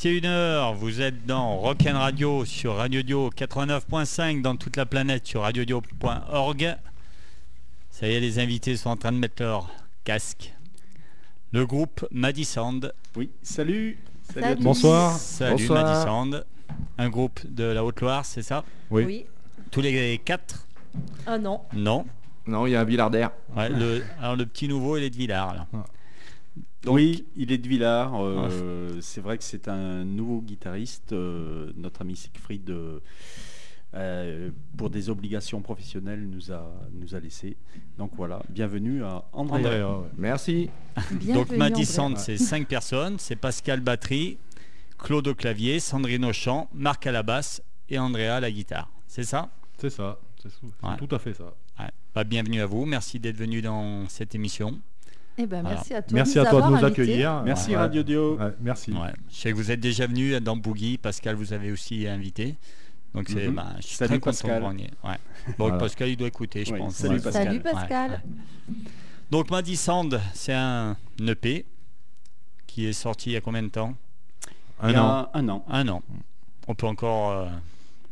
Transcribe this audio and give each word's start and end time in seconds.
Hello, 0.00 0.16
hello, 0.16 0.72
21h, 0.72 0.74
vous 0.76 1.00
êtes 1.00 1.26
dans 1.26 1.56
Rock'n 1.58 1.94
Radio 1.96 2.44
sur 2.44 2.76
Radio 2.76 3.02
Dio 3.02 3.30
89.5 3.30 4.42
dans 4.42 4.56
toute 4.56 4.76
la 4.76 4.86
planète 4.86 5.26
sur 5.26 5.42
radiodio.org. 5.42 6.76
Ça 7.90 8.06
y 8.08 8.12
est, 8.14 8.20
les 8.20 8.38
invités 8.38 8.76
sont 8.76 8.90
en 8.90 8.96
train 8.96 9.12
de 9.12 9.18
mettre 9.18 9.42
leur 9.42 9.70
casque. 10.04 10.54
Le 11.52 11.66
groupe 11.66 12.06
Madisand. 12.12 12.80
Oui, 13.16 13.30
salut. 13.42 13.98
Salut, 14.32 14.44
à 14.44 14.48
Salut. 14.48 14.56
tous. 14.58 14.64
Bonsoir. 14.64 15.12
Salut 15.16 15.56
Bonsoir. 15.56 15.84
Madisand. 15.84 16.40
Un 16.98 17.08
groupe 17.08 17.40
de 17.48 17.64
la 17.64 17.84
Haute-Loire, 17.84 18.24
c'est 18.24 18.42
ça? 18.42 18.64
Oui. 18.90 19.26
Tous 19.70 19.80
les 19.80 20.18
quatre? 20.18 20.66
Ah 21.26 21.38
non. 21.38 21.62
Non. 21.72 22.04
Non, 22.46 22.66
il 22.66 22.70
y 22.70 22.76
a 22.76 22.80
un 22.80 22.84
Villardaire. 22.84 23.30
Ouais, 23.56 23.68
le, 23.68 24.02
alors 24.20 24.36
le 24.36 24.46
petit 24.46 24.68
nouveau, 24.68 24.96
il 24.96 25.04
est 25.04 25.10
de 25.10 25.16
Villars. 25.16 25.54
là. 25.54 25.66
Oui, 26.86 27.26
il 27.36 27.50
est 27.52 27.58
de 27.58 27.68
Villars. 27.68 28.14
euh, 28.22 28.98
C'est 29.00 29.20
vrai 29.20 29.36
que 29.38 29.44
c'est 29.44 29.68
un 29.68 30.04
nouveau 30.04 30.40
guitariste, 30.40 31.12
euh, 31.12 31.72
notre 31.76 32.02
ami 32.02 32.16
Siegfried, 32.16 32.70
euh, 32.70 33.00
euh, 33.94 34.50
pour 34.76 34.90
des 34.90 35.08
obligations 35.10 35.60
professionnelles, 35.60 36.26
nous 36.28 36.52
a, 36.52 36.70
nous 36.92 37.14
a 37.14 37.20
laissé. 37.20 37.56
Donc 37.96 38.12
voilà, 38.16 38.42
bienvenue 38.50 39.02
à 39.02 39.24
André. 39.32 39.58
André, 39.60 39.82
ouais. 39.84 40.08
Merci. 40.16 40.70
Bienvenue, 41.12 41.32
Donc 41.34 41.50
Madison, 41.56 42.14
c'est 42.16 42.36
cinq 42.36 42.68
personnes. 42.68 43.18
C'est 43.18 43.36
Pascal 43.36 43.80
Batterie, 43.80 44.38
Claude 44.98 45.26
au 45.28 45.34
clavier, 45.34 45.80
Sandrine 45.80 46.24
au 46.26 46.32
chant, 46.32 46.68
Marc 46.74 47.06
à 47.06 47.12
la 47.12 47.22
basse 47.22 47.62
et 47.88 47.98
Andrea 47.98 48.36
à 48.36 48.40
la 48.40 48.50
guitare. 48.50 48.90
C'est 49.06 49.24
ça? 49.24 49.48
C'est 49.78 49.90
ça, 49.90 50.18
c'est 50.42 50.50
sou- 50.50 50.70
c'est 50.80 50.86
Ouais. 50.88 50.96
tout 50.98 51.14
à 51.14 51.18
fait 51.18 51.32
ça. 51.34 51.54
Ouais. 51.80 51.86
Bah, 52.14 52.24
Bienvenue 52.24 52.60
à 52.60 52.66
vous. 52.66 52.84
Merci 52.84 53.18
d'être 53.18 53.36
venu 53.36 53.62
dans 53.62 54.06
cette 54.08 54.34
émission. 54.34 54.78
Eh 55.40 55.46
ben, 55.46 55.62
merci 55.62 55.94
à 55.94 56.02
toi. 56.02 56.14
Merci 56.14 56.34
de 56.34 56.40
à 56.40 56.42
toi 56.46 56.60
de 56.60 56.64
avoir 56.66 56.80
nous 56.80 56.86
accueillir. 56.86 57.42
Merci 57.44 57.70
Ouais. 57.70 57.76
Radio 57.76 58.02
Dio. 58.02 58.36
Ouais, 58.38 58.52
merci. 58.60 58.92
Ouais. 58.92 59.12
Je 59.30 59.36
sais 59.36 59.50
que 59.52 59.56
vous 59.56 59.70
êtes 59.70 59.80
déjà 59.80 60.06
venu 60.06 60.40
dans 60.40 60.56
Boogie. 60.56 60.98
Pascal, 60.98 61.36
vous 61.36 61.52
avez 61.52 61.70
aussi 61.70 62.06
invité. 62.08 62.56
Donc 63.14 63.28
c'est, 63.28 63.46
Mhm. 63.48 63.54
bah, 63.54 63.66
je 63.80 63.86
suis 63.86 63.96
Salut, 63.96 64.08
très 64.08 64.18
content 64.18 64.30
Pascal. 64.48 64.62
de 64.62 64.66
vous 64.68 65.08
Ouais. 65.08 65.16
Bon, 65.58 65.64
Voilà. 65.66 65.78
Pascal, 65.78 66.08
il 66.08 66.16
doit 66.16 66.28
écouter, 66.28 66.64
je 66.64 66.72
Oui, 66.72 66.78
pense. 66.80 66.96
salut, 66.96 67.14
Ouais. 67.16 67.20
Pascal. 67.22 67.46
Salut 67.46 67.60
Pascal. 67.60 68.10
Ouais. 68.10 68.74
Donc 69.30 69.50
Madison, 69.50 70.08
c'est 70.34 70.52
un 70.54 70.96
EP 71.20 71.64
qui 72.66 72.86
est 72.86 72.92
sorti 72.92 73.30
il 73.30 73.32
y 73.34 73.36
a 73.36 73.40
combien 73.40 73.62
de 73.62 73.68
temps? 73.68 73.94
Il 74.82 74.88
Un 74.88 74.92
y 74.92 74.94
a 74.96 75.04
an. 75.04 75.28
Un 75.34 75.48
an. 75.48 75.64
Un 75.68 75.88
an. 75.88 76.02
On 76.66 76.74
peut 76.74 76.86
encore. 76.86 77.30
euh, 77.30 77.46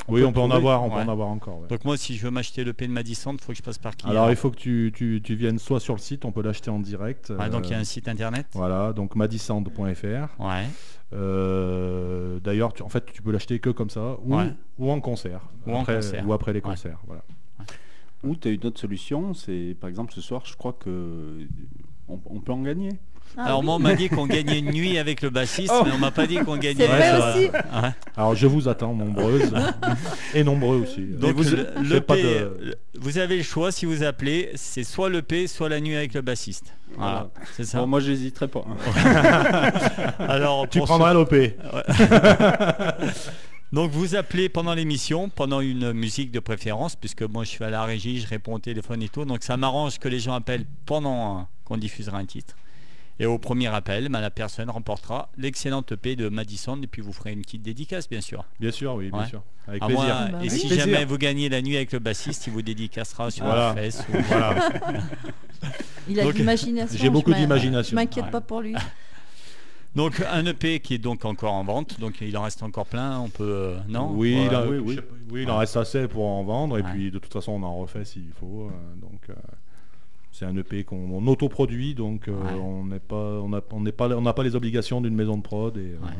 Oui, 0.08 0.20
peut 0.20 0.26
on 0.26 0.32
peut 0.32 0.40
en 0.40 0.50
avoir, 0.50 0.82
on 0.84 0.88
peut 0.90 0.96
en 0.96 1.08
avoir 1.08 1.28
encore. 1.28 1.60
ouais. 1.60 1.68
Donc 1.68 1.84
moi, 1.84 1.96
si 1.96 2.16
je 2.16 2.24
veux 2.24 2.30
m'acheter 2.30 2.62
le 2.64 2.72
P 2.72 2.86
de 2.86 2.92
Madison, 2.92 3.32
il 3.32 3.40
faut 3.40 3.52
que 3.52 3.58
je 3.58 3.62
passe 3.62 3.78
par 3.78 3.96
qui 3.96 4.06
Alors 4.06 4.30
il 4.30 4.36
faut 4.36 4.50
que 4.50 4.56
tu, 4.56 4.92
tu, 4.94 5.20
tu 5.22 5.34
viennes 5.34 5.58
soit 5.58 5.80
sur 5.80 5.94
le 5.94 6.00
site, 6.00 6.24
on 6.24 6.32
peut 6.32 6.42
l'acheter 6.42 6.70
en 6.70 6.78
direct. 6.80 7.30
Ouais, 7.36 7.48
donc 7.50 7.66
il 7.66 7.70
y 7.70 7.74
a 7.74 7.78
euh, 7.78 7.80
un 7.80 7.84
site 7.84 8.08
internet. 8.08 8.46
Voilà, 8.52 8.92
donc 8.92 9.14
madisound.fr. 9.16 10.40
Ouais. 10.42 10.64
Euh, 11.12 12.38
D'ailleurs, 12.40 12.72
tu- 12.72 12.82
en 12.82 12.88
fait, 12.88 13.04
tu 13.12 13.22
peux 13.22 13.32
l'acheter 13.32 13.58
que 13.58 13.70
comme 13.70 13.90
ça, 13.90 14.16
ou, 14.24 14.36
Ouais. 14.36 14.52
ou 14.78 14.90
en 14.90 15.00
concert. 15.00 15.40
Ou 15.66 15.72
en 15.74 15.80
après, 15.82 15.96
concert. 15.96 16.26
Ou 16.28 16.32
après 16.32 16.52
les 16.52 16.58
Ouais. 16.58 16.62
concerts. 16.62 17.00
Voilà. 17.06 17.22
Ou 18.24 18.34
tu 18.36 18.48
as 18.48 18.50
une 18.52 18.64
autre 18.66 18.80
solution, 18.80 19.34
c'est 19.34 19.76
par 19.80 19.88
exemple 19.88 20.12
ce 20.12 20.20
soir, 20.20 20.42
je 20.46 20.56
crois 20.56 20.72
que 20.72 21.38
on, 22.08 22.18
on 22.26 22.40
peut 22.40 22.52
en 22.52 22.62
gagner. 22.62 22.90
Ah 23.38 23.44
Alors 23.44 23.58
oui. 23.60 23.66
moi, 23.66 23.74
on 23.74 23.78
m'a 23.78 23.94
dit 23.94 24.08
qu'on 24.08 24.26
gagnait 24.26 24.58
une 24.60 24.70
nuit 24.72 24.98
avec 24.98 25.20
le 25.22 25.28
bassiste, 25.30 25.70
Oh. 25.74 25.82
mais 25.84 25.92
on 25.92 25.98
m'a 25.98 26.10
pas 26.10 26.26
dit 26.26 26.36
qu'on 26.36 26.56
gagnait. 26.56 26.86
C'est 26.86 26.92
vrai 26.92 27.18
aussi. 27.18 27.48
ouais. 27.50 27.90
Alors 28.16 28.34
je 28.34 28.46
vous 28.46 28.66
attends 28.68 28.94
nombreuses 28.94 29.52
et 30.34 30.42
nombreux 30.42 30.78
aussi. 30.78 31.02
Donc 31.02 31.36
vous, 31.36 31.42
le, 31.44 32.00
P, 32.00 32.22
de- 32.22 32.78
vous 32.98 33.18
avez 33.18 33.36
le 33.36 33.42
choix 33.42 33.70
si 33.72 33.84
vous 33.84 34.02
appelez, 34.02 34.50
c'est 34.54 34.84
soit 34.84 35.08
le 35.10 35.20
P, 35.22 35.46
soit 35.48 35.68
la 35.68 35.80
nuit 35.80 35.96
avec 35.96 36.14
le 36.14 36.22
bassiste. 36.22 36.72
Voilà, 36.96 37.12
Voilà. 37.12 37.28
c'est 37.56 37.64
ça. 37.64 37.80
Bon, 37.80 37.86
moi, 37.86 38.00
j'hésiterai 38.00 38.48
pas. 38.48 38.64
hein. 38.66 39.72
Alors 40.18 40.66
Tu 40.68 40.80
prendras 40.80 41.12
l'OP. 41.12 41.34
Donc 43.72 43.90
vous 43.90 44.14
appelez 44.14 44.48
pendant 44.48 44.74
l'émission, 44.74 45.28
pendant 45.28 45.60
une 45.60 45.92
musique 45.92 46.30
de 46.30 46.38
préférence, 46.40 46.94
puisque 46.96 47.22
moi 47.22 47.42
je 47.44 47.48
suis 47.50 47.64
à 47.64 47.70
la 47.70 47.84
régie, 47.84 48.20
je 48.20 48.28
réponds 48.28 48.54
au 48.54 48.58
téléphone 48.60 49.02
et 49.02 49.08
tout. 49.08 49.24
Donc 49.24 49.42
ça 49.42 49.56
m'arrange 49.56 49.98
que 49.98 50.08
les 50.08 50.20
gens 50.20 50.34
appellent 50.34 50.64
pendant 50.86 51.48
qu'on 51.64 51.76
diffusera 51.76 52.18
un 52.18 52.24
titre. 52.24 52.54
Et 53.18 53.24
au 53.26 53.38
premier 53.38 53.68
appel, 53.68 54.08
ben, 54.10 54.20
la 54.20 54.30
personne 54.30 54.68
remportera 54.68 55.30
l'excellente 55.38 55.92
EP 55.92 56.16
de 56.16 56.28
Madison 56.28 56.78
et 56.82 56.86
puis 56.86 57.00
vous 57.00 57.12
ferez 57.14 57.32
une 57.32 57.40
petite 57.42 57.62
dédicace 57.62 58.08
bien 58.10 58.20
sûr. 58.20 58.44
Bien 58.60 58.70
sûr, 58.70 58.94
oui, 58.94 59.10
bien 59.10 59.20
Ouais. 59.20 59.26
sûr. 59.28 59.42
Avec 59.66 59.82
plaisir. 59.82 60.04
moi, 60.04 60.28
Bah 60.32 60.38
et 60.42 60.42
oui. 60.42 60.50
si 60.50 60.66
Plaisir. 60.66 60.84
jamais 60.84 61.04
vous 61.06 61.16
gagnez 61.18 61.48
la 61.48 61.62
nuit 61.62 61.76
avec 61.76 61.92
le 61.92 61.98
bassiste, 61.98 62.46
il 62.46 62.52
vous 62.52 62.62
dédicacera 62.62 63.30
sur 63.30 63.46
Voilà. 63.46 63.68
la 63.68 63.74
fesse. 63.74 64.04
ou- 64.12 64.16
Voilà. 64.28 64.68
Il 66.08 66.20
a 66.20 66.24
de 66.24 66.30
l'imagination. 66.30 66.96
j'ai 67.00 67.10
beaucoup 67.10 67.32
d'imagination. 67.34 67.90
Je 67.90 67.94
m'inquiète 67.96 68.26
Ouais. 68.26 68.30
pas 68.30 68.40
pour 68.40 68.60
lui. 68.60 68.74
Donc 69.96 70.22
un 70.30 70.44
EP 70.44 70.80
qui 70.80 70.94
est 70.94 70.98
donc 70.98 71.24
encore 71.24 71.54
en 71.54 71.64
vente, 71.64 71.98
donc 71.98 72.20
il 72.20 72.36
en 72.36 72.42
reste 72.42 72.62
encore 72.62 72.84
plein. 72.84 73.18
On 73.18 73.30
peut 73.30 73.44
euh, 73.44 73.78
non? 73.88 74.10
Oui, 74.12 74.34
Ouais. 74.36 74.44
il, 74.50 74.54
en- 74.54 74.66
oui, 75.30 75.42
il 75.42 75.50
en 75.50 75.56
reste 75.56 75.78
assez 75.78 76.06
pour 76.06 76.26
en 76.26 76.44
vendre 76.44 76.76
et 76.78 76.82
Ouais. 76.82 76.90
puis 76.92 77.10
de 77.10 77.18
toute 77.18 77.32
façon 77.32 77.52
on 77.52 77.62
en 77.62 77.76
refait 77.78 78.04
s'il 78.04 78.30
faut. 78.38 78.68
euh, 78.70 79.00
donc 79.00 79.20
euh, 79.30 79.34
c'est 80.36 80.44
un 80.44 80.56
EP 80.56 80.84
qu'on 80.84 80.96
on 81.10 81.26
autoproduit 81.28 81.94
donc 81.94 82.28
euh, 82.28 82.32
Ouais. 82.32 82.52
on 82.60 82.84
n'est 82.84 83.00
pas 83.00 83.40
on 83.40 83.48
n'a 83.48 83.60
on 83.72 83.84
pas 83.84 84.08
on 84.16 84.20
n'a 84.22 84.32
pas 84.34 84.42
les 84.44 84.54
obligations 84.54 85.00
d'une 85.00 85.14
maison 85.14 85.36
de 85.38 85.42
prod 85.42 85.76
et 85.76 85.80
euh, 85.80 85.98
Ouais. 86.06 86.12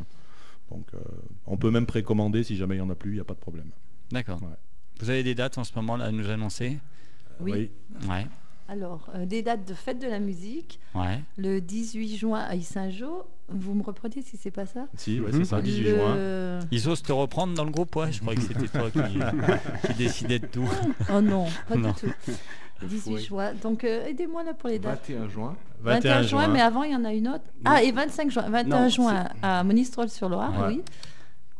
donc 0.71 0.87
euh, 0.94 0.99
on 1.47 1.56
peut 1.56 1.71
même 1.71 1.87
précommander 1.87 2.43
si 2.43 2.56
jamais 2.56 2.77
il 2.77 2.78
y 2.78 2.82
en 2.82 2.91
a 2.91 2.94
plus, 2.94 3.10
il 3.12 3.15
n'y 3.15 3.21
a 3.21 3.25
pas 3.25 3.34
de 3.34 3.38
problème. 3.41 3.71
D'accord. 4.10 4.43
Ouais. 4.43 4.56
Vous 5.00 5.10
avez 5.10 5.22
des 5.22 5.34
dates 5.34 5.59
en 5.59 5.65
ce 5.65 5.72
moment 5.77 5.97
là 5.97 6.06
à 6.06 6.10
nous 6.12 6.31
annoncer? 6.31 6.78
Oui. 7.41 7.71
Ouais, 8.09 8.27
Alors, 8.69 9.10
euh, 9.15 9.27
des 9.27 9.43
dates 9.43 9.69
de 9.69 9.75
fête 9.75 10.00
de 10.00 10.06
la 10.09 10.19
musique. 10.21 10.81
ouais. 10.94 11.21
Le 11.37 11.60
18 11.60 12.16
juin 12.16 12.41
à 12.41 12.54
Issingeau. 12.56 13.25
Vous 13.48 13.75
me 13.75 13.83
reprenez 13.84 14.22
si 14.22 14.37
c'est 14.37 14.51
pas 14.51 14.66
ça? 14.66 14.89
Si, 14.97 15.21
ouais, 15.21 15.30
Mhm. 15.30 15.39
c'est 15.39 15.45
ça, 15.45 15.60
18 15.62 15.83
Le- 15.84 15.95
juin. 15.97 16.59
Ils 16.72 16.89
osent 16.89 17.03
te 17.03 17.12
reprendre 17.12 17.54
dans 17.54 17.65
le 17.65 17.71
groupe, 17.71 17.95
ouais. 17.95 18.10
Je 18.10 18.21
croyais 18.21 18.41
que 18.41 18.47
c'était 18.47 18.66
toi 18.66 18.91
qui, 18.91 18.98
qui 19.86 19.95
décidais 19.95 20.39
de 20.41 20.47
tout. 20.47 20.69
Oh 21.15 21.21
non, 21.21 21.47
pas 21.69 21.77
Non. 21.77 21.92
du 21.92 22.01
tout. 22.01 22.33
18 22.83 23.19
juin. 23.19 23.53
Donc, 23.63 23.84
euh, 23.84 24.07
aidez-moi 24.07 24.43
là 24.45 24.53
pour 24.55 24.69
les 24.69 24.78
dates. 24.78 25.09
21 25.09 25.28
juin. 25.28 25.57
21 25.83 26.23
juin, 26.23 26.49
mais 26.49 26.61
avant, 26.61 26.83
il 26.83 26.93
y 26.93 26.97
en 26.97 27.05
a 27.05 27.13
une 27.13 27.28
autre. 27.28 27.45
Ah, 27.65 27.83
et 27.83 27.93
25 27.93 28.31
juin. 28.31 28.45
21 28.49 28.81
Non, 28.83 28.89
juin 28.89 29.25
à 29.43 29.63
Monistrol-sur-Loire, 29.65 30.53
Ouais. 30.61 30.67
oui. 30.69 30.83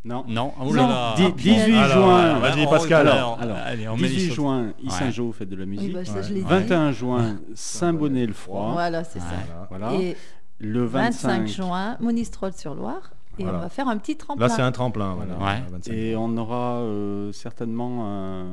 Non. 0.05 0.25
Non, 0.29 0.53
oh 0.61 0.67
Non. 0.67 0.73
là 0.73 0.89
là. 0.89 1.15
Dix- 1.17 1.25
Ah, 1.27 1.31
18 1.37 1.75
Alors, 1.77 2.05
juin. 2.07 2.39
vas-y, 2.39 2.67
on- 2.67 2.71
Pascal. 2.71 3.09
alors, 3.09 3.39
Alors, 3.41 3.57
allez, 3.57 3.89
on 3.89 3.97
met 3.97 4.03
les 4.03 4.09
18 4.09 4.27
choses. 4.29 4.35
juin, 4.37 4.63
Ouais. 4.67 4.73
Issingeau, 4.85 5.33
fête 5.33 5.49
de 5.49 5.57
la 5.57 5.65
Oui, 5.65 5.71
musique. 5.71 5.93
bah, 5.95 6.05
ça, 6.05 6.13
Ouais. 6.15 6.23
je 6.23 6.29
l'ai 6.33 6.41
dit. 6.43 6.47
21 6.49 6.93
juin, 6.93 7.39
Saint-Bonnet-le-Froid. 7.55 8.71
Voilà, 8.73 9.03
c'est 9.05 9.19
ça. 9.19 9.27
Voilà. 9.69 9.95
Et 9.95 10.17
Le 10.59 10.85
25, 10.85 11.29
25, 11.43 11.47
juin, 11.49 11.97
Monistrol-sur-Loire. 12.01 13.11
Et 13.39 13.43
Voilà. 13.43 13.59
on 13.59 13.61
va 13.62 13.69
faire 13.69 13.87
un 13.89 13.99
petit 13.99 14.17
tremplin. 14.17 14.47
Là 14.47 14.55
c'est 14.55 14.62
un 14.62 14.73
tremplin. 14.73 15.12
Voilà, 15.15 15.35
Ouais. 15.35 15.62
à 15.67 15.71
25. 15.71 15.93
Et 15.93 16.17
on 16.17 16.35
aura 16.39 16.77
euh, 16.79 17.31
certainement 17.33 18.07
un, 18.07 18.45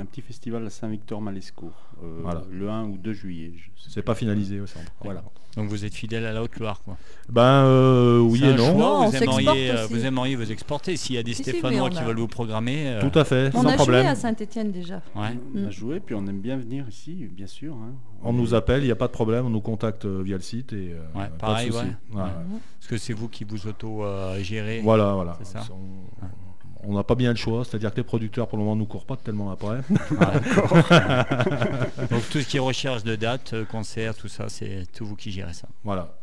un 0.00 0.04
petit 0.10 0.20
festival 0.22 0.66
à 0.66 0.70
Saint-Victor-Malescourt, 0.70 1.70
euh, 2.02 2.20
Voilà. 2.22 2.42
le 2.50 2.68
1 2.70 2.84
ou 2.84 2.96
2 2.98 3.12
juillet. 3.12 3.52
C'est 3.88 4.02
pas 4.02 4.14
finalisé 4.14 4.60
au 4.60 4.66
centre. 4.66 4.92
Voilà. 5.02 5.22
Donc 5.56 5.68
vous 5.68 5.84
êtes 5.84 5.92
fidèle 5.94 6.24
à 6.24 6.32
la 6.32 6.42
Haute-Loire, 6.42 6.80
quoi. 6.82 6.96
Ben 7.28 7.42
euh, 7.42 8.20
oui 8.20 8.42
et 8.42 8.54
non. 8.54 9.06
vous, 9.10 9.14
aimeriez, 9.16 9.70
euh, 9.70 9.84
aussi. 9.84 9.92
vous 9.92 10.06
aimeriez 10.06 10.34
vous 10.34 10.50
exporter. 10.50 10.96
S'il 10.96 11.14
y 11.16 11.18
a 11.18 11.22
des 11.22 11.34
Si, 11.34 11.42
Stéphanois 11.42 11.90
qui 11.90 11.98
a- 11.98 12.04
veulent 12.04 12.18
vous 12.18 12.26
programmer. 12.28 12.86
euh, 12.88 13.00
Tout 13.10 13.18
à 13.18 13.24
fait, 13.24 13.50
On 13.54 13.60
sans 13.62 13.68
a 13.68 13.74
problème. 13.74 14.00
joué 14.02 14.10
à 14.10 14.14
Saint-Etienne 14.14 14.72
déjà. 14.72 15.02
Ouais. 15.14 15.36
On 15.54 15.64
a 15.64 15.66
Mm. 15.66 15.70
joué, 15.70 16.00
puis 16.00 16.14
on 16.14 16.26
aime 16.26 16.40
bien 16.40 16.56
venir 16.56 16.86
ici, 16.88 17.28
bien 17.30 17.46
sûr. 17.46 17.74
hein. 17.74 17.92
On 18.22 18.32
nous 18.32 18.54
appelle, 18.54 18.82
il 18.82 18.86
n'y 18.86 18.92
a 18.92 18.96
pas 18.96 19.08
de 19.08 19.12
problème, 19.12 19.44
on 19.44 19.50
nous 19.50 19.60
contacte 19.60 20.06
via 20.06 20.36
le 20.36 20.42
site 20.42 20.72
et 20.72 20.92
euh, 20.94 21.00
Ouais, 21.18 21.26
pas 21.26 21.28
de 21.28 21.36
pareil, 21.38 21.66
souci. 21.70 21.78
ouais. 21.84 21.84
Ouais, 21.84 22.22
Ouais. 22.22 22.28
ouais. 22.28 22.60
Parce 22.78 22.88
que 22.88 22.96
c'est 22.96 23.12
vous 23.12 23.28
qui 23.28 23.44
vous 23.44 23.66
auto-gérez. 23.66 24.80
Voilà, 24.82 25.12
voilà. 25.12 25.34
C'est 25.42 25.46
ça. 25.58 25.60
On- 25.70 26.24
On 26.84 26.94
n'a 26.94 27.04
pas 27.04 27.14
bien 27.14 27.30
le 27.30 27.36
choix, 27.36 27.64
c'est-à-dire 27.64 27.92
que 27.92 27.98
les 27.98 28.02
producteurs 28.02 28.48
pour 28.48 28.58
le 28.58 28.64
moment 28.64 28.76
nous 28.76 28.86
courent 28.86 29.06
pas 29.06 29.16
tellement 29.16 29.50
après. 29.50 29.76
Donc 32.10 32.28
tout 32.30 32.40
ce 32.40 32.46
qui 32.46 32.56
est 32.56 32.60
recherche 32.60 33.04
de 33.04 33.14
dates, 33.14 33.52
euh, 33.52 33.64
concerts, 33.64 34.16
tout 34.16 34.28
ça, 34.28 34.48
c'est 34.48 34.86
tout 34.92 35.06
vous 35.06 35.14
qui 35.16 35.30
gérez 35.30 35.54
ça. 35.54 35.68
voilà. 35.84 36.18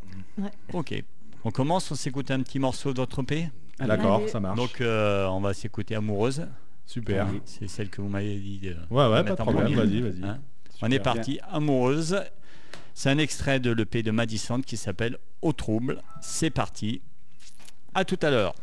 Ok. 0.74 1.02
On 1.46 1.52
commence, 1.52 1.90
on 1.92 1.96
s'écoute 1.96 2.32
un 2.32 2.42
petit 2.42 2.60
morceau 2.60 2.92
de 2.92 3.00
votre 3.00 3.22
EP. 3.22 3.50
D'accord, 3.80 4.28
ça 4.28 4.42
marche. 4.42 4.58
Donc 4.58 4.82
euh, 4.82 5.26
on 5.28 5.40
va 5.40 5.54
s'écouter 5.54 5.96
Amoureuse. 5.96 6.46
Super. 6.86 7.28
C'est 7.46 7.68
celle 7.68 7.90
que 7.90 8.02
vous 8.02 8.10
m'avez 8.10 8.38
dit 8.38 8.60
de. 8.60 8.76
Ouais, 8.90 9.08
ouais, 9.08 9.24
pas 9.24 9.32
de 9.32 9.36
problème, 9.36 9.74
vas-y, 9.74 10.02
vas-y. 10.02 10.24
Hein 10.24 10.40
on 10.82 10.92
est 10.92 11.00
parti, 11.00 11.40
Amoureuse. 11.50 12.20
C'est 12.94 13.10
un 13.10 13.18
extrait 13.18 13.60
de 13.62 13.72
l'EP 13.72 14.04
de 14.04 14.12
Madison 14.12 14.62
qui 14.62 14.76
s'appelle 14.76 15.18
Au 15.42 15.54
trouble. 15.54 16.02
C'est 16.22 16.50
parti. 16.50 17.02
À 17.94 18.04
tout 18.04 18.20
à 18.22 18.30
l'heure. 18.30 18.54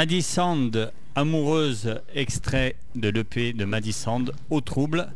Maddy 0.00 0.22
Sand, 0.22 0.92
amoureuse, 1.14 2.00
extrait 2.14 2.74
de 2.94 3.10
l'EP 3.10 3.52
de 3.52 3.66
Maddy 3.66 3.92
Sand, 3.92 4.32
au 4.48 4.62
trouble. 4.62 5.06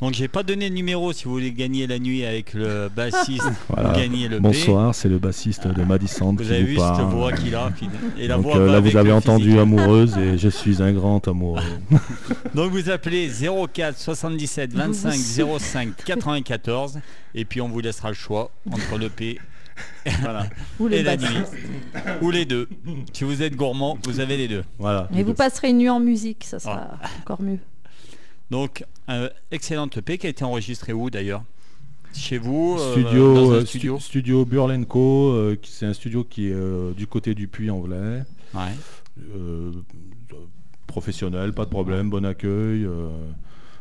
Donc 0.00 0.14
j'ai 0.14 0.26
pas 0.26 0.42
donné 0.42 0.68
le 0.68 0.74
numéro 0.74 1.12
si 1.12 1.26
vous 1.26 1.30
voulez 1.30 1.52
gagner 1.52 1.86
la 1.86 2.00
nuit 2.00 2.24
avec 2.24 2.54
le 2.54 2.88
bassiste 2.88 3.44
Voilà. 3.68 3.92
gagner 3.92 4.26
le 4.26 4.40
Bonsoir, 4.40 4.96
c'est 4.96 5.08
le 5.08 5.18
bassiste 5.20 5.68
de 5.68 5.84
Madison 5.84 6.32
Vous 6.32 6.38
qui 6.42 6.50
avez 6.50 6.62
vous 6.62 6.66
vu 6.70 6.76
cette 6.76 7.06
voix 7.06 7.30
qu'il 7.30 7.54
a 7.54 7.70
et 8.18 8.26
la 8.26 8.34
Donc, 8.34 8.46
voix 8.46 8.56
euh, 8.56 8.72
là, 8.72 8.80
vous 8.80 8.96
avez 8.96 9.10
le 9.10 9.14
entendu 9.14 9.44
physique. 9.44 9.60
amoureuse 9.60 10.18
et 10.18 10.36
je 10.38 10.48
suis 10.48 10.82
un 10.82 10.90
grand 10.90 11.28
amoureux. 11.28 11.62
Donc 12.56 12.72
vous 12.72 12.90
appelez 12.90 13.30
04 13.72 13.96
77 13.96 14.72
25 14.74 15.14
05 15.60 16.04
94 16.04 16.98
et 17.36 17.44
puis 17.44 17.60
on 17.60 17.68
vous 17.68 17.78
laissera 17.78 18.08
le 18.08 18.16
choix 18.16 18.50
entre 18.72 18.98
l'EP 18.98 19.38
Voilà. 20.20 20.46
Ou 20.80 20.86
et 20.88 20.90
les 20.90 21.02
la 21.02 21.16
basses. 21.16 21.30
nuit 21.30 21.42
ou 22.22 22.30
les 22.30 22.44
deux. 22.44 22.68
Si 23.12 23.24
vous 23.24 23.42
êtes 23.42 23.54
gourmand, 23.56 23.98
vous 24.04 24.18
avez 24.20 24.36
les 24.36 24.48
deux. 24.48 24.64
Voilà. 24.78 25.08
Et 25.16 25.22
vous 25.22 25.34
passerez 25.34 25.70
une 25.70 25.78
nuit 25.78 25.88
en 25.90 26.00
musique, 26.00 26.44
ça 26.44 26.58
sera 26.58 26.98
encore 27.20 27.40
mieux. 27.42 27.58
Donc 28.50 28.84
un 29.08 29.28
excellent 29.50 29.88
EP 29.96 30.18
qui 30.18 30.26
a 30.26 30.30
été 30.30 30.44
enregistré 30.44 30.92
où 30.92 31.08
d'ailleurs? 31.10 31.42
Chez 32.14 32.36
vous 32.36 32.76
euh, 32.78 32.92
Studio, 32.92 33.34
dans 33.34 33.50
un 33.52 33.54
euh, 33.54 33.64
studio 33.64 33.96
stu- 33.98 34.04
studio 34.04 34.44
Burlenco, 34.44 35.30
euh, 35.32 35.56
qui- 35.60 35.70
c'est 35.72 35.86
un 35.86 35.94
studio 35.94 36.24
qui 36.24 36.48
est 36.48 36.54
euh, 36.54 36.92
du 36.92 37.06
côté 37.06 37.34
du 37.34 37.48
Puy-en-Velay. 37.48 38.24
Ouais. 38.54 38.60
Euh, 39.34 39.72
professionnel, 40.86 41.52
pas 41.52 41.64
de 41.64 41.70
problème, 41.70 42.10
bon 42.10 42.24
accueil. 42.26 42.84
euh, 42.84 43.08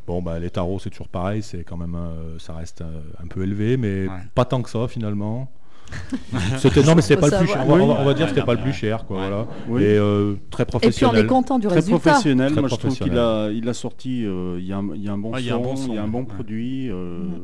bon, 0.08 0.22
bah, 0.22 0.40
les 0.40 0.50
tarots, 0.50 0.80
c'est 0.80 0.90
toujours 0.90 1.10
pareil, 1.10 1.44
c'est 1.44 1.64
quand 1.64 1.76
même, 1.78 1.96
euh, 1.96 2.40
ça 2.40 2.54
reste 2.54 2.82
euh, 2.82 3.02
un 3.22 3.28
peu 3.28 3.44
élevé, 3.44 3.76
mais 3.78 4.08
Ouais. 4.08 4.16
pas 4.34 4.46
tant 4.46 4.62
que 4.62 4.70
ça 4.70 4.88
finalement. 4.88 5.52
C'était 6.58 6.84
non, 6.84 6.96
mais 6.96 7.02
c'est 7.02 7.16
Faut 7.16 7.22
pas 7.22 7.30
le 7.30 7.38
plus 7.46 7.48
cher. 7.48 7.64
On 7.68 7.76
va, 7.76 7.84
on 8.02 8.06
va 8.06 8.14
dire 8.14 8.26
que 8.28 8.34
c'était 8.34 8.46
pas 8.46 8.54
le 8.56 8.62
plus 8.62 8.74
cher, 8.74 9.06
quoi. 9.06 9.18
Ouais. 9.22 9.28
Voilà. 9.28 9.48
Oui. 9.68 9.84
Et 9.84 9.98
euh, 9.98 10.36
très 10.50 10.64
Et 10.64 10.66
puis 10.66 10.76
on 10.76 10.80
professionnel. 10.80 11.26
est 11.26 11.28
content 11.28 11.60
du 11.60 11.68
Très 11.68 11.76
résultat. 11.78 12.00
professionnel. 12.00 12.52
Très 12.52 12.62
Moi, 12.62 12.70
je 12.70 12.76
trouve 12.76 12.92
qu'il 12.92 12.98
professionnel. 13.12 13.50
a, 13.50 13.52
il 13.52 13.70
a 13.70 13.74
sorti. 13.74 14.26
euh, 14.26 14.58
Il 14.60 14.66
y, 14.66 14.74
a 14.74 14.78
un- 14.78 14.96
il 14.96 15.04
y 15.04 15.08
a 15.10 15.14
un 15.14 15.18
bon 15.18 15.32
il 15.38 15.42
son, 15.44 15.48
y 15.48 15.50
a 15.52 15.56
un 15.56 15.60
bon 15.60 15.76
son, 15.76 15.88
il 15.90 15.96
y 15.96 15.98
a 15.98 16.04
un 16.04 16.08
bon 16.08 16.20
ouais. 16.22 16.26
produit. 16.26 16.90
euh, 16.90 17.20
Mm. 17.20 17.42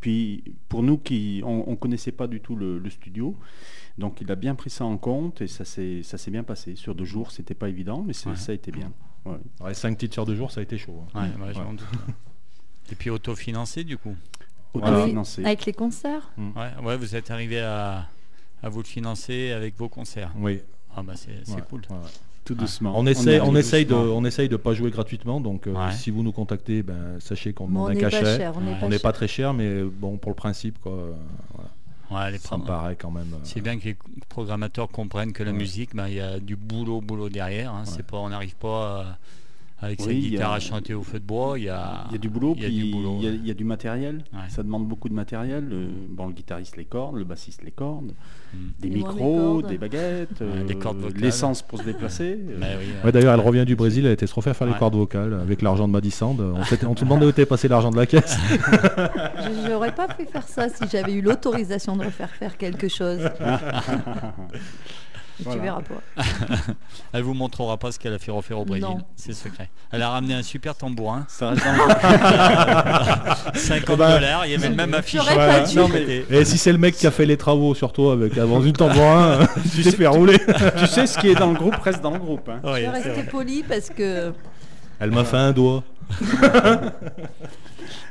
Puis 0.00 0.44
pour 0.68 0.82
nous 0.82 0.98
qui, 0.98 1.40
on, 1.46 1.64
on 1.66 1.76
connaissait 1.76 2.12
pas 2.12 2.26
du 2.26 2.40
tout 2.40 2.56
le, 2.56 2.78
le 2.78 2.90
studio. 2.90 3.36
Donc 3.96 4.20
il 4.20 4.30
a 4.30 4.34
bien 4.34 4.54
pris 4.54 4.68
ça 4.70 4.84
en 4.84 4.96
compte 4.98 5.40
et 5.40 5.46
ça 5.46 5.64
s'est 5.64 6.02
ça 6.02 6.18
s'est 6.18 6.30
bien 6.30 6.42
passé. 6.42 6.74
Sur 6.76 6.94
deux 6.94 7.04
jours, 7.06 7.30
c'était 7.30 7.54
pas 7.54 7.68
évident, 7.70 8.02
mais 8.06 8.12
Ouais. 8.26 8.36
ça 8.36 8.52
a 8.52 8.54
été 8.54 8.70
bien. 8.70 8.92
Ouais. 9.24 9.36
Ouais, 9.62 9.72
cinq 9.74 9.94
petites 9.96 10.18
heures 10.18 10.26
de 10.26 10.34
jour, 10.34 10.50
ça 10.50 10.60
a 10.60 10.62
été 10.62 10.76
chaud. 10.76 10.96
hein. 11.14 11.26
Et 12.92 12.94
puis 12.94 13.08
autofinancé 13.10 13.84
du 13.84 13.96
coup. 13.96 14.14
Autofinancé. 14.74 15.44
Avec 15.44 15.64
les 15.66 15.72
concerts 15.72 16.30
Ouais, 16.38 16.84
ouais, 16.84 16.96
vous 16.96 17.14
êtes 17.16 17.30
arrivé 17.30 17.60
à, 17.60 18.06
à 18.62 18.68
vous 18.68 18.78
le 18.80 18.84
financer 18.86 19.52
avec 19.52 19.76
vos 19.78 19.88
concerts. 19.88 20.30
Oui. 20.36 20.60
Ah 20.96 21.02
bah 21.02 21.14
c'est 21.16 21.30
Ouais, 21.52 21.62
cool. 21.68 21.80
ouais, 21.90 21.96
ouais. 21.96 22.10
Tout 22.44 22.54
doucement. 22.54 22.92
On 22.94 23.06
essaye, 23.06 23.40
on 23.40 23.56
essaye 23.56 23.86
de, 23.86 23.94
on 23.94 24.22
essaye 24.24 24.50
de 24.50 24.56
pas 24.56 24.74
jouer 24.74 24.90
gratuitement. 24.90 25.40
Donc, 25.40 25.66
euh, 25.66 25.74
si 25.92 26.10
vous 26.10 26.22
nous 26.22 26.30
contactez, 26.32 26.82
ben, 26.82 27.18
sachez 27.18 27.54
qu'on 27.54 27.66
demande 27.68 27.86
on 27.86 27.90
un 27.90 27.94
pas 27.94 28.00
cachet. 28.10 28.36
cher. 28.36 28.54
On 28.82 28.88
n'est 28.90 28.98
pas 28.98 29.12
très 29.12 29.28
cher, 29.28 29.54
mais 29.54 29.82
bon, 29.82 30.18
pour 30.18 30.30
le 30.32 30.36
principe, 30.36 30.78
quoi, 30.82 30.92
euh, 30.92 31.12
voilà. 31.54 31.70
Ouais, 32.10 32.30
les 32.32 32.38
ça 32.38 32.58
me 32.58 32.64
paraît 32.64 32.96
quand 32.96 33.10
même. 33.10 33.32
euh, 33.32 33.38
C'est 33.44 33.62
bien 33.62 33.78
que 33.78 33.84
les 33.86 33.96
programmateurs 34.28 34.88
comprennent 34.90 35.32
que 35.32 35.42
la 35.42 35.52
Ouais. 35.52 35.56
musique, 35.56 35.96
ben, 35.96 36.06
il 36.06 36.14
y 36.14 36.20
a 36.20 36.38
du 36.38 36.54
boulot, 36.54 37.00
boulot 37.00 37.30
derrière. 37.30 37.72
hein. 37.72 37.84
C'est 37.86 37.96
Ouais. 37.96 38.02
pas, 38.02 38.18
on 38.18 38.28
n'arrive 38.28 38.54
pas 38.56 39.00
euh, 39.00 39.04
avec 39.80 40.00
sa 40.00 40.06
Oui, 40.08 40.16
y 40.16 40.30
guitare 40.30 40.52
a- 40.52 40.56
à 40.56 40.60
chanter 40.60 40.94
au 40.94 41.02
feu 41.02 41.18
de 41.20 41.24
bois. 41.24 41.58
Il 41.58 41.64
y 41.64 41.68
a, 41.68 42.04
Il 42.08 42.12
y 42.12 42.14
a 42.14 42.18
du 42.18 42.28
boulot, 42.30 42.54
il 42.56 42.62
y 42.62 42.64
a 42.64 42.68
puis 42.68 42.84
du 42.84 42.90
boulot, 42.92 43.16
il 43.18 43.24
y 43.24 43.28
a, 43.28 43.30
ouais. 43.32 43.38
il 43.42 43.46
y 43.46 43.50
a 43.50 43.54
du 43.54 43.64
matériel. 43.64 44.24
Ouais. 44.32 44.38
Ça 44.48 44.62
demande 44.62 44.86
beaucoup 44.88 45.08
de 45.08 45.14
matériel. 45.14 45.68
Euh, 45.72 45.88
bon, 46.08 46.26
le 46.28 46.32
guitariste 46.32 46.76
les 46.76 46.84
cordes, 46.86 47.16
le 47.16 47.24
bassiste 47.24 47.62
les 47.62 47.70
cordes, 47.70 48.12
Mm. 48.54 48.56
des 48.80 48.88
Et 48.88 48.90
micros, 48.92 49.60
cordes. 49.60 49.68
des 49.68 49.78
baguettes, 49.78 50.40
Ouais, 50.40 50.64
des 50.66 50.74
euh, 50.74 50.78
cordes 50.78 50.98
vocales. 50.98 51.20
l'essence 51.20 51.60
pour 51.62 51.80
se 51.80 51.84
déplacer. 51.84 52.38
euh, 52.40 52.56
Mais 52.58 52.76
oui, 52.78 52.84
Ouais, 53.04 53.12
D'ailleurs, 53.12 53.34
elle 53.34 53.40
revient 53.40 53.64
du 53.66 53.74
Brésil, 53.76 54.06
elle 54.06 54.12
était 54.12 54.26
se 54.28 54.34
refaire 54.34 54.56
faire 54.56 54.68
Ouais. 54.68 54.72
les 54.74 54.78
cordes 54.78 54.94
vocales 54.94 55.34
avec 55.34 55.60
l'argent 55.60 55.86
de 55.88 55.92
Madisand. 55.92 56.36
On, 56.38 56.54
on 56.88 56.94
te 56.94 57.00
demandait 57.04 57.26
où 57.26 57.30
était 57.30 57.46
passé 57.46 57.68
l'argent 57.68 57.90
de 57.90 57.96
la 57.96 58.06
caisse. 58.06 58.36
Je 58.48 59.68
n'aurais 59.68 59.92
pas 59.94 60.06
pu 60.08 60.24
faire 60.24 60.46
ça 60.48 60.68
si 60.68 60.84
j'avais 60.90 61.12
eu 61.14 61.20
l'autorisation 61.20 61.96
de 61.96 62.04
refaire 62.04 62.30
faire 62.30 62.56
quelque 62.56 62.88
chose. 62.88 63.28
Et 65.40 65.42
Voilà. 65.42 65.58
Tu 65.60 65.64
verras 65.64 65.82
pas. 65.82 66.22
Elle 67.12 67.22
vous 67.22 67.34
montrera 67.34 67.76
pas 67.76 67.90
ce 67.90 67.98
qu'elle 67.98 68.12
a 68.14 68.18
fait 68.18 68.30
refaire 68.30 68.58
au 68.58 68.64
Brésil. 68.64 68.86
Non. 68.88 68.98
C'est 69.16 69.32
secret. 69.32 69.68
Elle 69.90 70.02
a 70.02 70.10
ramené 70.10 70.34
un 70.34 70.42
super 70.42 70.76
tambourin. 70.76 71.24
Ça 71.28 71.50
reste 71.50 71.64
dans 71.64 71.72
le- 73.54 73.58
50 73.58 73.98
ben, 73.98 74.14
dollars. 74.14 74.46
Il 74.46 74.52
y 74.52 74.54
avait 74.54 74.68
le 74.68 74.74
même 74.76 74.94
affiche. 74.94 75.20
Dû. 75.20 75.76
Non, 75.76 75.88
mais- 75.88 76.24
Et 76.30 76.44
si 76.44 76.56
c'est 76.58 76.70
le 76.72 76.78
mec 76.78 76.94
qui 76.94 77.06
a 77.06 77.10
fait 77.10 77.26
les 77.26 77.36
travaux 77.36 77.74
sur 77.74 77.92
toi 77.92 78.12
avec 78.12 78.38
avant 78.38 78.62
une 78.62 78.72
tambourin, 78.74 79.40
tu 79.74 79.82
t'es 79.82 79.90
fait 79.90 80.06
rouler. 80.06 80.38
tu 80.78 80.86
sais, 80.86 81.06
ce 81.06 81.18
qui 81.18 81.28
est 81.28 81.34
dans 81.34 81.50
le 81.50 81.58
groupe 81.58 81.76
reste 81.76 82.00
dans 82.00 82.12
le 82.12 82.18
groupe. 82.20 82.48
hein. 82.48 82.60
Oui, 82.62 82.70
Je 82.76 82.80
vais 82.82 82.88
rester 82.88 83.22
poli 83.24 83.62
parce 83.64 83.90
que 83.90 84.32
Elle 85.00 85.10
m'a 85.10 85.24
fait 85.24 85.36
un 85.36 85.52
doigt. 85.52 85.82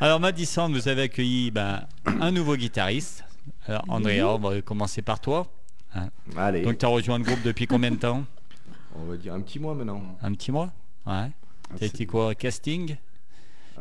Alors 0.01 0.19
Madison, 0.19 0.69
vous 0.69 0.87
avez 0.87 1.03
accueilli 1.03 1.51
ben, 1.51 1.81
un 2.19 2.31
nouveau 2.31 2.55
guitariste. 2.55 3.23
Alors 3.67 3.83
Andrea, 3.87 4.23
on 4.35 4.37
va 4.39 4.61
commencer 4.61 5.01
par 5.01 5.19
toi. 5.19 5.47
Allez, 6.35 6.61
Donc 6.63 6.77
tu 6.77 6.85
as 6.85 6.89
rejoint 6.89 7.17
le 7.17 7.23
groupe 7.23 7.41
depuis 7.43 7.67
combien 7.67 7.91
de 7.91 7.97
temps 7.97 8.23
on 8.95 9.05
va 9.05 9.17
dire 9.17 9.33
un 9.33 9.41
petit 9.41 9.59
mois 9.59 9.75
maintenant. 9.75 10.01
Un 10.21 10.31
petit 10.33 10.51
mois 10.51 10.71
Ouais. 11.05 11.29
T'as 11.69 11.77
c'est- 11.77 11.85
été 11.87 12.05
quoi 12.05 12.33
Casting 12.35 12.95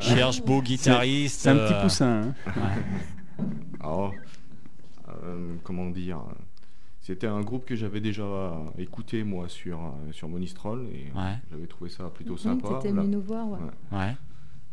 Cherche 0.01 0.43
beau 0.43 0.63
guitariste. 0.63 1.41
C'est 1.41 1.51
un 1.51 1.57
petit 1.57 1.75
euh, 1.75 1.83
poussin. 1.83 2.23
hein. 2.23 2.35
ouais. 2.47 3.45
Alors, 3.81 4.13
euh, 5.25 5.55
comment 5.65 5.91
dire 5.91 6.21
C'était 7.01 7.27
un 7.27 7.41
groupe 7.43 7.65
que 7.67 7.77
j'avais 7.77 8.01
déjà 8.01 8.25
écouté 8.79 9.23
moi 9.25 9.49
sur, 9.49 9.79
euh, 9.81 10.13
sur 10.13 10.29
Monistrol 10.29 10.87
et 10.93 11.17
Ouais. 11.17 11.35
j'avais 11.51 11.67
trouvé 11.67 11.91
ça 11.91 12.05
plutôt 12.11 12.33
Hum, 12.33 12.39
sympa. 12.39 12.69
t'étais 12.81 12.95
La, 12.95 13.03
venu 13.03 13.17
nous 13.17 13.23
voir. 13.23 13.49
ouais. 13.51 13.59
Ouais. 13.93 13.99
Ouais. 13.99 14.17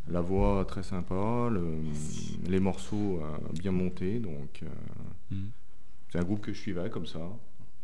la 0.08 0.20
voix 0.22 0.64
très 0.66 0.82
sympa, 0.82 1.48
le- 1.50 1.82
les 2.48 2.58
morceaux 2.60 3.20
euh, 3.22 3.36
bien 3.60 3.72
montés, 3.72 4.18
donc 4.18 4.62
euh, 4.62 4.66
Mm. 5.34 5.48
C'est 6.10 6.18
un 6.18 6.22
groupe 6.24 6.40
que 6.40 6.52
je 6.52 6.58
suivais 6.60 6.90
comme 6.90 7.06
ça. 7.06 7.20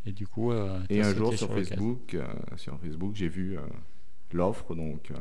Et 0.05 0.13
du 0.13 0.27
coup. 0.27 0.53
euh, 0.53 0.79
Et 0.89 1.01
un 1.03 1.15
jour 1.15 1.35
sur. 1.35 1.49
Facebook, 1.53 2.15
euh, 2.15 2.25
sur 2.57 2.79
Facebook, 2.79 3.13
j'ai 3.15 3.29
vu 3.29 3.57
euh, 3.59 3.63
l'offre, 4.33 4.75
donc 4.75 5.11
euh, 5.11 5.15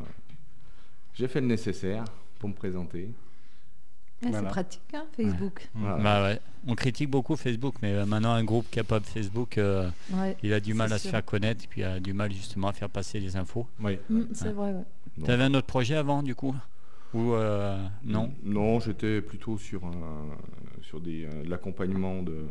j'ai 1.13 1.27
fait 1.27 1.41
le 1.41 1.47
nécessaire 1.47 2.03
pour 2.39 2.49
me 2.49 2.53
présenter. 2.53 3.09
Ouais, 4.23 4.29
Voilà. 4.29 4.39
C'est 4.49 4.53
pratique, 4.53 4.81
hein, 4.93 5.05
Facebook. 5.15 5.69
Voilà. 5.75 5.97
Bah 6.03 6.23
ouais. 6.23 6.39
On 6.67 6.73
critique 6.75 7.09
beaucoup 7.09 7.35
Facebook, 7.35 7.75
mais 7.81 8.05
maintenant 8.05 8.31
un 8.31 8.43
groupe 8.43 8.69
capable 8.71 9.05
Facebook, 9.05 9.57
euh, 9.57 9.89
Ouais. 10.13 10.35
il 10.41 10.53
a 10.53 10.59
du 10.59 10.73
mal 10.73 10.91
à 10.93 10.97
se 10.97 11.07
faire 11.09 11.23
connaître 11.23 11.63
et 11.63 11.67
puis 11.67 11.81
il 11.81 11.83
a 11.83 11.99
du 11.99 12.13
mal 12.13 12.31
justement 12.31 12.69
à 12.69 12.73
faire 12.73 12.89
passer 12.89 13.19
les 13.19 13.35
infos. 13.37 13.67
Oui. 13.81 13.99
Hum, 14.09 14.27
c'est 14.33 14.51
vrai. 14.51 14.73
Tu 15.23 15.29
avais 15.29 15.43
un 15.43 15.53
autre 15.53 15.67
projet 15.67 15.95
avant 15.95 16.23
du 16.23 16.33
coup? 16.33 16.55
Ou 17.13 17.33
euh, 17.33 17.77
non? 18.03 18.33
Non, 18.43 18.79
j'étais 18.79 19.21
plutôt 19.21 19.57
sur, 19.57 19.85
un- 19.85 20.35
sur 20.85 21.01
des, 21.01 21.25
euh, 21.25 21.43
de 21.43 21.49
l'accompagnement 21.49 22.21
de, 22.23 22.45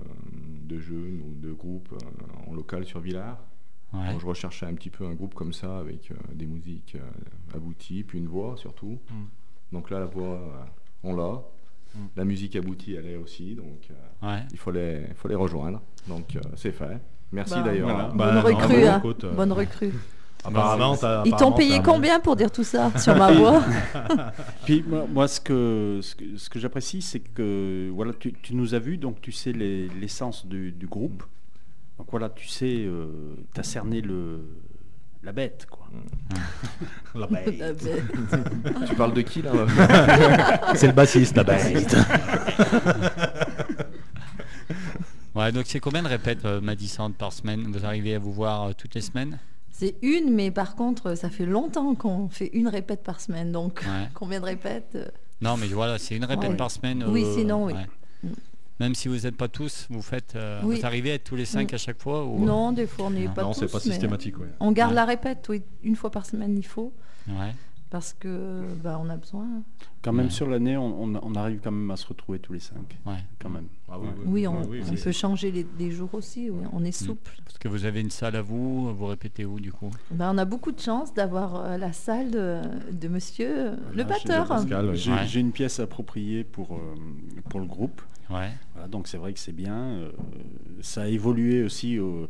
de 0.65 0.79
jeunes 0.79 1.21
ou 1.27 1.35
de 1.41 1.53
groupes 1.53 1.93
euh, 1.93 2.51
en 2.51 2.55
local 2.55 2.85
sur 2.85 3.01
Villars. 3.01 3.39
Ouais. 3.93 4.11
Donc, 4.11 4.21
je 4.21 4.27
recherchais 4.27 4.67
un 4.67 4.75
petit 4.75 4.91
peu 4.91 5.07
un 5.07 5.15
groupe 5.15 5.35
comme 5.35 5.53
ça 5.53 5.79
avec 5.79 6.11
euh, 6.11 6.15
des 6.35 6.47
musiques 6.47 6.97
euh, 6.97 7.57
abouties, 7.57 8.03
puis 8.03 8.19
une 8.19 8.27
voix 8.27 8.57
surtout. 8.57 8.99
Mm. 9.11 9.25
Donc 9.73 9.91
là, 9.91 10.01
la 10.01 10.07
voix, 10.07 10.35
euh, 10.35 10.65
on 11.05 11.15
l'a. 11.15 11.43
Mm. 11.95 11.99
La 12.17 12.25
musique 12.25 12.57
aboutie, 12.57 12.95
elle 12.95 13.07
est 13.07 13.17
aussi. 13.17 13.55
Donc 13.55 13.89
euh, 13.91 14.27
Ouais. 14.29 14.43
il 14.51 14.59
faut 14.59 14.73
les, 14.73 15.05
il 15.09 15.15
faut 15.15 15.29
les 15.29 15.37
rejoindre. 15.37 15.81
Donc 16.09 16.35
euh, 16.37 16.41
c'est 16.57 16.73
fait. 16.73 17.01
Merci 17.31 17.55
Bah, 17.55 17.63
d'ailleurs. 17.63 17.89
voilà. 17.89 18.09
Bonne 18.09 18.17
Bah, 18.19 18.41
recrue. 18.43 18.87
hein. 18.87 19.03
euh, 19.25 19.33
Bonne 19.35 19.53
recrue. 19.53 19.93
Apparemment, 20.45 20.97
Ils 21.25 21.35
t'ont 21.35 21.53
payé 21.53 21.81
combien 21.83 22.21
pour 22.21 22.37
dire 22.37 22.51
tout 22.51 22.65
ça 22.65 22.91
sur 22.99 23.17
ma 23.17 23.33
voix 23.33 23.63
Puis 24.65 24.85
moi, 24.87 25.07
moi, 25.11 25.29
ce 25.29 25.41
que, 25.41 26.01
ce 26.03 26.15
que, 26.15 26.25
ce 26.37 26.49
que 26.51 26.59
j'apprécie, 26.59 27.01
c'est 27.03 27.21
que 27.21 27.91
voilà, 27.95 28.13
tu, 28.13 28.33
tu 28.35 28.55
nous 28.55 28.75
as 28.75 28.79
vus, 28.79 28.99
donc 28.99 29.21
tu 29.21 29.33
sais 29.33 29.53
les- 29.53 29.89
l'essence 29.89 30.47
du, 30.47 30.71
du 30.73 30.87
groupe. 30.87 31.23
Donc 31.99 32.09
voilà, 32.11 32.29
tu 32.29 32.49
sais, 32.49 32.87
tu 33.55 33.61
as 33.61 33.63
cerné 33.63 34.01
le, 34.01 34.41
la 35.23 35.33
bête. 35.33 35.67
Quoi. 35.71 35.87
La 37.15 37.27
bête. 37.29 37.55
Tu 38.89 38.95
parles 38.97 39.15
de 39.15 39.21
qui 39.23 39.41
là 39.43 39.53
C'est 40.75 40.89
le 40.89 40.93
bassiste, 40.93 41.37
la 41.37 41.45
bête. 41.45 41.97
Ouais, 45.35 45.51
donc 45.53 45.65
c'est 45.67 45.81
combien 45.81 46.03
de 46.03 46.09
répètes 46.09 46.45
euh, 46.45 46.61
Madison 46.61 47.11
par 47.11 47.33
semaine? 47.33 47.67
Vous 47.73 47.85
arrivez 47.85 48.15
à 48.15 48.19
vous 48.21 48.33
voir 48.33 48.63
euh, 48.69 48.73
toutes 48.77 48.95
les 48.95 49.01
semaines? 49.01 49.39
C'est 49.85 49.97
une, 50.03 50.33
mais 50.33 50.51
par 50.51 50.77
contre, 50.77 51.15
ça 51.15 51.29
fait 51.29 51.45
longtemps 51.47 51.95
qu'on 51.95 52.29
fait 52.29 52.51
une 52.55 52.69
répète 52.69 53.03
par 53.03 53.21
semaine. 53.21 53.53
Donc, 53.53 53.81
Ouais. 53.87 54.09
combien 54.15 54.41
de 54.41 54.45
répètes 54.47 54.93
euh, 54.95 55.07
Non, 55.43 55.57
mais 55.59 55.67
voilà, 55.67 55.99
c'est 55.99 56.17
une 56.17 56.25
répète 56.25 56.51
Ouais. 56.51 56.57
par 56.57 56.71
semaine. 56.71 57.05
Oui, 57.09 57.23
euh, 57.25 57.35
sinon, 57.37 57.67
oui. 57.67 57.75
ouais. 57.75 57.87
Mm. 58.23 58.29
Même 58.81 58.95
si 58.95 59.09
vous 59.09 59.19
n'êtes 59.19 59.37
pas 59.37 59.49
tous, 59.49 59.87
vous 59.91 60.01
faites. 60.03 60.35
euh, 60.37 60.61
Oui. 60.65 60.81
Vous 60.81 60.87
arrivez 60.87 61.11
à 61.13 61.15
être 61.15 61.25
tous 61.25 61.37
les 61.37 61.45
cinq 61.45 61.73
Mm. 61.73 61.75
à 61.75 61.79
chaque 61.79 62.01
fois 62.01 62.25
ou... 62.25 62.45
Non, 62.45 62.73
des 62.73 62.87
fois, 62.87 63.07
on 63.07 63.11
n'est 63.11 63.29
pas 63.29 63.43
Non, 63.43 63.53
tous. 63.53 63.61
c'est 63.61 63.71
pas 63.71 63.79
systématique. 63.81 64.39
ouais. 64.39 64.49
On 64.59 64.73
garde 64.73 64.91
Ouais. 64.93 64.97
la 64.97 65.05
répète, 65.05 65.47
oui, 65.51 65.63
une 65.83 65.97
fois 65.97 66.11
par 66.11 66.25
semaine, 66.25 66.57
il 66.57 66.67
faut, 66.67 66.93
Ouais. 67.29 67.55
Parce 67.95 68.13
que 68.13 68.65
bah, 68.83 69.01
on 69.01 69.09
a 69.09 69.17
besoin. 69.17 69.47
Quand 70.03 70.13
même 70.13 70.27
Ouais. 70.27 70.33
sur 70.33 70.49
l'année, 70.49 70.77
on, 70.77 71.35
arrive 71.37 71.61
quand 71.63 71.71
même 71.71 71.93
à 71.93 71.97
se 71.97 72.09
retrouver 72.09 72.41
tous 72.41 72.53
les 72.53 72.59
cinq. 72.59 72.99
Ouais. 73.07 73.15
Quand 73.39 73.49
même. 73.51 73.69
Ah 73.89 74.01
oui, 74.01 74.09
oui, 74.19 74.25
Oui, 74.27 74.47
on, 74.49 74.63
oui, 74.69 74.83
on 74.85 74.91
oui. 74.91 75.01
peut 75.01 75.13
changer 75.13 75.53
les, 75.53 75.65
les 75.79 75.93
jours 75.93 76.13
aussi, 76.13 76.51
oui, 76.51 76.65
on 76.73 76.83
est 76.85 76.89
Mm. 76.89 77.07
souple. 77.07 77.31
Parce 77.45 77.57
que 77.59 77.69
vous 77.69 77.85
avez 77.85 78.01
une 78.01 78.11
salle 78.11 78.35
à 78.35 78.43
vous, 78.43 78.93
vous 78.93 79.07
répétez 79.07 79.45
où 79.45 79.61
du 79.61 79.71
coup? 79.71 79.91
Ben, 80.11 80.33
on 80.35 80.39
a 80.39 80.45
beaucoup 80.45 80.73
de 80.73 80.81
chance 80.81 81.15
d'avoir 81.15 81.55
euh, 81.55 81.77
la 81.77 81.93
salle 81.93 82.33
de, 82.33 82.63
de 82.91 83.07
monsieur 83.07 83.49
euh, 83.49 83.77
le 83.95 84.03
Voilà, 84.03 84.05
batteur. 84.19 84.49
Pascal, 84.49 84.91
oui. 84.91 84.97
J'ai 84.97 85.13
Ouais. 85.13 85.27
j'ai 85.29 85.39
une 85.39 85.53
pièce 85.53 85.79
appropriée 85.79 86.43
pour, 86.43 86.75
euh, 86.75 86.79
pour 87.49 87.61
le 87.61 87.67
groupe. 87.67 88.03
Ouais. 88.29 88.51
Voilà, 88.73 88.89
donc 88.89 89.07
c'est 89.07 89.19
vrai 89.19 89.33
que 89.33 89.39
c'est 89.39 89.53
bien. 89.55 89.77
euh, 89.77 90.11
ça 90.81 91.03
a 91.03 91.07
évolué 91.07 91.63
aussi 91.63 92.01
au- 92.01 92.27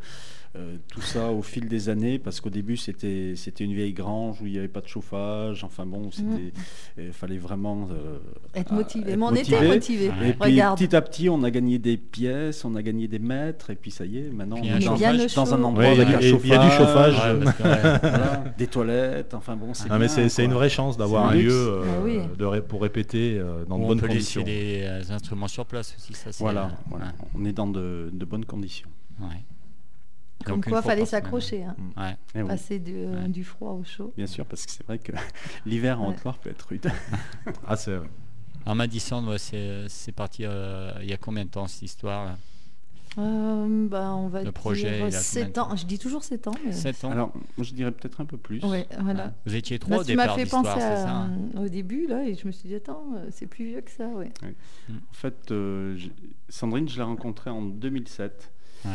euh, 0.56 0.76
tout 0.88 1.00
ça 1.00 1.30
au 1.32 1.42
fil 1.42 1.68
des 1.68 1.88
années 1.88 2.18
parce 2.20 2.40
qu'au 2.40 2.48
début 2.50 2.76
c'était 2.76 3.32
c'était 3.34 3.64
une 3.64 3.74
vieille 3.74 3.92
grange 3.92 4.40
où 4.40 4.46
il 4.46 4.52
n'y 4.52 4.58
avait 4.58 4.68
pas 4.68 4.80
de 4.80 4.86
chauffage. 4.86 5.64
Enfin 5.64 5.84
bon, 5.84 6.10
c'était 6.12 6.52
il 6.96 7.12
fallait 7.12 7.38
vraiment 7.38 7.88
euh, 7.90 8.18
Être 8.54 8.72
motivé. 8.72 9.10
être 9.12 9.18
Mais 9.18 9.24
on 9.26 9.30
motivé. 9.32 9.56
était 9.56 9.68
motivé. 9.68 10.08
Ouais. 10.10 10.28
Et 10.28 10.32
puis 10.34 10.52
Regarde. 10.52 10.78
petit 10.78 10.94
à 10.94 11.02
petit, 11.02 11.28
on 11.28 11.42
a 11.42 11.50
gagné 11.50 11.78
des 11.78 11.96
pièces, 11.96 12.64
on 12.64 12.74
a 12.76 12.82
gagné 12.82 13.08
des 13.08 13.18
mètres, 13.18 13.70
et 13.70 13.74
puis 13.74 13.90
ça 13.90 14.04
y 14.06 14.18
est, 14.18 14.30
maintenant 14.30 14.56
Puis 14.60 14.70
on 14.72 14.76
est 14.76 14.84
dans, 14.84 14.94
bien 14.94 15.12
chauffage. 15.18 15.32
au 15.32 15.40
dans 15.44 15.54
un 15.54 15.62
endroit 15.64 15.84
Ouais, 15.84 15.90
avec 16.00 16.06
il 16.08 16.10
y 16.12 16.14
un 16.14 16.18
a- 16.18 16.22
il 16.44 16.48
y 16.48 16.52
a 16.54 16.64
du 16.64 16.70
chauffage. 16.70 17.14
Ouais, 17.14 17.44
parce 17.44 17.56
que, 17.56 17.62
ouais. 17.64 17.98
voilà, 18.02 18.44
des 18.56 18.66
toilettes, 18.68 19.34
enfin 19.34 19.56
bon, 19.56 19.74
c'est 19.74 19.88
Ah, 19.90 19.98
mais 19.98 20.06
c'est 20.08 20.44
une 20.44 20.52
vraie 20.54 20.68
chance 20.70 20.96
d'avoir 20.96 21.30
un 21.30 21.34
lieu 21.34 21.50
euh, 21.52 21.82
Ah 21.84 22.00
oui. 22.04 22.18
de 22.38 22.44
ré- 22.44 22.62
pour 22.62 22.80
répéter 22.82 23.38
euh, 23.38 23.64
dans 23.64 23.76
de 23.78 23.82
Ou 23.82 23.84
on 23.84 23.88
bonnes 23.88 24.00
peut 24.00 24.06
conditions. 24.08 24.44
euh, 24.46 25.02
instruments 25.10 25.48
sur 25.48 25.66
place 25.66 25.94
aussi. 25.98 26.12
Ça, 26.14 26.30
c'est, 26.30 26.42
Voilà, 26.44 26.66
euh, 26.66 26.68
voilà. 26.90 27.06
on 27.34 27.44
est 27.44 27.52
dans 27.52 27.66
de, 27.66 28.10
de 28.12 28.24
bonnes 28.24 28.44
conditions. 28.44 28.88
ouais. 29.20 29.26
Comme 30.44 30.62
quoi, 30.62 30.82
fallait 30.82 31.06
s'accrocher. 31.06 31.64
hein. 31.64 31.76
Ouais. 31.96 32.16
Eh 32.34 32.42
oui, 32.42 32.48
Passer 32.48 32.78
du, 32.78 32.92
Ouais. 33.06 33.28
du 33.28 33.44
froid 33.44 33.72
au 33.72 33.84
chaud. 33.84 34.12
bien 34.16 34.26
sûr, 34.26 34.44
parce 34.46 34.64
que 34.66 34.72
c'est 34.72 34.86
vrai 34.86 34.98
que 34.98 35.12
l'hiver 35.66 36.00
en 36.00 36.08
Ouais. 36.08 36.14
Haute-Loire 36.14 36.38
peut 36.38 36.50
être 36.50 36.62
rude. 36.68 36.86
Ah, 37.66 37.76
c'est 37.76 37.98
Alors 38.64 38.76
Madison, 38.76 39.26
ouais, 39.28 39.38
c'est, 39.38 40.12
parti 40.12 40.44
euh, 40.44 40.92
il 41.02 41.08
y 41.08 41.12
a 41.12 41.16
combien 41.16 41.44
de 41.44 41.50
temps 41.50 41.66
cette 41.66 41.82
histoire 41.82 42.24
là? 42.26 42.38
Euh, 43.16 43.86
bah, 43.88 44.12
on 44.16 44.26
va 44.26 44.40
Le 44.40 44.44
dire 44.46 44.52
projet, 44.52 45.02
a 45.02 45.10
7 45.12 45.52
combien 45.54 45.68
de 45.68 45.72
ans. 45.72 45.76
Je 45.76 45.86
dis 45.86 46.00
toujours 46.00 46.24
7 46.24 46.48
ans. 46.48 46.54
Mais... 46.64 46.72
7 46.72 47.04
ans 47.04 47.10
Alors, 47.12 47.32
je 47.58 47.72
dirais 47.72 47.92
peut-être 47.92 48.20
un 48.20 48.24
peu 48.24 48.36
plus. 48.36 48.60
Ouais, 48.64 48.88
voilà. 49.00 49.26
Ouais. 49.26 49.30
Vous 49.46 49.54
étiez 49.54 49.78
Bah, 49.78 49.84
trois 49.86 49.98
au 49.98 50.04
tu 50.04 50.16
m'as 50.16 50.22
départ 50.24 50.34
fait 50.36 50.42
d'histoire, 50.42 50.62
penser 50.64 50.80
à- 50.84 50.96
ça 50.96 51.10
hein? 51.12 51.38
au 51.56 51.68
début, 51.68 52.08
là, 52.08 52.24
et 52.24 52.34
je 52.34 52.44
me 52.44 52.50
suis 52.50 52.68
dit, 52.68 52.74
attends, 52.74 53.04
euh, 53.14 53.28
c'est 53.30 53.46
plus 53.46 53.66
vieux 53.66 53.80
que 53.82 53.90
ça, 53.92 54.08
ouais. 54.08 54.32
En 54.90 55.12
fait, 55.12 55.52
euh, 55.52 55.96
Sandrine, 56.48 56.88
je 56.88 56.96
l'ai 56.96 57.02
rencontrée 57.04 57.50
en 57.50 57.62
2007. 57.62 58.50
Ouais. 58.84 58.90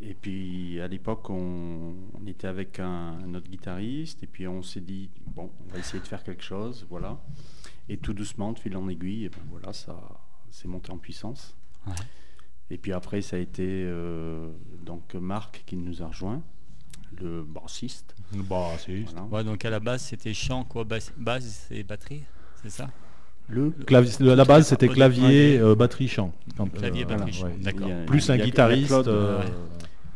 Et 0.00 0.14
puis 0.14 0.80
à 0.80 0.88
l'époque, 0.88 1.30
on, 1.30 1.94
on 2.14 2.26
était 2.26 2.48
avec 2.48 2.80
un, 2.80 3.18
un 3.18 3.34
autre 3.34 3.48
guitariste, 3.48 4.22
et 4.22 4.26
puis 4.26 4.46
on 4.48 4.62
s'est 4.62 4.80
dit, 4.80 5.10
bon, 5.26 5.50
on 5.64 5.72
va 5.72 5.78
essayer 5.78 6.00
de 6.00 6.06
faire 6.06 6.22
quelque 6.24 6.42
chose, 6.42 6.86
voilà. 6.90 7.20
Et 7.88 7.96
tout 7.96 8.12
doucement, 8.12 8.52
de 8.52 8.58
fil 8.58 8.76
en 8.76 8.88
aiguille, 8.88 9.24
et 9.24 9.28
ben 9.28 9.42
voilà, 9.50 9.72
ça, 9.72 9.96
c'est 10.50 10.68
monté 10.68 10.90
en 10.90 10.98
puissance. 10.98 11.56
Ouais. 11.86 11.94
Et 12.70 12.78
puis 12.78 12.92
après, 12.92 13.20
ça 13.22 13.36
a 13.36 13.38
été 13.38 13.66
euh, 13.66 14.50
donc 14.84 15.14
Marc 15.14 15.62
qui 15.66 15.76
nous 15.76 16.02
a 16.02 16.08
rejoint, 16.08 16.42
le 17.20 17.44
bassiste. 17.44 18.16
Si. 18.32 18.38
Voilà. 19.04 19.22
Ouais, 19.26 19.44
donc 19.44 19.64
à 19.64 19.70
la 19.70 19.80
base, 19.80 20.02
c'était 20.02 20.34
chant, 20.34 20.64
quoi, 20.64 20.84
basse, 20.84 21.12
basse 21.16 21.68
et 21.70 21.84
batterie, 21.84 22.24
c'est 22.62 22.70
ça? 22.70 22.90
Le 23.48 23.70
Clavier- 23.86 24.16
la 24.20 24.44
base, 24.44 24.68
c'était 24.68 24.88
clavier, 24.88 25.58
euh, 25.58 25.74
batterie, 25.74 26.08
chant. 26.08 26.32
Quand, 26.56 26.66
Clavier, 26.72 27.04
batterie, 27.04 27.32
chant. 27.32 27.48
D'accord. 27.60 27.88
Il 27.88 27.88
y 27.88 27.92
a- 27.92 28.04
Plus 28.06 28.30
un 28.30 28.38
a- 28.38 28.42
a 28.42 28.44
guitariste. 28.44 28.88
Claude, 28.88 29.08
euh, 29.08 29.38
ouais. 29.40 29.44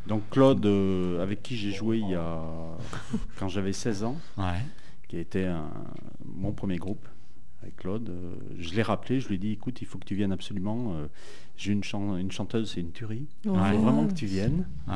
Donc 0.06 0.22
Claude, 0.30 0.64
euh, 0.64 1.22
avec 1.22 1.42
qui 1.42 1.56
j'ai 1.56 1.70
joué 1.72 1.98
il 1.98 2.08
y 2.08 2.14
a 2.14 2.40
quand 3.38 3.48
j'avais 3.48 3.74
16 3.74 4.02
ans, 4.04 4.16
Ouais. 4.38 4.44
qui 5.08 5.18
était 5.18 5.44
un- 5.44 5.68
mon 6.24 6.52
premier 6.52 6.76
groupe 6.78 7.06
avec 7.62 7.76
Claude. 7.76 8.08
euh, 8.08 8.34
je 8.58 8.74
l'ai 8.74 8.82
rappelé, 8.82 9.20
je 9.20 9.28
lui 9.28 9.34
ai 9.34 9.38
dit 9.38 9.52
écoute, 9.52 9.82
il 9.82 9.86
faut 9.86 9.98
que 9.98 10.06
tu 10.06 10.14
viennes 10.14 10.32
absolument. 10.32 10.94
euh, 10.96 11.06
J'ai 11.60 11.72
une, 11.72 11.82
chan- 11.82 12.16
une 12.16 12.30
chanteuse, 12.30 12.70
c'est 12.72 12.80
une 12.80 12.92
tuerie. 12.92 13.26
Il 13.44 13.50
Ouais. 13.50 13.58
faut 13.72 13.78
vraiment 13.80 14.06
que 14.06 14.14
tu 14.14 14.26
viennes. 14.26 14.64
Ouais. 14.86 14.94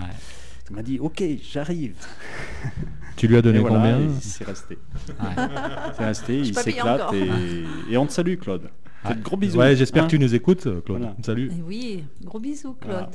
Il 0.72 0.76
m'a 0.76 0.82
dit 0.82 0.98
ok, 0.98 1.22
j'arrive. 1.52 1.94
Tu 3.16 3.28
lui 3.28 3.36
as 3.36 3.42
donné 3.42 3.58
Et 3.58 3.60
voilà, 3.60 3.76
combien 3.76 4.00
et 4.00 4.08
C'est 4.22 4.42
resté. 4.42 4.78
Ouais. 5.06 5.14
C'est 5.98 6.04
resté, 6.04 6.38
il 6.38 6.58
s'éclate 6.58 7.12
et, 7.12 7.30
et 7.90 7.96
on 7.98 8.06
te 8.06 8.12
salue 8.12 8.36
Claude. 8.38 8.70
De 9.06 9.20
gros 9.22 9.36
bisous. 9.36 9.58
Ouais, 9.58 9.76
j'espère 9.76 10.04
hein. 10.04 10.06
que 10.06 10.12
tu 10.12 10.18
nous 10.18 10.34
écoutes, 10.34 10.62
Claude. 10.62 10.84
Voilà. 11.00 11.14
Salut. 11.22 11.50
Et 11.52 11.62
oui, 11.62 12.04
gros 12.24 12.40
bisous, 12.40 12.72
Claude. 12.80 12.90
Voilà. 12.94 13.10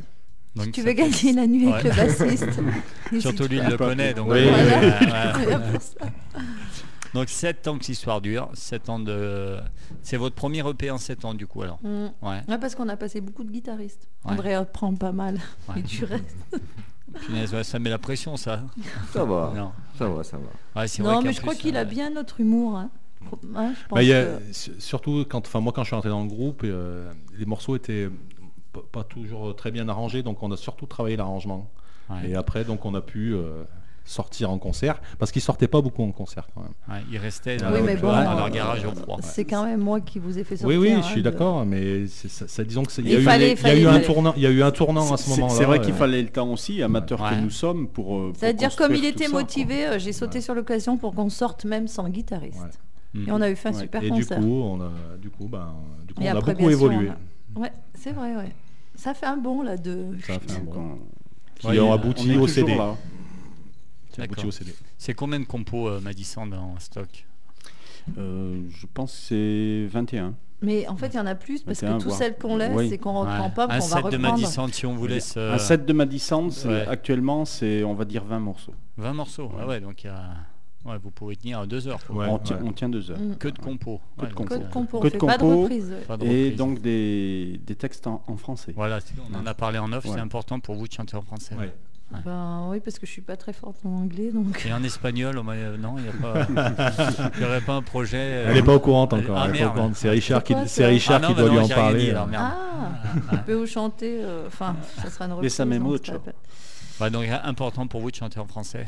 Donc, 0.55 0.65
Si 0.65 0.71
tu 0.71 0.81
veux 0.81 0.87
fait- 0.87 0.95
gagner 0.95 1.33
la 1.33 1.47
nuit 1.47 1.71
avec 1.71 1.83
le 1.85 1.89
bassiste. 1.89 2.59
Surtout 3.19 3.47
lui, 3.47 3.57
il 3.57 3.67
le 3.67 3.75
connaît. 3.77 4.13
Donc, 4.13 4.27
Oui, 4.27 4.33
ouais, 4.35 4.43
oui, 4.45 4.51
ouais, 4.51 4.85
ouais. 4.85 5.45
Voilà 5.45 5.59
pour 5.59 5.81
ça. 5.81 5.95
Donc 7.13 7.29
7 7.29 7.67
ans 7.67 7.77
que 7.79 7.85
l'histoire 7.85 8.21
dure, 8.21 8.49
7 8.53 8.89
ans 8.89 8.99
de... 8.99 9.57
C'est 10.03 10.17
votre 10.17 10.35
premier 10.35 10.59
EP 10.69 10.91
en 10.91 10.97
7 10.99 11.25
ans 11.25 11.33
du 11.33 11.47
coup 11.47 11.63
alors 11.63 11.79
Mm. 11.81 12.07
Ouais, 12.21 12.41
Ouais, 12.47 12.57
parce 12.59 12.75
qu'on 12.75 12.89
a 12.89 12.97
passé 12.97 13.21
beaucoup 13.21 13.43
de 13.43 13.49
guitaristes. 13.51 14.07
Ouais. 14.25 14.33
André 14.33 14.53
apprend 14.53 14.93
pas 14.93 15.11
mal. 15.13 15.39
Ouais. 15.69 15.79
Et 15.79 15.81
du 15.83 16.03
reste. 16.03 16.35
Punaise, 17.17 17.53
ouais, 17.53 17.63
ça 17.63 17.79
met 17.79 17.89
la 17.89 17.97
pression 17.97 18.37
ça. 18.37 18.61
Ça 19.11 19.25
va, 19.25 19.51
Non, 19.55 19.71
ça 19.97 20.07
va, 20.07 20.23
ça 20.23 20.37
va. 20.37 20.81
ouais, 20.81 20.87
c'est 20.87 21.01
vrai 21.01 21.13
Non, 21.15 21.21
mais 21.21 21.33
je 21.33 21.41
crois 21.41 21.55
qu'il 21.55 21.75
a 21.77 21.81
euh, 21.81 21.85
bien 21.85 22.09
notre 22.09 22.39
humour. 22.41 22.77
hein. 22.77 22.89
Hein, 23.55 23.73
je 23.73 23.87
pense 23.87 23.95
Bah, 23.97 24.03
il 24.03 24.09
y 24.09 24.13
a- 24.13 24.23
que- 24.25 24.49
s- 24.51 24.71
Surtout 24.79 25.25
quand, 25.27 25.45
enfin 25.45 25.59
moi 25.59 25.73
quand 25.73 25.83
je 25.83 25.87
suis 25.87 25.95
rentré 25.95 26.09
dans 26.09 26.21
le 26.21 26.27
groupe, 26.29 26.61
euh, 26.63 27.11
les 27.37 27.45
morceaux 27.45 27.75
étaient 27.75 28.09
pas 28.91 29.03
toujours 29.03 29.55
très 29.55 29.71
bien 29.71 29.89
arrangés, 29.89 30.21
donc 30.23 30.41
on 30.43 30.51
a 30.51 30.57
surtout 30.57 30.85
travaillé 30.85 31.17
l'arrangement. 31.17 31.69
ouais, 32.09 32.29
Et 32.29 32.35
après 32.35 32.63
donc 32.63 32.85
on 32.85 32.93
a 32.93 33.01
pu 33.01 33.33
euh, 33.33 33.63
sortir 34.07 34.49
en 34.49 34.57
concert, 34.57 34.99
parce 35.19 35.31
qu'ils 35.31 35.41
sortaient 35.41 35.67
pas 35.67 35.81
beaucoup 35.81 36.01
en 36.01 36.11
concert 36.11 36.47
quand 36.55 36.61
même. 36.61 36.71
ouais, 36.97 37.03
il 37.11 37.17
restait 37.17 37.57
Ah 37.61 37.71
dans, 37.71 37.79
oui, 37.79 37.95
leur 38.01 38.49
garage 38.49 38.85
au 38.85 38.91
froid. 38.95 39.17
C'est 39.21 39.45
quand 39.45 39.65
même 39.65 39.81
moi 39.81 39.99
qui 39.99 40.17
vous 40.17 40.39
ai 40.39 40.43
fait 40.43 40.55
sortir. 40.57 40.79
oui 40.79 40.87
oui, 40.87 40.93
hein, 40.95 41.01
je 41.03 41.07
suis 41.07 41.21
de- 41.21 41.29
d'accord, 41.29 41.65
mais 41.65 42.07
c'est- 42.07 42.29
ça, 42.29 42.47
ça- 42.47 42.63
disons 42.63 42.83
que 42.83 42.91
c'est- 42.91 43.01
il 43.01 43.09
y 43.11 43.15
a 43.15 43.19
eu, 43.19 43.23
fallait- 43.23 43.47
il 43.47 43.49
y 43.49 43.53
a 43.53 43.55
fallait- 43.57 43.81
eu 43.81 43.87
un 43.87 43.99
tournant, 43.99 44.33
il 44.37 44.43
y 44.43 44.47
a 44.47 44.49
eu 44.49 44.63
un 44.63 44.71
tournant 44.71 45.13
à 45.13 45.17
ce 45.17 45.29
moment-là. 45.31 45.53
C'est 45.53 45.65
vrai 45.65 45.81
qu'il 45.81 45.93
fallait 45.93 46.21
le 46.21 46.29
temps 46.29 46.49
aussi, 46.51 46.81
amateurs 46.81 47.21
Ouais. 47.21 47.29
que 47.31 47.35
nous 47.41 47.49
sommes, 47.49 47.87
pour. 47.87 48.17
euh, 48.17 48.33
C'est-à-dire 48.37 48.75
comme 48.75 48.95
il 48.95 49.05
était 49.05 49.27
motivé, 49.27 49.85
euh, 49.87 49.99
j'ai 49.99 50.13
sauté 50.13 50.39
sur 50.41 50.55
l'occasion 50.55 50.97
pour 50.97 51.13
qu'on 51.13 51.29
sorte 51.29 51.65
même 51.65 51.87
sans 51.87 52.07
guitariste. 52.09 52.57
Ouais. 53.15 53.21
Et 53.27 53.31
on 53.31 53.41
a 53.41 53.49
eu 53.49 53.55
fait 53.55 53.69
un 53.69 53.73
Ouais. 53.73 53.81
super 53.81 54.01
Et 54.03 54.09
du 54.11 54.21
concert. 54.23 54.39
coup, 54.39 54.61
on 54.63 54.79
a, 54.81 54.91
du 55.21 55.29
coup, 55.29 55.47
ben, 55.47 55.73
du 56.07 56.13
coup, 56.13 56.21
Et 56.21 56.29
on 56.31 56.35
a 56.35 56.37
après, 56.37 56.53
beaucoup 56.53 56.67
bien 56.69 56.77
sûr, 56.77 56.91
évolué. 56.91 57.09
a- 57.09 57.59
Ouais, 57.59 57.71
c'est 57.93 58.11
vrai, 58.11 58.35
ouais. 58.35 58.53
Ça 58.95 59.13
fait 59.13 59.25
un 59.25 59.37
bon 59.37 59.63
là 59.63 59.75
de. 59.77 60.05
Ça 60.25 60.33
a 60.35 60.39
fait 60.39 60.59
un 60.59 60.63
bon. 60.63 60.71
on- 60.75 60.97
Qui 61.59 61.67
Ouais, 61.67 61.79
a 61.79 61.93
abouti 61.93 62.35
au 62.37 62.47
CD. 62.47 62.75
là. 62.75 62.95
Abouti 64.23 64.45
au 64.45 64.51
CD. 64.51 64.73
C'est 64.97 65.13
combien 65.13 65.39
de 65.39 65.45
compos 65.45 65.87
euh, 65.89 65.99
Madison 66.01 66.45
dans 66.47 66.77
stock 66.79 67.25
Euh, 68.17 68.61
je 68.69 68.85
pense 68.93 69.11
que 69.11 69.17
c'est 69.17 69.87
21. 69.93 70.33
Mais 70.61 70.87
en 70.87 70.95
fait, 70.97 71.07
il 71.09 71.15
y 71.17 71.19
en 71.19 71.25
a 71.27 71.35
plus 71.35 71.61
parce 71.61 71.81
21, 71.81 71.97
que 71.99 72.03
voire- 72.05 72.17
celles 72.17 72.37
qu'on 72.37 72.57
laisse 72.57 72.71
Oui. 72.73 72.91
et 72.93 72.97
qu'on 72.97 73.19
reprend 73.19 73.43
Ouais. 73.45 73.51
pas, 73.53 73.65
Un 73.65 73.79
qu'on 73.79 73.87
va 73.87 74.01
set 74.01 74.11
de. 74.11 74.17
Madison 74.17 74.67
si 74.69 74.85
on 74.87 74.95
vous 74.95 75.05
laisse 75.07 75.35
euh, 75.37 75.53
Un 75.53 75.57
set 75.59 75.85
de 75.85 75.93
Madison, 75.93 76.49
ouais. 76.65 76.87
actuellement, 76.87 77.45
c'est 77.45 77.83
on 77.83 77.93
va 77.93 78.05
dire 78.05 78.23
20 78.23 78.39
morceaux. 78.39 78.73
20 78.97 79.13
morceaux. 79.13 79.51
Ah 79.59 79.67
ouais, 79.67 79.79
donc 79.81 80.03
il 80.03 80.07
y 80.07 80.09
a... 80.09 80.31
ouais, 80.85 80.97
vous 80.97 81.11
pouvez 81.11 81.35
tenir 81.35 81.67
2 81.67 81.87
heures. 81.89 81.99
Ouais, 82.09 82.25
on, 82.27 82.39
tient, 82.39 82.55
ouais. 82.57 82.63
on 82.65 82.71
tient 82.73 82.89
deux 82.89 83.11
heures. 83.11 83.19
Mm. 83.19 83.35
Que 83.35 83.49
de 83.49 83.59
compos. 83.59 84.01
Que 84.17 84.25
de 84.25 84.33
compos. 84.33 84.55
Que 84.55 84.63
de 84.63 84.67
compos, 84.69 84.97
on 84.97 85.01
Que 85.01 85.07
de 85.07 85.11
fait 85.11 85.17
pas 85.19 85.37
de 85.37 85.43
reprise. 85.43 85.93
Et 86.21 86.49
donc 86.51 86.81
des, 86.81 87.59
des 87.63 87.75
textes 87.75 88.07
en, 88.07 88.23
en 88.25 88.37
français. 88.37 88.71
Voilà, 88.75 88.97
on 89.31 89.35
en 89.37 89.45
a 89.45 89.53
parlé 89.53 89.77
en 89.77 89.91
off, 89.93 90.05
Ouais. 90.05 90.11
c'est 90.15 90.19
important 90.19 90.59
pour 90.59 90.73
vous 90.73 90.87
de 90.87 90.93
chanter 90.93 91.15
en 91.17 91.21
français. 91.21 91.53
Ouais. 92.09 92.19
Ben 92.23 92.67
oui, 92.69 92.79
parce 92.79 92.99
que 92.99 93.05
je 93.05 93.11
suis 93.11 93.21
pas 93.21 93.35
très 93.35 93.51
forte 93.51 93.85
en 93.85 93.89
anglais, 93.89 94.31
donc. 94.31 94.65
Et 94.65 94.71
en 94.71 94.81
espagnol, 94.83 95.37
on 95.37 95.43
non, 95.77 95.95
il 95.97 96.03
n'y 96.03 96.09
aurait 97.45 97.61
pas 97.61 97.73
un 97.73 97.81
projet. 97.81 98.17
euh, 98.17 98.45
Elle 98.47 98.53
n'est 98.55 98.63
pas 98.63 98.75
au 98.75 98.79
courant 98.79 99.03
encore. 99.03 99.37
Ah. 99.37 99.49
C'est 99.93 100.09
Richard, 100.09 100.43
qui, 100.43 100.53
C'est 100.67 100.85
Richard 100.85 101.17
Ah 101.17 101.19
non, 101.19 101.27
qui 101.29 101.33
bah 101.35 101.41
doit 101.41 101.49
non, 101.49 101.55
lui 101.55 101.59
en 101.63 101.67
j'ai 101.67 101.73
rien 101.73 101.83
parler. 101.83 101.99
dit, 102.05 102.09
alors, 102.11 102.27
merde. 102.27 102.43
Ah, 102.53 103.01
tu 103.31 103.37
peux 103.45 103.53
vous 103.55 103.65
chanter. 103.67 104.19
euh, 104.23 104.47
Enfin, 104.47 104.77
ça 105.03 105.09
sera 105.09 105.25
une 105.25 105.33
reprise. 105.33 105.59
Mucho. 105.59 106.13
Ouais, 107.01 107.09
donc 107.11 107.25
important 107.43 107.87
pour 107.87 107.99
vous 108.01 108.09
de 108.09 108.15
chanter 108.15 108.39
en 108.39 108.47
français. 108.47 108.85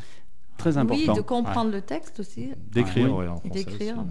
Très 0.58 0.78
important. 0.78 1.12
Oui, 1.12 1.16
de 1.18 1.22
comprendre 1.22 1.72
le 1.72 1.82
texte 1.82 2.22
aussi. 2.22 2.50
D'écrire, 2.72 3.14
Ouais. 3.14 3.26
ouais, 3.26 3.28
en 3.28 3.38
français 3.38 3.50
D'écrire. 3.66 3.98
aussi. 3.98 4.08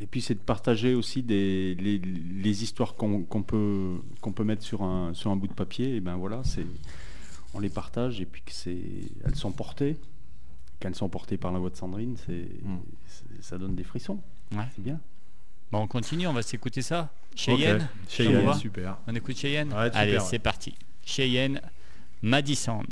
Et 0.00 0.06
puis 0.06 0.20
c'est 0.22 0.34
de 0.34 0.38
partager 0.38 0.94
aussi 0.94 1.24
des, 1.24 1.74
les, 1.74 1.98
les 1.98 2.62
histoires 2.62 2.94
peut, 3.42 3.96
qu'on 4.20 4.32
peut 4.32 4.44
mettre 4.44 4.62
sur 4.62 4.82
un, 4.84 5.12
sur 5.12 5.32
un 5.32 5.36
bout 5.36 5.48
de 5.48 5.52
papier. 5.54 5.96
Et 5.96 6.00
ben 6.00 6.14
voilà, 6.14 6.40
c'est 6.44 6.64
on 7.54 7.60
les 7.60 7.70
partage 7.70 8.20
et 8.20 8.26
puis 8.26 8.42
que 8.42 8.52
c'est 8.52 8.78
elles 9.24 9.36
sont 9.36 9.52
portées. 9.52 9.96
Qu'elles 10.80 10.94
sont 10.94 11.08
portées 11.08 11.36
par 11.38 11.50
la 11.52 11.58
voix 11.58 11.70
de 11.70 11.76
Sandrine, 11.76 12.16
c'est 12.26 12.46
Mm. 12.62 12.78
ça 13.40 13.58
donne 13.58 13.74
des 13.74 13.82
frissons. 13.84 14.20
Ouais. 14.52 14.64
C'est 14.76 14.82
bien. 14.82 15.00
Bon, 15.72 15.80
on 15.80 15.86
continue, 15.86 16.26
on 16.26 16.32
va 16.32 16.42
s'écouter 16.42 16.82
ça. 16.82 17.12
Cheyenne, 17.34 17.88
Cheyenne, 18.08 18.54
super. 18.54 18.98
On 19.06 19.14
écoute 19.14 19.36
Cheyenne 19.36 19.72
Ouais, 19.72 19.86
super, 19.86 20.00
Allez, 20.00 20.12
ouais. 20.14 20.20
c'est 20.20 20.38
parti. 20.38 20.74
Cheyenne, 21.04 21.60
Madison. 22.22 22.82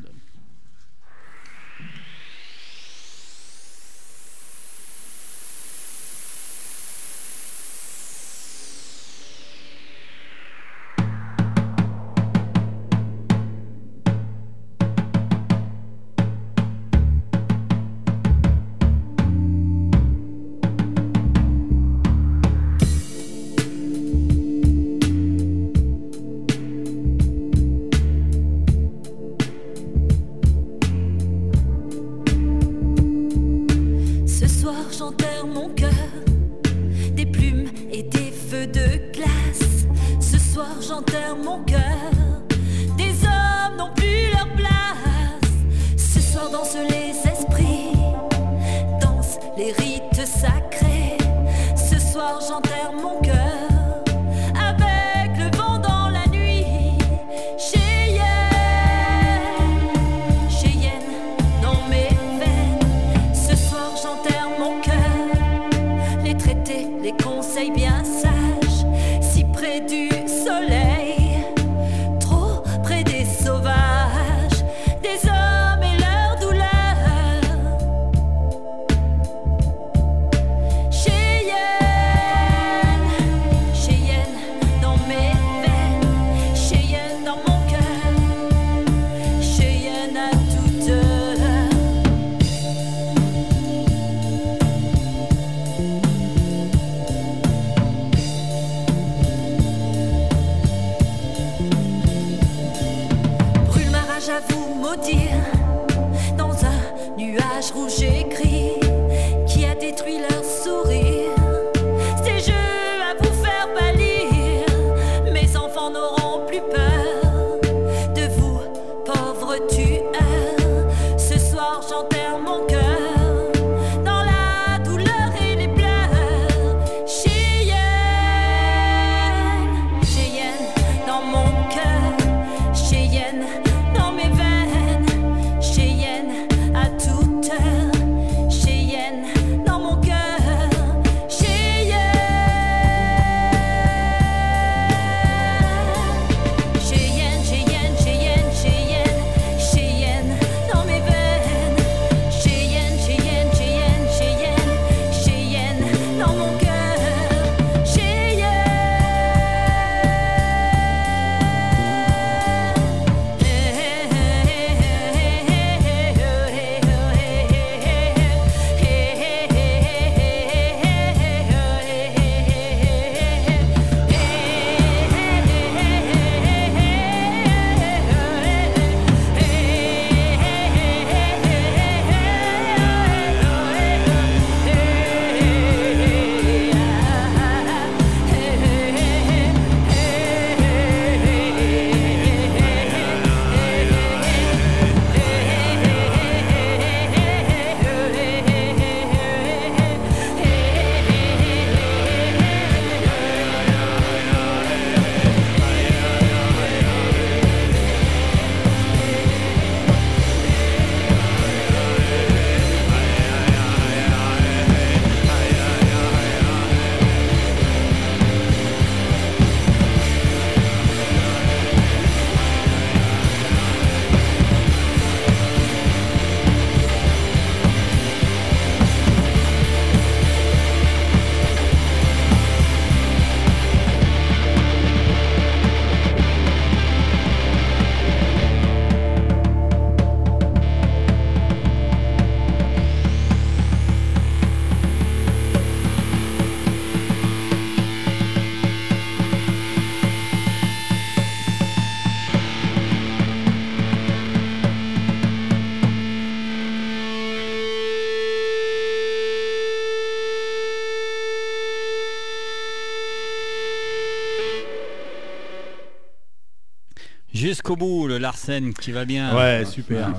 Jusqu'au 267.57 267.75
bout, 267.75 268.07
le 268.07 268.19
Larsen 268.19 268.75
qui 268.75 268.93
va 268.93 269.07
bien. 269.07 269.35
Ouais, 269.35 269.65
super. 269.65 270.11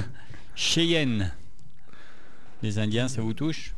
Cheyenne. 0.54 1.30
Les 2.62 2.78
Indiens, 2.78 3.08
ça 3.08 3.20
vous 3.20 3.34
touche 3.34 3.74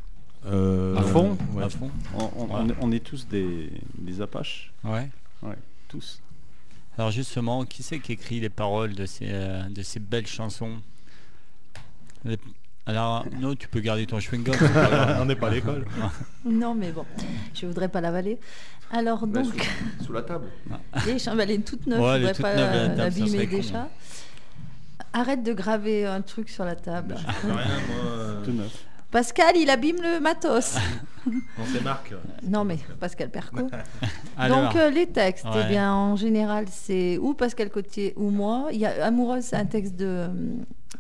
Euh, 0.47 0.95
À 0.97 1.03
fond 1.03 1.37
ouais. 1.55 1.65
À 1.65 1.69
fond 1.69 1.91
On, 2.17 2.31
on- 2.37 2.49
on 2.53 2.69
est, 2.69 2.75
on 2.81 2.93
est 2.93 3.05
tous 3.05 3.27
des, 3.27 3.69
des 3.99 4.21
Apaches. 4.21 4.73
Ouais. 4.85 5.09
Ouais, 5.43 5.57
tous. 5.89 6.21
Alors 6.97 7.11
justement, 7.11 7.65
qui 7.65 7.83
c'est 7.83 7.99
qui 7.99 8.13
écrit 8.13 8.39
les 8.39 8.49
paroles 8.49 8.95
de 8.95 9.07
ces, 9.07 9.27
euh, 9.29 9.65
de 9.65 9.83
ces 9.83 9.99
belles 9.99 10.29
chansons? 10.29 10.77
Les- 12.25 12.39
Alors, 12.87 13.25
non, 13.41 13.55
tu 13.55 13.69
peux 13.69 13.81
garder 13.81 14.07
ton 14.07 14.19
chewing-gum. 14.19 14.55
On 15.21 15.25
n'est 15.27 15.37
pas 15.37 15.49
à 15.49 15.51
l'école. 15.51 15.85
Non, 16.45 16.75
mais 16.75 16.91
bon, 16.91 17.05
je 17.55 17.67
voudrais 17.67 17.89
pas 17.89 18.01
l'avaler. 18.01 18.39
Alors 18.93 19.23
Ouais, 19.23 19.29
donc, 19.29 19.47
sous, 20.01 20.07
sous 20.07 20.13
la 20.13 20.23
table. 20.23 20.47
les 21.07 21.29
elle 21.29 21.51
est 21.53 21.59
toute 21.65 21.87
neuve, 21.87 22.01
Ouais, 22.01 22.09
je 22.09 22.15
est 22.15 22.19
voudrais 22.19 22.33
toute 22.35 22.43
pas 22.43 22.55
neuve, 22.57 22.71
la 22.75 22.75
la- 22.75 22.89
table, 22.89 22.97
ça 22.99 23.05
l'abîmer 23.05 23.29
serait 23.29 23.47
con. 23.47 23.57
déjà. 23.57 23.89
Arrête 25.13 25.43
de 25.43 25.53
graver 25.53 26.07
un 26.07 26.21
truc 26.23 26.49
sur 26.49 26.65
la 26.65 26.75
table. 26.77 27.17
Tout 28.45 28.53
neuf. 28.53 28.85
Pascal, 29.11 29.57
il 29.57 29.69
abîme 29.71 29.97
le 30.03 30.21
matos. 30.21 30.77
On 31.27 31.65
c'est 31.73 31.83
Marc. 31.83 32.15
Non, 32.45 32.65
mais 32.65 32.79
Pascal 33.01 33.29
Perco. 33.29 33.69
Alors, 34.39 34.65
Donc, 34.65 34.77
euh, 34.77 34.89
les 34.91 35.07
textes, 35.09 35.45
Ouais. 35.47 35.63
eh 35.65 35.69
bien, 35.69 35.93
en 35.93 36.15
général, 36.17 36.67
c'est 36.71 37.19
ou 37.19 37.35
Pascal 37.35 37.71
Cotier 37.71 38.15
ou 38.17 38.31
moi. 38.31 38.69
Il 38.73 38.79
y 38.79 38.87
a 38.87 39.05
Amoureuse, 39.05 39.45
c'est 39.45 39.57
un 39.57 39.67
texte 39.67 39.97
de, 39.97 40.29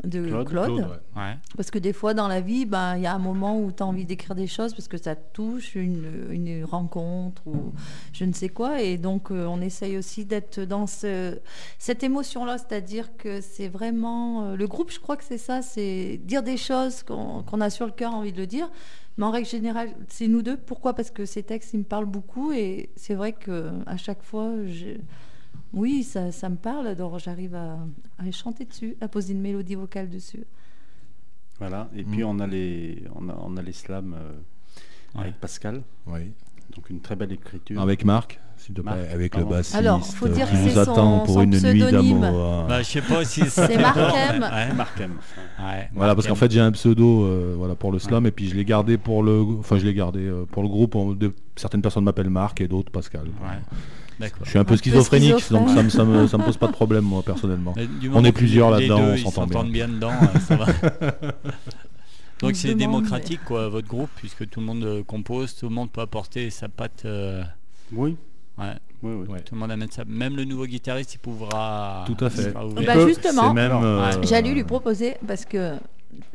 de 0.05 0.27
Claude. 0.27 0.49
Claude. 0.49 0.67
Claude, 0.67 0.81
ouais. 0.81 1.23
ouais. 1.23 1.37
Parce 1.57 1.71
que 1.71 1.79
des 1.79 1.93
fois, 1.93 2.15
dans 2.15 2.29
la 2.29 2.41
vie, 2.41 2.65
ben, 2.67 2.97
il 2.97 3.03
y 3.03 3.07
a 3.07 3.15
un 3.15 3.19
moment 3.19 3.61
où 3.61 3.71
tu 3.73 3.83
as 3.83 3.87
envie 3.87 4.05
d'écrire 4.05 4.35
des 4.35 4.47
choses 4.47 4.73
parce 4.75 4.89
que 4.89 4.97
ça 4.97 5.15
te 5.17 5.33
touche, 5.33 5.75
une, 5.75 6.27
une 6.31 6.65
rencontre 6.65 7.43
ou 7.47 7.73
je 8.13 8.25
ne 8.25 8.33
sais 8.33 8.49
quoi. 8.49 8.81
Et 8.83 8.97
donc, 8.99 9.31
euh, 9.31 9.45
on 9.47 9.61
essaye 9.61 9.97
aussi 9.99 10.25
d'être 10.25 10.61
dans 10.61 10.87
ce, 10.87 11.39
cette 11.79 12.03
émotion-là. 12.03 12.59
C'est-à-dire 12.59 13.17
que 13.17 13.41
c'est 13.41 13.69
vraiment. 13.69 14.45
euh, 14.45 14.57
le 14.57 14.67
groupe, 14.67 14.91
je 14.91 15.01
crois 15.01 15.17
que 15.17 15.25
c'est 15.25 15.39
ça 15.39 15.63
c'est 15.63 16.19
dire 16.25 16.43
des 16.43 16.57
choses 16.57 17.03
qu'on 17.03 17.61
a 17.61 17.71
sur 17.71 17.87
le 17.87 17.93
cœur, 17.93 18.15
envie 18.15 18.33
de 18.33 18.39
le 18.39 18.47
dire. 18.47 18.71
Mais 19.19 19.27
en 19.27 19.31
règle 19.33 19.49
générale, 19.49 19.91
c'est 20.09 20.29
nous 20.29 20.41
deux. 20.41 20.57
Pourquoi? 20.57 20.95
Parce 20.95 21.11
que 21.11 21.27
ces 21.27 21.43
textes, 21.43 21.75
ils 21.75 21.79
me 21.79 21.85
parlent 21.85 22.07
beaucoup. 22.07 22.53
Et 22.53 22.91
c'est 22.97 23.15
vrai 23.15 23.33
que 23.33 23.71
à 23.87 23.97
chaque 23.99 24.23
fois, 24.23 24.51
je- 24.67 24.97
oui, 25.73 26.03
ça, 26.03 26.33
ça 26.33 26.49
me 26.49 26.57
parle. 26.57 26.95
Donc, 26.97 27.19
j'arrive 27.19 27.55
à, 27.55 27.79
à 28.19 28.31
chanter 28.33 28.65
dessus, 28.65 28.97
à 29.01 29.09
poser 29.09 29.33
une 29.35 29.41
mélodie 29.41 29.75
vocale 29.77 30.09
dessus. 30.09 30.45
Voilà. 31.59 31.89
Et 31.95 32.05
Mm. 32.05 32.11
puis 32.11 32.25
on 32.25 32.39
a 32.41 32.47
les, 32.47 33.05
on 33.15 33.29
a, 33.29 33.37
on 33.43 33.57
a 33.57 33.63
les 33.63 33.73
slams 33.73 34.15
euh, 34.19 34.33
Ouais. 35.15 35.23
avec 35.23 35.35
Pascal. 35.41 35.83
Oui. 36.07 36.33
Donc 36.75 36.89
une 36.89 37.01
très 37.01 37.17
belle 37.17 37.33
écriture. 37.33 37.81
Avec 37.81 38.05
Marc, 38.05 38.39
s'il 38.57 38.75
te 38.77 38.81
plaît, 38.81 38.93
Marc, 38.95 39.11
avec 39.13 39.37
le 39.37 39.45
bassiste 39.45 39.75
Alors, 39.75 40.07
faut 40.07 40.29
dire 40.29 40.47
qui 40.49 40.53
que 40.53 40.57
vous 40.59 40.69
c'est 40.71 40.79
attend 40.79 41.19
son- 41.21 41.25
pour 41.27 41.35
son 41.35 41.43
une 41.43 41.51
nuit 41.61 41.81
d'amour. 41.81 42.25
hein. 42.25 42.67
Bah, 42.69 42.81
je 42.83 42.89
sais 42.89 43.03
pas 43.03 43.25
si 43.25 43.41
C'est 43.51 43.77
Marc 43.77 43.97
M. 43.99 44.41
Ouais. 44.41 44.73
Marc 44.75 45.01
M. 45.01 45.19
Ouais, 45.59 45.91
Voilà, 45.93 46.15
parce 46.15 46.29
qu'en 46.29 46.35
Marc 46.35 46.41
fait 46.45 46.53
j'ai 46.53 46.61
un 46.61 46.71
pseudo 46.71 47.25
euh, 47.25 47.55
voilà, 47.59 47.75
pour 47.75 47.91
le 47.91 47.99
slam 47.99 48.25
et 48.27 48.31
puis 48.31 48.49
je 48.49 48.55
l'ai 48.55 48.65
gardé 48.65 48.99
pour 48.99 49.25
le, 49.25 49.41
enfin 49.59 49.79
je 49.79 49.85
l'ai 49.85 49.95
gardé 49.95 50.21
euh, 50.21 50.47
pour 50.47 50.63
le 50.63 50.69
groupe. 50.69 50.95
on- 50.95 51.13
de- 51.13 51.35
certaines 51.57 51.83
personnes 51.83 52.05
m'appellent 52.05 52.31
Marc 52.31 52.61
et 52.61 52.69
d'autres 52.69 52.93
Pascal. 52.93 53.27
D'accord. 54.21 54.41
Je 54.45 54.51
suis 54.51 54.59
un 54.59 54.65
peu 54.65 54.77
schizophrénique, 54.77 55.51
donc 55.51 55.71
ça 55.71 55.83
me, 55.83 55.89
ça, 55.89 56.05
me, 56.05 56.27
ça 56.27 56.37
me 56.37 56.45
pose 56.45 56.59
pas 56.59 56.67
de 56.67 56.73
problème 56.73 57.05
moi 57.05 57.23
personnellement. 57.23 57.75
On 58.13 58.23
est 58.25 58.33
plusieurs 58.33 58.71
là-dedans, 58.71 59.01
on 59.01 59.17
s'entend 59.17 59.31
s'entendent 59.47 59.73
bien 59.73 59.89
dedans, 59.89 60.13
euh, 60.13 60.39
ça 60.41 60.57
va. 60.57 60.67
On 62.43 62.47
Donc 62.47 62.57
c'est 62.57 62.75
démocratique 62.75 63.41
quoi, 63.45 63.69
votre 63.69 63.89
groupe, 63.89 64.11
puisque 64.17 64.49
tout 64.49 64.61
le 64.61 64.67
monde 64.67 64.85
euh, 64.85 65.03
compose, 65.03 65.55
tout 65.57 65.69
le 65.69 65.75
monde 65.75 65.91
peut 65.91 66.03
apporter 66.03 66.51
sa 66.51 66.69
patte. 66.69 67.03
euh, 67.07 67.43
Oui. 67.93 68.17
ouais, 68.59 68.67
Oui, 69.03 69.13
oui. 69.23 69.27
Ouais. 69.29 69.41
tout 69.41 69.55
le 69.55 69.61
monde 69.61 69.71
amène 69.71 69.91
ça. 69.91 70.05
Même 70.07 70.37
le 70.37 70.45
nouveau 70.45 70.67
guitariste, 70.67 71.15
il 71.15 71.19
pourra. 71.19 72.05
Tout 72.07 72.23
à 72.23 72.29
fait. 72.31 72.53
peut- 72.53 73.09
justement, 73.09 73.55
euh, 73.57 74.13
J'allais 74.23 74.53
lui 74.53 74.65
proposer 74.65 75.17
parce 75.27 75.47
que 75.47 75.77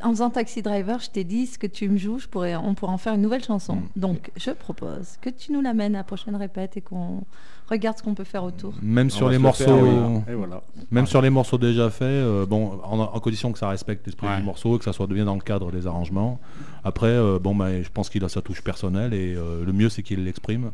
en 0.01 0.11
faisant 0.11 0.29
Taxi 0.29 0.61
Driver, 0.61 0.99
je 0.99 1.09
t'ai 1.09 1.23
dit 1.23 1.47
ce 1.47 1.57
que 1.57 1.67
tu 1.67 1.89
me 1.89 1.97
joues, 1.97 2.19
je 2.19 2.27
pourrais, 2.27 2.55
on 2.55 2.73
pourrait 2.75 2.93
en 2.93 2.97
faire 2.97 3.13
une 3.13 3.21
nouvelle 3.21 3.43
chanson. 3.43 3.75
Mm. 3.75 3.87
Donc, 3.95 4.31
je 4.37 4.51
propose 4.51 5.17
que 5.21 5.29
tu 5.29 5.51
nous 5.51 5.61
l'amènes 5.61 5.95
à 5.95 5.99
la 5.99 6.03
prochaine 6.03 6.35
répète 6.35 6.77
et 6.77 6.81
qu'on 6.81 7.23
regarde 7.69 7.97
ce 7.97 8.03
qu'on 8.03 8.13
peut 8.13 8.23
faire 8.23 8.43
autour. 8.43 8.73
Même 8.81 9.09
sur 9.09 9.29
les 9.29 9.37
morceaux, 9.37 9.63
faire, 9.65 9.81
oui. 9.83 10.21
Et 10.31 10.33
voilà. 10.35 10.61
même 10.91 11.07
sur 11.07 11.21
les 11.21 11.29
morceaux 11.29 11.57
déjà 11.57 11.89
faits, 11.89 12.03
euh, 12.03 12.45
bon, 12.45 12.79
en, 12.83 12.99
en 12.99 13.19
condition 13.19 13.51
que 13.51 13.59
ça 13.59 13.69
respecte 13.69 14.05
l'esprit 14.05 14.27
Ouais. 14.27 14.37
du 14.37 14.43
morceau, 14.43 14.77
que 14.77 14.83
ça 14.85 14.93
soit 14.93 15.07
bien 15.07 15.25
dans 15.25 15.35
le 15.35 15.41
cadre 15.41 15.71
des 15.71 15.87
arrangements. 15.87 16.39
Après, 16.83 17.07
euh, 17.07 17.39
bon, 17.39 17.55
bah, 17.55 17.81
je 17.81 17.89
pense 17.89 18.09
qu'il 18.09 18.23
a 18.23 18.29
sa 18.29 18.41
touche 18.41 18.61
personnelle 18.63 19.13
et 19.13 19.33
euh, 19.35 19.65
le 19.65 19.73
mieux 19.73 19.89
c'est 19.89 20.03
qu'il 20.03 20.23
l'exprime. 20.23 20.71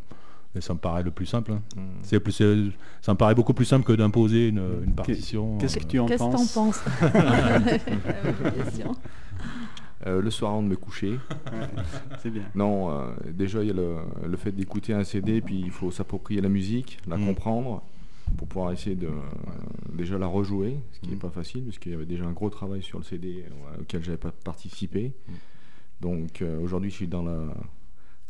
Mais 0.53 0.59
ça 0.59 0.73
me 0.73 0.79
paraît 0.79 1.01
le 1.03 1.11
plus 1.11 1.25
simple. 1.25 1.53
hein. 1.53 1.61
Mm. 1.77 1.79
C'est 2.03 2.19
plus, 2.19 2.33
ça 3.01 3.13
me 3.13 3.17
paraît 3.17 3.35
beaucoup 3.35 3.53
plus 3.53 3.63
simple 3.63 3.85
que 3.85 3.93
d'imposer 3.93 4.49
une, 4.49 4.61
une 4.85 4.93
partition. 4.93 5.57
Qu'est-ce 5.59 5.77
que 5.77 5.85
tu 5.85 5.97
en 5.97 6.07
penses 6.07 6.83
La 7.01 7.59
même 7.59 7.63
question. 8.65 8.91
Euh, 8.91 9.90
le 10.05 10.29
soir 10.31 10.51
avant 10.51 10.63
de 10.63 10.67
me 10.67 10.75
coucher. 10.75 11.17
C'est 12.19 12.29
bien. 12.31 12.43
Non, 12.55 12.89
euh, 12.91 13.11
déjà 13.31 13.61
il 13.61 13.67
y 13.67 13.71
a 13.71 13.73
le, 13.73 13.97
le 14.27 14.37
fait 14.37 14.51
d'écouter 14.51 14.93
un 14.93 15.03
CD, 15.03 15.41
puis 15.41 15.59
il 15.59 15.71
faut 15.71 15.91
s'approprier 15.91 16.41
la 16.41 16.49
musique, 16.49 16.97
la 17.07 17.17
Mm. 17.17 17.25
comprendre, 17.25 17.83
pour 18.37 18.47
pouvoir 18.47 18.71
essayer 18.71 18.95
de 18.95 19.07
euh, 19.07 19.11
déjà 19.93 20.17
la 20.17 20.27
rejouer, 20.27 20.77
ce 20.93 20.99
qui 21.01 21.09
n'est 21.09 21.15
Mm. 21.15 21.19
pas 21.19 21.29
facile, 21.29 21.63
parce 21.65 21.77
qu'il 21.79 21.91
y 21.91 21.95
avait 21.95 22.05
déjà 22.05 22.25
un 22.25 22.31
gros 22.31 22.49
travail 22.49 22.81
sur 22.81 22.97
le 22.97 23.03
CD 23.03 23.43
euh, 23.45 23.81
auquel 23.81 24.03
j'avais 24.03 24.17
pas 24.17 24.31
participé. 24.31 25.13
Mm. 25.27 25.31
Donc 26.01 26.41
euh, 26.41 26.59
aujourd'hui 26.61 26.89
je 26.89 26.95
suis 26.95 27.07
dans 27.07 27.23
la 27.23 27.53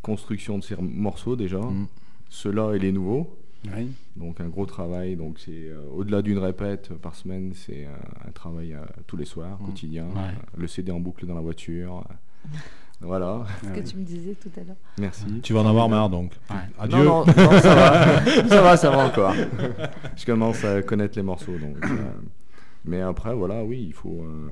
construction 0.02 0.58
de 0.58 0.64
ces 0.64 0.76
morceaux 0.76 1.36
déjà. 1.36 1.60
Mm. 1.60 1.86
Ceux-là 2.28 2.72
et 2.74 2.78
les 2.78 2.92
nouveaux. 2.92 3.38
Oui. 3.64 3.92
Donc 4.16 4.40
un 4.40 4.48
gros 4.48 4.66
travail, 4.66 5.14
donc 5.16 5.38
c'est 5.38 5.50
euh, 5.52 5.80
au-delà 5.94 6.20
d'une 6.22 6.38
répète 6.38 6.92
par 6.94 7.14
semaine, 7.14 7.52
c'est 7.54 7.86
un 8.26 8.30
travail 8.32 8.74
euh, 8.74 8.80
tous 9.06 9.16
les 9.16 9.24
soirs, 9.24 9.58
Mm. 9.60 9.66
quotidien, 9.66 10.04
Ouais. 10.06 10.20
euh, 10.20 10.58
le 10.58 10.66
CD 10.66 10.90
en 10.90 10.98
boucle 11.00 11.26
dans 11.26 11.34
la 11.36 11.40
voiture. 11.40 12.02
voilà, 13.00 13.44
Ce 13.62 13.68
que 13.68 13.80
tu 13.88 13.96
me 13.96 14.02
disais 14.04 14.34
tout 14.34 14.50
à 14.56 14.64
l'heure. 14.64 14.76
merci. 14.98 15.24
Tu 15.42 15.52
vas 15.52 15.60
en 15.60 15.66
avoir 15.68 15.88
marre 15.88 16.10
donc. 16.10 16.32
Ouais. 16.50 16.56
Adieu. 16.78 16.98
Non, 17.04 17.24
non, 17.24 17.34
non, 17.36 17.60
ça 17.60 17.74
va, 17.74 18.24
ça 18.48 18.62
va, 18.62 18.76
ça 18.76 18.90
va 18.90 19.06
encore. 19.06 19.34
Je 20.16 20.26
commence 20.26 20.64
à 20.64 20.82
connaître 20.82 21.16
les 21.16 21.22
morceaux, 21.22 21.56
donc. 21.58 21.76
euh, 21.84 21.96
mais 22.84 23.00
après, 23.00 23.32
voilà, 23.34 23.62
oui, 23.64 23.84
il 23.86 23.92
faut, 23.92 24.22
euh, 24.24 24.50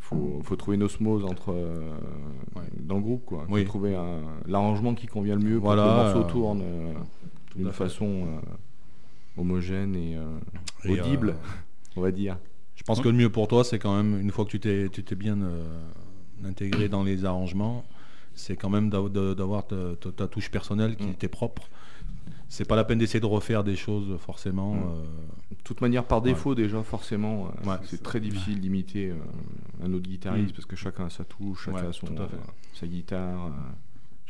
faut, 0.00 0.40
faut 0.44 0.56
trouver 0.56 0.76
une 0.76 0.84
osmose 0.84 1.24
entre 1.24 1.52
euh, 1.52 1.90
Ouais. 2.56 2.62
dans 2.80 2.96
le 2.96 3.02
groupe, 3.02 3.24
quoi. 3.26 3.44
Il 3.48 3.54
Oui. 3.54 3.62
faut 3.62 3.68
trouver 3.68 3.94
un- 3.96 4.22
l'arrangement 4.46 4.94
qui 4.94 5.06
convient 5.08 5.34
le 5.34 5.42
mieux 5.44 5.56
pour 5.58 5.66
Voilà, 5.66 5.82
que 5.82 5.88
le 5.88 5.94
morceau 5.94 6.20
euh, 6.20 6.32
tourne 6.32 6.62
euh, 6.62 6.92
d'une 7.56 7.72
façon 7.72 8.26
euh, 8.26 9.40
homogène 9.40 9.94
et, 9.96 10.16
euh, 10.16 10.38
Et, 10.84 11.00
audible, 11.00 11.30
euh, 11.30 11.96
on 11.96 12.00
va 12.00 12.10
dire. 12.10 12.38
Je 12.76 12.82
pense 12.84 13.00
que 13.00 13.08
le 13.08 13.14
mieux 13.14 13.30
pour 13.30 13.48
toi, 13.48 13.64
c'est 13.64 13.78
quand 13.78 13.96
même, 13.96 14.20
une 14.20 14.30
fois 14.30 14.44
que 14.44 14.50
tu 14.50 14.60
t'es, 14.60 14.88
tu 14.88 15.02
t'es 15.02 15.16
bien 15.16 15.36
intégré 16.44 16.88
dans 16.88 17.02
les 17.02 17.24
arrangements, 17.24 17.84
c'est 18.34 18.56
quand 18.56 18.70
même 18.70 18.88
d'avoir 18.88 19.66
ta, 19.66 19.96
ta- 20.00 20.12
ta 20.12 20.28
touche 20.28 20.50
personnelle 20.50 20.96
qui 20.96 21.08
Mm. 21.08 21.14
t'est 21.14 21.28
propre. 21.28 21.68
C'est 22.48 22.66
pas 22.66 22.76
la 22.76 22.84
peine 22.84 22.98
d'essayer 22.98 23.20
de 23.20 23.26
refaire 23.26 23.64
des 23.64 23.74
choses 23.76 24.16
forcément. 24.20 24.74
Mm. 24.74 24.78
euh, 24.78 25.02
De 25.50 25.56
toute 25.64 25.80
manière, 25.80 26.04
par 26.04 26.22
défaut, 26.22 26.54
déjà, 26.54 26.82
forcément, 26.84 27.50
Ouais. 27.66 27.76
c'est 27.84 28.02
très 28.02 28.20
difficile 28.20 28.60
d'imiter 28.60 29.10
euh, 29.10 29.16
un 29.84 29.92
autre 29.92 30.08
guitariste 30.08 30.50
Mm. 30.50 30.54
parce 30.54 30.66
que 30.66 30.76
chacun 30.76 31.06
a 31.06 31.10
sa 31.10 31.24
touche, 31.24 31.64
chacun 31.64 31.88
a 31.88 31.92
son, 31.92 32.06
sa 32.74 32.86
guitare, 32.86 33.46
euh, 33.46 33.50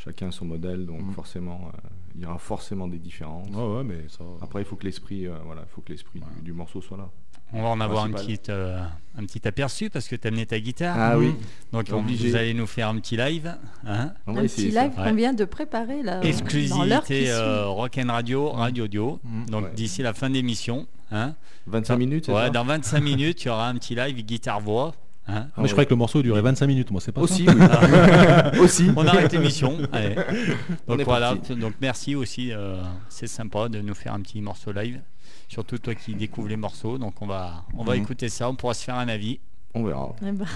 chacun 0.02 0.30
son 0.30 0.44
modèle, 0.44 0.86
donc 0.86 1.02
Mm. 1.02 1.12
forcément, 1.12 1.70
euh, 1.74 1.88
il 2.14 2.22
y 2.22 2.26
aura 2.26 2.38
forcément 2.38 2.86
des 2.88 2.98
différences. 2.98 3.48
Ouais, 3.50 3.76
ouais, 3.78 3.84
mais 3.84 4.04
ça. 4.08 4.24
Après, 4.40 4.62
il 4.62 4.64
faut 4.64 4.76
que 4.76 4.84
l'esprit, 4.84 5.26
euh, 5.26 5.34
voilà, 5.44 5.62
il 5.68 5.70
faut 5.74 5.80
que 5.80 5.92
l'esprit 5.92 6.20
du, 6.20 6.42
du 6.42 6.52
morceau 6.52 6.80
soit 6.80 6.96
là. 6.96 7.08
On 7.50 7.62
va 7.62 7.68
en 7.70 7.80
avoir 7.80 8.04
un 8.04 8.10
petit, 8.12 8.38
euh, 8.50 8.78
un 9.16 9.24
petit 9.24 9.48
aperçu 9.48 9.88
parce 9.88 10.06
que 10.06 10.14
tu 10.16 10.26
as 10.26 10.28
amené 10.28 10.44
ta 10.44 10.60
guitare. 10.60 10.94
Ah 10.98 11.18
oui. 11.18 11.34
Donc 11.72 11.86
on- 11.90 12.00
Obligé. 12.00 12.28
vous 12.28 12.36
allez 12.36 12.52
nous 12.52 12.66
faire 12.66 12.88
un 12.90 12.96
petit 12.96 13.16
live. 13.16 13.56
hein. 13.86 14.12
On 14.26 14.34
va 14.34 14.40
Un 14.40 14.44
essayer 14.44 14.68
petit 14.68 14.76
live 14.78 14.92
Ouais. 14.98 15.04
qu'on 15.10 15.14
vient 15.14 15.32
de 15.32 15.44
préparer 15.46 16.02
là. 16.02 16.16
dans 16.20 16.84
l'heure 16.84 17.04
qui 17.04 17.14
Exclusivité 17.14 17.32
Rock'n 17.64 18.10
Radio, 18.10 18.50
Radio 18.50 18.86
Dio. 18.86 19.18
Mm. 19.24 19.46
Donc 19.46 19.64
Ouais. 19.64 19.70
d'ici 19.74 20.02
la 20.02 20.12
fin 20.12 20.28
d'émission. 20.28 20.86
Hein. 21.10 21.34
25 21.66 21.96
minutes, 21.96 22.28
Ouais, 22.28 22.34
ça 22.34 22.50
dans 22.50 22.64
25 22.64 23.00
minutes, 23.02 23.42
il 23.42 23.46
y 23.46 23.50
aura 23.50 23.68
un 23.68 23.74
petit 23.76 23.94
live 23.94 24.22
guitare-voix. 24.26 24.94
Hein. 25.28 25.46
Ah, 25.56 25.60
mais 25.62 25.68
je 25.68 25.72
croyais 25.72 25.86
que 25.86 25.90
le 25.92 25.96
morceau 25.98 26.22
durait 26.22 26.42
25 26.42 26.66
minutes, 26.66 26.90
moi 26.90 27.00
c'est 27.00 27.12
pas 27.12 27.20
Aussi, 27.20 27.44
ça. 27.44 27.52
oui. 27.54 28.58
Aussi. 28.60 28.90
On 28.96 29.06
arrête 29.06 29.32
l'émission. 29.32 29.76
Donc 30.88 31.00
voilà, 31.02 31.34
parti. 31.34 31.54
donc 31.54 31.74
merci 31.80 32.14
aussi, 32.14 32.52
euh, 32.52 32.82
c'est 33.08 33.26
sympa 33.26 33.68
de 33.68 33.80
nous 33.80 33.94
faire 33.94 34.14
un 34.14 34.20
petit 34.20 34.40
morceau 34.40 34.72
live. 34.72 35.00
Surtout 35.48 35.78
toi 35.78 35.94
qui 35.94 36.14
découvres 36.14 36.48
les 36.48 36.56
morceaux, 36.56 36.98
donc 36.98 37.20
on 37.22 37.26
va, 37.26 37.64
on 37.76 37.84
va 37.84 37.94
Mhm. 37.96 38.02
écouter 38.02 38.28
ça, 38.28 38.48
on 38.50 38.54
pourra 38.54 38.74
se 38.74 38.84
faire 38.84 38.96
un 38.96 39.08
avis. 39.08 39.38
On 39.74 39.82
verra. 39.84 40.14
Eh 40.26 40.32
ben, 40.32 40.46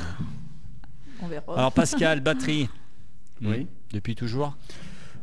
On 1.22 1.28
verra. 1.28 1.56
Alors 1.56 1.72
Pascal, 1.72 2.20
batterie. 2.20 2.68
Oui. 3.40 3.60
Hmm. 3.60 3.66
Depuis 3.92 4.14
toujours 4.14 4.56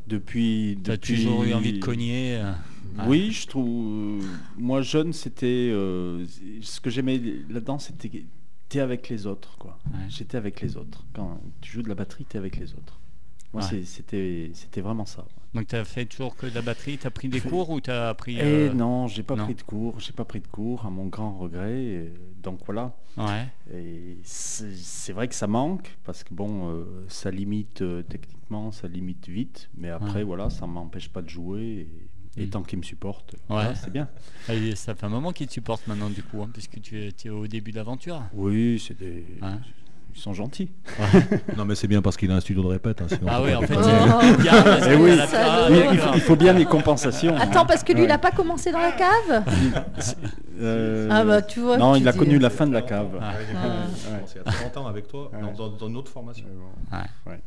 Depuis. 0.07 0.77
Tu 0.83 0.91
as 0.91 0.95
depuis- 0.97 1.15
toujours 1.15 1.43
eu 1.43 1.53
envie 1.53 1.73
de 1.73 1.79
cogner 1.83 2.37
euh. 2.37 2.51
Oui, 3.07 3.31
je 3.31 3.47
trouve. 3.47 4.23
Moi, 4.57 4.81
jeune, 4.81 5.13
c'était. 5.13 5.69
euh, 5.71 6.25
ce 6.61 6.79
que 6.81 6.89
j'aimais 6.89 7.21
là-dedans, 7.49 7.79
c'était. 7.79 8.09
T'es 8.69 8.79
avec 8.79 9.09
les 9.09 9.25
autres, 9.25 9.57
quoi. 9.57 9.77
Ouais. 9.91 9.99
J'étais 10.09 10.37
avec 10.37 10.61
les 10.61 10.77
autres. 10.77 11.03
Quand 11.13 11.39
tu 11.61 11.71
joues 11.71 11.81
de 11.81 11.89
la 11.89 11.95
batterie, 11.95 12.25
t'es 12.25 12.37
avec 12.37 12.57
les 12.57 12.73
autres. 12.73 12.99
Moi, 13.51 13.63
Ouais. 13.63 13.83
c'était 13.83 14.51
c'était 14.53 14.81
vraiment 14.81 15.05
ça. 15.07 15.25
Donc 15.55 15.65
tu 15.65 15.75
as 15.75 15.83
fait 15.83 16.05
toujours 16.05 16.35
que 16.35 16.45
de 16.45 16.53
la 16.53 16.61
batterie, 16.61 16.99
tu 16.99 17.07
as 17.07 17.09
pris 17.09 17.27
des 17.29 17.39
Fait- 17.39 17.49
cours 17.49 17.71
ou 17.71 17.81
tu 17.81 17.89
as 17.89 18.09
appris... 18.09 18.37
Et 18.37 18.41
euh, 18.43 18.69
Eh 18.71 18.75
non, 18.75 19.07
j'ai 19.07 19.23
pas 19.23 19.35
non. 19.35 19.45
pris 19.45 19.55
de 19.55 19.63
cours. 19.63 19.99
J'ai 19.99 20.11
pas 20.13 20.23
pris 20.23 20.39
de 20.39 20.45
cours, 20.47 20.85
à 20.85 20.91
mon 20.91 21.07
grand 21.07 21.35
regret. 21.35 21.81
et 21.83 22.13
donc 22.43 22.59
voilà. 22.65 22.95
Ouais. 23.17 23.47
Et 23.73 24.19
c'est 24.23 24.71
c'est 24.75 25.13
vrai 25.13 25.27
que 25.27 25.33
ça 25.33 25.47
manque 25.47 25.97
parce 26.05 26.23
que 26.23 26.31
bon, 26.35 26.69
euh, 26.69 27.05
ça 27.07 27.31
limite 27.31 27.81
euh, 27.81 28.03
techniquement, 28.03 28.71
ça 28.71 28.87
limite 28.87 29.27
vite, 29.27 29.71
mais 29.75 29.89
après 29.89 30.19
Ouais. 30.19 30.23
voilà, 30.23 30.51
ça 30.51 30.67
m'empêche 30.67 31.09
pas 31.09 31.23
de 31.23 31.29
jouer 31.29 31.63
et, 31.63 31.89
et 32.37 32.45
Mm. 32.45 32.49
tant 32.49 32.63
qu'ils 32.63 32.79
me 32.79 32.83
supportent, 32.83 33.33
Ouais. 33.33 33.39
voilà, 33.49 33.75
c'est 33.75 33.91
bien. 33.91 34.07
Et 34.49 34.75
ça 34.75 34.95
fait 34.95 35.05
un 35.05 35.09
moment 35.09 35.31
qu'ils 35.31 35.47
te 35.47 35.53
supportent 35.53 35.85
maintenant 35.87 36.09
du 36.09 36.23
coup, 36.23 36.41
hein, 36.43 36.49
puisque 36.53 36.79
tu 36.81 37.01
es, 37.07 37.11
tu 37.11 37.27
es 37.27 37.31
au 37.31 37.47
début 37.47 37.71
de 37.71 37.77
l'aventure. 37.77 38.21
Oui, 38.33 38.81
c'est 38.85 38.97
des, 38.97 39.25
Hein 39.41 39.59
ils 40.15 40.19
sont 40.21 40.33
gentils. 40.33 40.71
Non, 41.57 41.65
mais 41.65 41.75
c'est 41.75 41.87
bien 41.87 42.01
parce 42.01 42.17
qu'il 42.17 42.31
a 42.31 42.35
un 42.35 42.39
studio 42.39 42.63
de 42.63 42.67
répète. 42.67 42.99
hein, 43.01 43.05
sinon 43.07 43.27
Ah 43.29 43.41
oui, 43.43 43.53
en 43.53 43.61
fait, 43.61 43.75
il 43.75 43.83
qu'il 44.39 44.49
Ah, 44.49 45.67
faut, 46.07 46.13
il 46.15 46.21
faut 46.21 46.35
bien 46.35 46.53
les 46.53 46.65
compensations. 46.65 47.35
Attends, 47.37 47.65
parce 47.65 47.83
que 47.83 47.91
lui, 47.93 48.01
Ouais. 48.01 48.05
il 48.07 48.09
n'a 48.09 48.17
pas 48.17 48.31
commencé 48.31 48.71
dans 48.71 48.79
la 48.79 48.91
cave 48.91 49.43
Euh, 50.61 51.07
Ah 51.11 51.23
bah 51.23 51.41
tu 51.41 51.61
vois. 51.61 51.77
non, 51.77 51.93
tu 51.93 52.01
il 52.01 52.07
a 52.07 52.11
connu 52.13 52.37
la 52.37 52.49
fin 52.49 52.67
de 52.67 52.73
la 52.73 52.81
cave. 52.81 53.17
Ah. 53.21 53.31
Ah. 53.55 53.85
commencé 54.15 54.33
il 54.35 54.37
y 54.37 54.41
a 54.41 54.43
très 54.51 54.63
longtemps 54.65 54.87
avec 54.87 55.07
toi, 55.07 55.31
Ouais. 55.31 55.39
dans, 55.41 55.69
dans- 55.69 55.77
dans 55.77 55.87
une 55.87 55.95
autre 55.97 56.11
formation. 56.11 56.45
Ouais. 56.91 57.39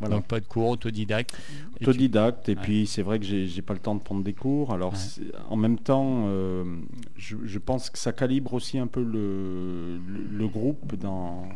Voilà. 0.00 0.16
Donc 0.16 0.26
pas 0.26 0.40
de 0.40 0.46
cours, 0.46 0.68
autodidacte. 0.70 1.34
Et 1.76 1.84
tu- 1.84 1.90
Autodidacte, 1.90 2.48
et 2.48 2.54
Ouais. 2.54 2.60
puis 2.62 2.86
c'est 2.86 3.02
vrai 3.02 3.18
que 3.18 3.24
j'ai 3.24 3.62
pas 3.62 3.74
le 3.74 3.78
temps 3.80 3.94
de 3.94 4.00
prendre 4.00 4.24
des 4.24 4.32
cours. 4.32 4.72
Alors 4.72 4.92
Ouais. 4.94 5.30
en 5.48 5.56
même 5.56 5.78
temps, 5.78 6.24
euh, 6.26 6.64
je, 7.16 7.36
je 7.44 7.58
pense 7.58 7.90
que 7.90 7.98
ça 7.98 8.12
calibre 8.12 8.54
aussi 8.54 8.78
un 8.78 8.86
peu 8.86 9.02
le, 9.02 9.98
le, 9.98 10.22
le 10.38 10.48
groupe 10.48 10.94
dans, 10.96 11.48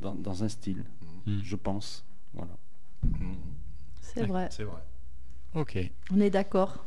dans, 0.00 0.14
dans 0.14 0.44
un 0.44 0.48
style, 0.48 0.84
Mm. 1.26 1.38
je 1.42 1.56
pense. 1.56 2.04
Voilà. 2.34 2.52
C'est 4.00 4.26
vrai. 4.26 4.48
C'est 4.50 4.64
vrai. 4.64 4.82
Ok. 5.54 5.78
On 6.12 6.20
est 6.20 6.30
d'accord. 6.30 6.84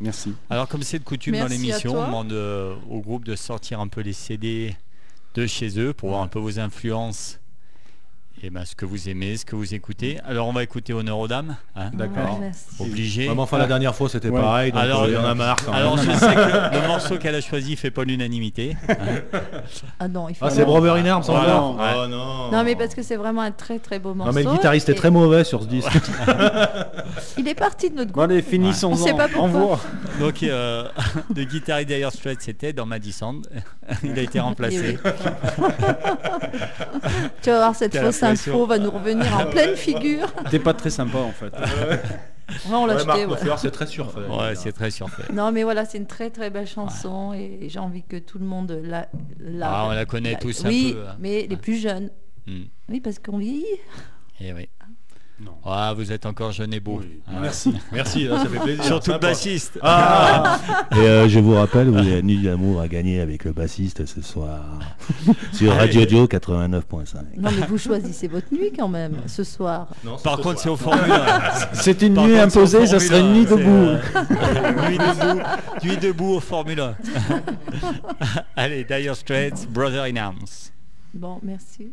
Merci. 0.00 0.34
Alors 0.48 0.68
comme 0.68 0.82
c'est 0.82 0.98
de 0.98 1.04
coutume 1.04 1.34
dans 1.34 1.40
Merci 1.40 1.56
l'émission, 1.58 1.92
on 1.98 2.06
demande 2.06 2.32
euh, 2.32 2.74
au 2.88 3.00
groupe 3.00 3.24
de 3.24 3.34
sortir 3.34 3.80
un 3.80 3.88
peu 3.88 4.00
les 4.02 4.12
CD 4.12 4.74
de 5.34 5.46
chez 5.46 5.78
eux 5.80 5.92
pour 5.92 6.10
voir 6.10 6.22
un 6.22 6.28
peu 6.28 6.38
vos 6.38 6.58
influences 6.58 7.39
et 8.42 8.48
ben, 8.50 8.64
ce 8.64 8.74
que 8.74 8.86
vous 8.86 9.08
aimez, 9.08 9.36
ce 9.36 9.44
que 9.44 9.54
vous 9.54 9.74
écoutez. 9.74 10.18
Alors 10.26 10.48
on 10.48 10.52
va 10.52 10.62
écouter 10.62 10.92
Honneur 10.94 11.18
aux 11.18 11.28
dames. 11.28 11.56
hein. 11.76 11.90
D'accord. 11.92 12.34
Ouais, 12.34 12.46
merci. 12.46 12.64
Obligé. 12.80 13.28
Enfin, 13.28 13.58
la 13.58 13.66
dernière 13.66 13.94
fois 13.94 14.08
c'était 14.08 14.28
Ouais. 14.30 14.40
pareil, 14.40 14.72
donc 14.72 14.80
Alors, 14.80 15.02
euh, 15.02 15.08
il 15.08 15.14
y 15.14 15.16
en 15.16 15.24
a 15.24 15.34
marre 15.34 15.56
quand 15.64 15.72
Alors 15.72 15.96
même. 15.96 16.04
je 16.06 16.10
sais 16.18 16.34
que 16.34 16.74
le 16.80 16.86
morceau 16.86 17.18
qu'elle 17.18 17.34
a 17.34 17.40
choisi 17.40 17.76
fait 17.76 17.90
pas 17.90 18.04
l'unanimité. 18.04 18.76
hein. 18.88 18.94
Ah 19.98 20.08
non, 20.08 20.28
il 20.28 20.34
faut. 20.34 20.44
Ah, 20.46 20.50
c'est 20.50 20.64
Brother 20.64 20.94
in 20.94 21.06
Arms 21.06 21.24
encore 21.28 21.76
Ouais. 21.78 21.84
Oh 21.96 22.06
non 22.06 22.50
Non, 22.50 22.64
mais 22.64 22.76
parce 22.76 22.94
que 22.94 23.02
c'est 23.02 23.16
vraiment 23.16 23.42
un 23.42 23.50
très 23.50 23.78
très 23.78 23.98
beau 23.98 24.14
morceau. 24.14 24.32
Non, 24.32 24.38
mais 24.38 24.42
le 24.44 24.50
guitariste 24.52 24.88
est 24.88 24.94
très 24.94 25.10
mauvais 25.10 25.44
sur 25.44 25.62
ce 25.62 25.66
disque. 25.68 25.90
Il 27.38 27.46
est 27.48 27.54
parti 27.54 27.90
de 27.90 27.96
notre 27.96 28.12
Bon 28.12 28.20
groupe. 28.22 28.30
allez, 28.30 28.42
finissons-en. 28.42 28.92
On 28.92 28.96
sait 28.96 29.14
pas 29.14 29.28
pourquoi. 29.28 29.80
Donc 30.18 30.42
euh, 30.42 30.88
le 31.36 31.44
guitariste 31.44 31.88
Dire 31.88 32.10
Straits 32.12 32.40
c'était 32.40 32.72
dans 32.72 32.86
Maddy 32.86 33.12
Sound. 33.12 33.46
Il 34.02 34.18
a 34.18 34.22
été 34.22 34.40
remplacé. 34.40 34.98
Tu 37.42 37.50
vas 37.50 37.56
voir, 37.56 37.74
cette 37.74 37.96
fausse. 37.98 38.22
Info 38.30 38.66
va 38.66 38.78
nous 38.78 38.90
revenir 38.90 39.26
en 39.38 39.46
pleine 39.46 39.76
figure. 39.76 40.32
T'es 40.50 40.58
pas 40.58 40.74
très 40.74 40.90
sympa 40.90 41.18
en 41.18 41.32
fait. 41.32 41.52
Ouais, 42.68 42.74
on 42.74 42.86
l'a 42.86 42.96
Ouais, 42.96 43.36
c'est 43.58 43.70
très 43.70 43.86
surfait. 43.86 44.20
Ouais, 44.28 44.54
c'est 44.54 44.72
très 44.72 44.90
surfait. 44.90 45.32
Non, 45.32 45.52
mais 45.52 45.62
voilà, 45.62 45.84
c'est 45.84 45.98
une 45.98 46.06
très 46.06 46.30
très 46.30 46.50
belle 46.50 46.66
chanson 46.66 47.32
et 47.32 47.68
j'ai 47.68 47.78
envie 47.78 48.02
que 48.02 48.16
tout 48.16 48.38
le 48.38 48.44
monde 48.44 48.80
la. 48.82 49.08
la 49.38 49.70
Ah, 49.70 49.86
on 49.88 49.92
la 49.92 50.04
connaît 50.04 50.36
tous 50.36 50.64
un 50.64 50.68
oui, 50.68 50.94
peu, 50.94 51.06
hein. 51.06 51.16
mais 51.18 51.46
les 51.48 51.56
plus 51.56 51.76
jeunes. 51.76 52.10
Hmm. 52.46 52.64
Oui, 52.88 53.00
parce 53.00 53.18
qu'on 53.18 53.38
vieillit. 53.38 53.64
Eh 54.40 54.52
oui. 54.52 54.68
Non. 55.42 55.52
Ah, 55.64 55.94
vous 55.96 56.12
êtes 56.12 56.26
encore 56.26 56.52
jeune 56.52 56.74
et 56.74 56.80
beau. 56.80 56.98
Oui. 57.00 57.20
Hein. 57.28 57.38
Merci, 57.40 57.72
merci, 57.92 58.24
là, 58.24 58.38
ça 58.42 58.46
fait 58.48 58.58
plaisir. 58.58 58.84
Surtout 58.84 59.12
le 59.12 59.18
bassiste. 59.18 59.78
Ah 59.82 60.58
Et 60.92 60.98
euh, 60.98 61.28
je 61.28 61.38
vous 61.40 61.54
rappelle, 61.54 61.88
vous 61.88 61.96
avez 61.98 62.22
Nuit 62.22 62.42
d'amour 62.42 62.80
à 62.80 62.88
gagner 62.88 63.20
avec 63.20 63.44
le 63.44 63.52
bassiste 63.52 64.04
ce 64.04 64.20
soir 64.20 64.60
sur 65.52 65.74
Radio 65.74 66.04
Dio 66.04 66.26
89.5. 66.26 67.16
Non, 67.38 67.50
mais 67.58 67.66
vous 67.66 67.78
choisissez 67.78 68.28
votre 68.28 68.52
nuit 68.52 68.70
quand 68.76 68.88
même 68.88 69.16
ce 69.26 69.42
soir. 69.44 69.88
Non, 70.04 70.16
Par 70.18 70.36
ce 70.36 70.42
contre, 70.42 70.60
c'est 70.60 70.68
au 70.68 70.76
Formule 70.76 71.10
1. 71.10 71.40
C'est 71.72 72.02
une 72.02 72.14
Par 72.14 72.24
nuit 72.26 72.34
contre, 72.34 72.44
imposée, 72.58 72.86
ça 72.86 73.00
serait 73.00 73.20
une 73.20 73.26
1, 73.26 73.32
nuit 73.32 73.46
debout. 73.46 73.60
euh, 73.70 73.98
nuit 74.90 74.98
debout. 74.98 75.40
Nuit 75.84 75.96
debout 75.96 76.32
au 76.34 76.40
Formule 76.40 76.80
1. 76.80 76.94
Allez, 78.56 78.84
Dire 78.84 79.16
Straits, 79.16 79.66
Brother 79.70 80.02
in 80.04 80.16
Arms. 80.16 80.70
Bon, 81.14 81.38
merci. 81.42 81.92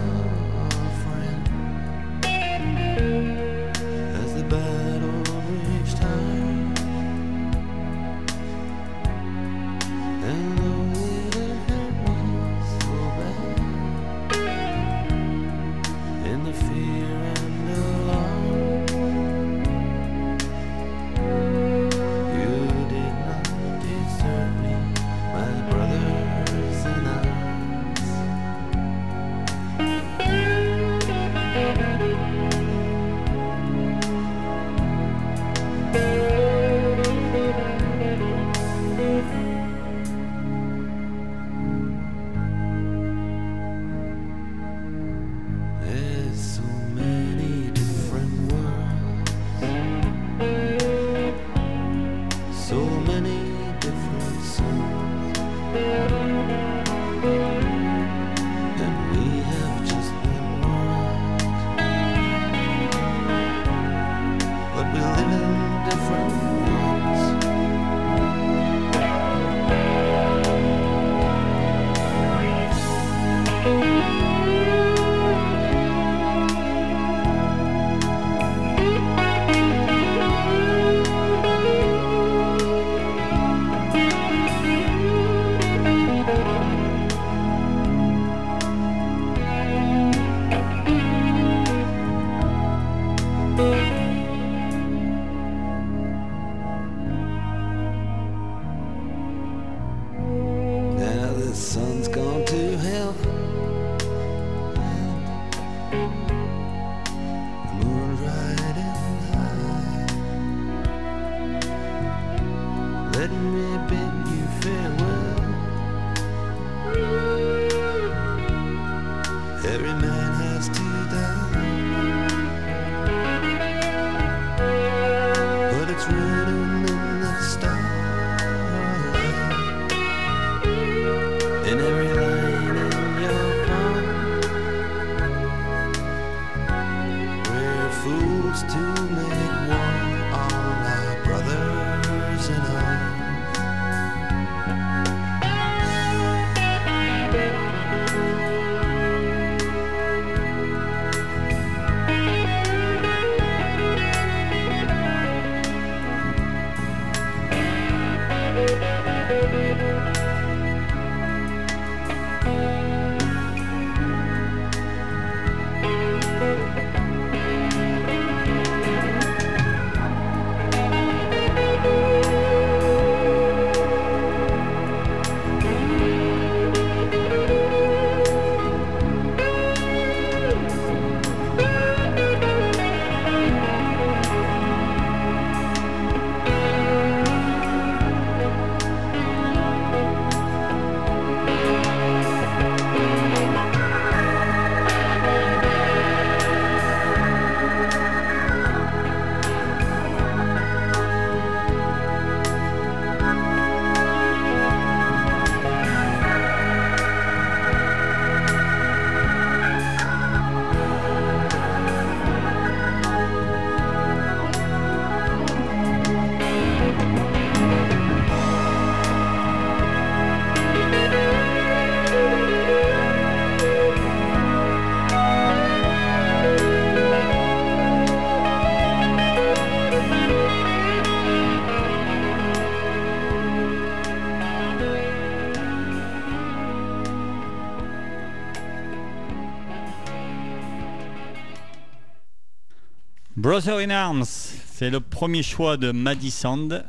Brother 243.51 243.79
in 243.79 243.89
Arms, 243.89 244.23
c'est 244.71 244.89
le 244.89 245.01
premier 245.01 245.43
choix 245.43 245.75
de 245.75 245.91
Maddie 245.91 246.31
Sand, 246.31 246.85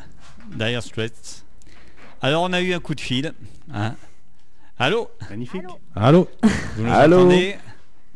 Dire 0.54 0.80
Straits. 0.80 1.44
Alors 2.20 2.44
on 2.44 2.52
a 2.52 2.60
eu 2.62 2.72
un 2.72 2.78
coup 2.78 2.94
de 2.94 3.00
fil. 3.00 3.32
hein. 3.74 3.96
Allô 4.78 5.10
Magnifique. 5.28 5.64
Allô 5.96 6.28
Vous 6.76 6.84
nous 6.84 6.92
Allô 6.92 7.16
entendez 7.18 7.56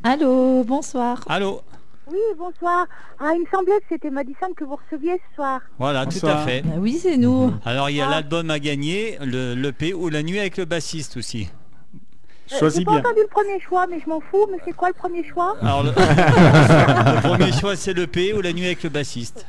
Allô, 0.05 0.63
bonsoir. 0.63 1.25
Allô 1.29 1.61
Oui, 2.07 2.21
bonsoir. 2.39 2.87
Ah, 3.19 3.33
il 3.35 3.41
me 3.41 3.47
semblait 3.51 3.81
que 3.81 3.87
c'était 3.89 4.11
Madison 4.11 4.53
que 4.57 4.63
vous 4.63 4.77
receviez 4.77 5.15
ce 5.31 5.35
soir. 5.35 5.61
Voilà, 5.81 6.07
tout 6.07 6.25
à 6.25 6.45
fait. 6.45 6.63
Ah 6.73 6.77
oui, 6.79 7.01
c'est 7.03 7.17
nous. 7.17 7.53
Alors 7.65 7.91
il 7.91 7.97
y 7.97 8.01
a 8.01 8.07
Ah. 8.07 8.11
l'album 8.13 8.49
à 8.51 8.61
gagner, 8.61 9.19
le 9.23 9.55
l'EP 9.55 9.93
ou 9.93 10.09
la 10.09 10.23
nuit 10.23 10.39
avec 10.39 10.57
le 10.57 10.67
bassiste 10.67 11.17
aussi. 11.17 11.49
Euh, 12.53 12.59
Choisis 12.59 12.79
J'ai 12.81 12.85
pas 12.85 12.93
bien. 12.93 13.01
entendu 13.01 13.21
le 13.23 13.29
premier 13.29 13.61
choix, 13.61 13.87
mais 13.91 13.99
je 14.05 14.09
m'en 14.09 14.21
fous. 14.21 14.47
Mais 14.51 14.59
c'est 14.65 14.73
quoi 14.75 14.89
le 14.89 14.95
premier 14.95 15.25
choix 15.25 15.57
Alors 15.63 15.83
le, 15.83 15.91
le 15.97 17.21
premier 17.29 17.53
choix 17.53 17.75
c'est 17.77 17.93
l'EP 17.93 18.33
ou 18.35 18.41
la 18.41 18.53
nuit 18.53 18.67
avec 18.67 18.83
le 18.85 18.89
bassiste. 18.89 19.47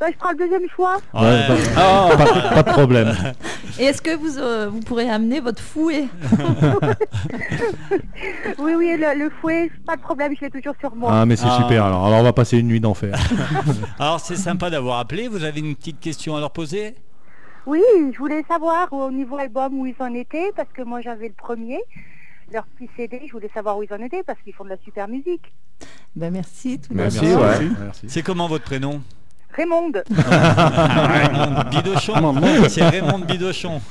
bah, 0.00 0.06
Je 0.12 0.16
prends 0.18 0.30
le 0.30 0.36
deuxième 0.38 0.68
choix. 0.74 0.96
Ouais, 1.14 1.46
pas, 1.46 1.54
Ah, 1.76 2.08
pas- 2.16 2.62
pas 2.62 2.62
de 2.64 2.70
problème. 2.72 3.14
Et 3.78 3.84
est-ce 3.84 4.02
que 4.02 4.14
vous, 4.16 4.38
euh, 4.38 4.68
vous 4.70 4.80
pourrez 4.80 5.08
amener 5.08 5.40
votre 5.40 5.62
fouet 5.62 6.04
Oui, 8.58 8.72
oui, 8.76 8.96
le, 8.98 9.18
le 9.24 9.30
fouet, 9.40 9.70
pas 9.86 9.96
de 9.96 10.02
problème, 10.02 10.34
je 10.38 10.44
l'ai 10.44 10.50
toujours 10.50 10.74
sur 10.80 10.94
moi. 10.94 11.10
Ah 11.12 11.26
mais 11.26 11.36
c'est 11.36 11.46
Ah. 11.48 11.58
super 11.62 11.84
alors. 11.86 12.06
Alors 12.06 12.20
on 12.20 12.24
va 12.24 12.32
passer 12.32 12.58
une 12.58 12.68
nuit 12.68 12.80
d'enfer. 12.80 13.16
Alors 13.98 14.20
c'est 14.20 14.36
sympa 14.36 14.70
d'avoir 14.70 14.98
appelé. 14.98 15.28
Vous 15.28 15.44
avez 15.44 15.60
une 15.60 15.74
petite 15.74 16.00
question 16.00 16.36
à 16.36 16.40
leur 16.40 16.50
poser? 16.50 16.94
Oui, 17.66 17.80
je 18.12 18.18
voulais 18.18 18.44
savoir 18.48 18.92
au 18.92 19.10
niveau 19.12 19.38
album 19.38 19.78
où 19.78 19.86
ils 19.86 19.94
en 20.00 20.12
étaient, 20.14 20.50
parce 20.56 20.68
que 20.74 20.82
moi 20.82 21.00
j'avais 21.00 21.28
le 21.28 21.34
premier. 21.34 21.78
Leur 22.52 22.66
petit 22.66 22.88
CD, 22.96 23.22
je 23.26 23.32
voulais 23.32 23.50
savoir 23.54 23.78
où 23.78 23.82
ils 23.82 23.92
en 23.92 23.98
étaient, 24.02 24.22
parce 24.22 24.38
qu'ils 24.42 24.52
font 24.52 24.64
de 24.64 24.68
la 24.70 24.76
super 24.84 25.08
musique. 25.08 25.52
Ben 26.14 26.30
merci. 26.32 26.78
Tout 26.78 26.92
Merci, 26.94 27.20
ouais. 27.20 27.68
Merci. 27.80 28.06
C'est 28.08 28.22
comment 28.22 28.46
votre 28.48 28.64
prénom? 28.64 29.00
Raymond, 29.54 29.92
Raymond 30.10 31.64
Bidochon. 31.70 32.68
C'est 32.68 32.88
Raymond 32.88 33.18
Bidochon. 33.20 33.80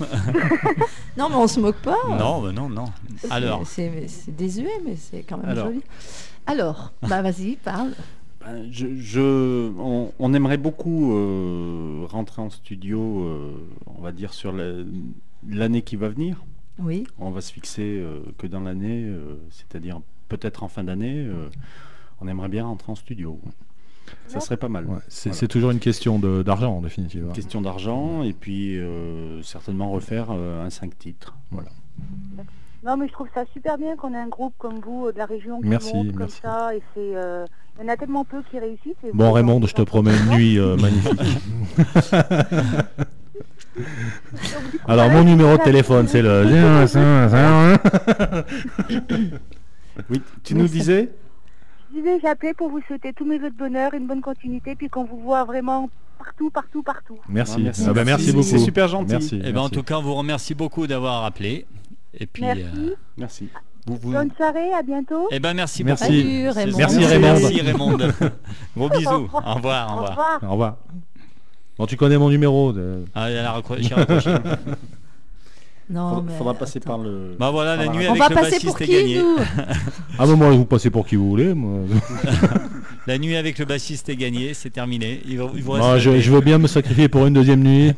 Non, 1.17 1.27
mais 1.29 1.35
on 1.35 1.47
se 1.47 1.59
moque 1.59 1.75
pas. 1.81 1.97
Non, 2.17 2.41
mais 2.41 2.53
non, 2.53 2.69
non. 2.69 2.85
C'est- 3.17 3.29
Alors, 3.31 3.67
c'est 3.67 3.91
désuet, 4.29 4.69
mais 4.85 4.95
c'est 4.95 5.23
quand 5.23 5.37
même 5.37 5.49
Alors. 5.49 5.67
joli. 5.67 5.81
Alors, 6.47 6.93
bah 7.07 7.21
vas-y, 7.21 7.57
parle. 7.57 7.91
Ben, 8.39 8.65
je, 8.71 8.87
je- 8.97 9.71
on, 9.77 10.11
on 10.17 10.33
aimerait 10.33 10.57
beaucoup 10.57 11.13
euh, 11.13 12.05
rentrer 12.09 12.41
en 12.41 12.49
studio, 12.49 13.25
euh, 13.25 13.51
on 13.97 14.01
va 14.01 14.11
dire, 14.13 14.33
sur 14.33 14.51
la- 14.53 14.83
l'année 15.47 15.81
qui 15.81 15.97
va 15.97 16.07
venir. 16.07 16.37
Oui. 16.79 17.05
On 17.19 17.29
va 17.31 17.41
se 17.41 17.51
fixer 17.53 17.99
euh, 17.99 18.21
que 18.37 18.47
dans 18.47 18.61
l'année, 18.61 19.03
euh, 19.05 19.35
c'est-à-dire 19.51 19.99
peut-être 20.29 20.63
en 20.63 20.67
fin 20.67 20.83
d'année, 20.83 21.25
euh, 21.27 21.47
on 22.21 22.27
aimerait 22.27 22.49
bien 22.49 22.65
rentrer 22.65 22.91
en 22.91 22.95
studio. 22.95 23.39
Ça 24.27 24.39
serait 24.39 24.57
pas 24.57 24.67
mal. 24.69 24.85
Ouais, 24.87 24.97
c'est 25.07 25.29
Voilà. 25.31 25.47
toujours 25.47 25.71
une 25.71 25.79
question 25.79 26.17
d'argent 26.19 26.77
en 26.77 26.81
définitive. 26.81 27.27
hein. 27.29 27.33
Question 27.33 27.61
d'argent 27.61 28.23
et 28.23 28.33
puis 28.33 28.77
euh, 28.77 29.41
certainement 29.43 29.91
refaire 29.91 30.27
euh, 30.31 30.65
un 30.65 30.69
5 30.69 30.97
titres. 30.97 31.35
Voilà. 31.51 31.69
non 32.83 32.97
mais 32.97 33.07
je 33.07 33.13
trouve 33.13 33.27
ça 33.33 33.43
super 33.53 33.77
bien 33.77 33.95
qu'on 33.95 34.13
ait 34.13 34.17
un 34.17 34.27
groupe 34.27 34.53
comme 34.57 34.79
vous 34.79 35.11
de 35.11 35.17
la 35.17 35.25
région 35.25 35.61
qui 35.61 35.67
Merci, 35.67 35.93
monte 35.93 36.11
comme 36.11 36.19
merci. 36.21 36.41
ça. 36.41 36.75
Et 36.75 36.81
c'est, 36.93 37.15
euh, 37.15 37.45
il 37.79 37.85
y 37.85 37.89
en 37.89 37.93
a 37.93 37.97
tellement 37.97 38.25
peu 38.25 38.41
qui 38.49 38.59
réussissent. 38.59 38.95
et 39.03 39.11
Bon 39.13 39.31
Raymond, 39.31 39.61
je 39.65 39.73
te 39.75 39.81
promets 39.81 40.17
une 40.17 40.29
nuit 40.35 40.57
euh, 40.59 40.75
magnifique. 40.81 41.21
Alors 44.87 45.09
mon 45.09 45.23
numéro 45.23 45.57
de 45.57 45.63
téléphone 45.63 46.07
c'est 46.07 46.21
le... 46.21 46.45
Oui, 50.09 50.21
tu 50.43 50.53
nous 50.55 50.61
Merci. 50.61 50.73
disais 50.77 51.11
Je 51.93 51.97
disais, 51.99 52.19
j'ai 52.21 52.27
appelé 52.27 52.53
pour 52.53 52.69
vous 52.69 52.81
souhaiter 52.87 53.13
tous 53.13 53.25
mes 53.25 53.37
vœux 53.37 53.49
de 53.49 53.55
bonheur, 53.57 53.93
une 53.93 54.07
bonne 54.07 54.21
continuité, 54.21 54.75
puis 54.75 54.89
qu'on 54.89 55.03
vous 55.03 55.19
voit 55.19 55.43
vraiment 55.43 55.89
partout, 56.17 56.49
partout, 56.49 56.83
partout. 56.83 57.19
Merci. 57.27 57.55
Ah, 57.57 57.63
merci. 57.63 57.83
Ah 57.87 57.93
ben, 57.93 58.05
merci 58.05 58.31
beaucoup. 58.31 58.43
c'est 58.43 58.57
super 58.59 58.87
gentil. 58.87 59.11
Merci. 59.11 59.41
eh 59.43 59.51
ben, 59.51 59.61
en 59.61 59.69
tout 59.69 59.83
cas, 59.83 59.97
on 59.97 60.01
vous 60.01 60.15
remercie 60.15 60.55
beaucoup 60.55 60.87
d'avoir 60.87 61.25
appelé. 61.25 61.65
Et 62.17 62.25
puis, 62.25 62.43
Merci. 62.43 62.61
euh, 62.77 62.95
Merci. 63.17 63.49
vous, 63.87 63.95
vous- 63.97 64.11
Bonne 64.11 64.31
soirée, 64.37 64.71
à 64.73 64.81
bientôt. 64.83 65.27
Eh 65.31 65.39
ben, 65.39 65.53
merci, 65.53 65.83
Merci. 65.83 66.03
beaucoup. 66.03 66.13
Salut, 66.13 66.49
Raymond. 66.49 66.77
Merci, 66.77 67.05
Raymond. 67.05 67.27
Merci 67.39 67.61
Raymond. 67.61 67.97
Gros 68.77 68.89
bisous. 68.89 69.29
Au 69.33 69.53
revoir, 69.55 69.89
au 69.89 69.93
Au 69.93 69.95
revoir. 69.95 70.09
revoir. 70.09 70.39
Au 70.43 70.51
revoir. 70.51 70.77
Bon 71.81 71.87
tu 71.87 71.97
connais 71.97 72.15
mon 72.19 72.29
numéro. 72.29 72.71
de- 72.73 73.05
Ah, 73.15 73.31
elle 73.31 73.39
a 73.43 73.53
raccroché. 73.53 73.89
Non, 75.89 76.09
Faudra, 76.09 76.23
mais 76.25 76.37
faudra 76.37 76.53
passer 76.53 76.77
attends. 76.77 76.89
par 76.89 76.97
le. 76.99 77.35
Bah 77.39 77.49
voilà, 77.49 77.75
la 77.75 77.87
nuit 77.87 78.05
On 78.07 78.11
avec 78.11 78.21
va 78.21 78.29
le 78.29 78.35
passer 78.35 78.51
bassiste 78.51 78.65
pour 78.67 78.81
est 78.81 78.85
qui, 78.85 78.91
gagné. 78.93 79.17
nous? 79.19 79.35
Ah 80.19 80.25
ben 80.27 80.35
moi 80.35 80.51
vous 80.51 80.63
passez 80.63 80.89
pour 80.91 81.05
qui 81.07 81.15
vous 81.17 81.27
voulez. 81.27 81.53
Moi. 81.55 81.79
La 83.07 83.17
nuit 83.17 83.35
avec 83.35 83.57
le 83.59 83.65
bassiste 83.65 84.07
est 84.07 84.15
gagnée, 84.15 84.53
c'est 84.53 84.69
terminé. 84.69 85.21
Il, 85.27 85.39
va- 85.39 85.49
il 85.55 85.61
vous 85.63 85.71
reste 85.71 85.97
je, 85.97 86.11
le- 86.11 86.19
je 86.21 86.31
veux 86.31 86.39
bien 86.41 86.59
me 86.59 86.67
sacrifier 86.67 87.09
pour 87.09 87.25
une 87.25 87.33
deuxième 87.33 87.61
nuit. 87.61 87.91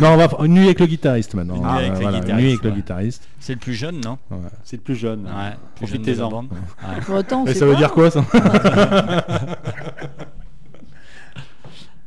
non, 0.00 0.08
on 0.08 0.16
va 0.16 0.28
une 0.44 0.54
nuit 0.54 0.64
avec 0.64 0.80
le 0.80 0.86
guitariste 0.86 1.34
maintenant. 1.34 1.56
Une 1.56 1.62
nuit 1.62 1.68
avec 1.78 1.90
le 1.92 1.96
voilà, 2.00 2.18
guitariste, 2.20 2.40
nuit 2.42 2.48
avec 2.52 2.62
le 2.64 2.70
ouais. 2.70 2.76
guitariste. 2.76 3.28
C'est 3.38 3.52
le 3.52 3.60
plus 3.60 3.74
jeune, 3.74 4.00
non? 4.00 4.18
Ouais. 4.30 4.38
C'est 4.64 4.76
le 4.78 4.82
plus 4.82 4.96
jeune. 4.96 5.26
Ouais. 5.26 5.52
Profitez-en. 5.76 6.32
Ouais. 6.32 7.14
Autant, 7.18 7.44
Et 7.46 7.54
ça 7.54 7.66
veut 7.66 7.76
dire 7.76 7.92
quoi 7.92 8.10
ça? 8.10 8.24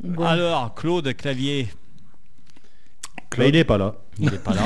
Bon. 0.01 0.23
Alors, 0.23 0.73
Claude 0.75 1.13
Clavier, 1.15 1.67
Bah, 3.37 3.45
Il 3.47 3.55
est 3.55 3.63
pas 3.63 3.77
là. 3.77 3.93
il 4.17 4.29
n'est 4.31 4.37
pas 4.39 4.53
là. 4.55 4.63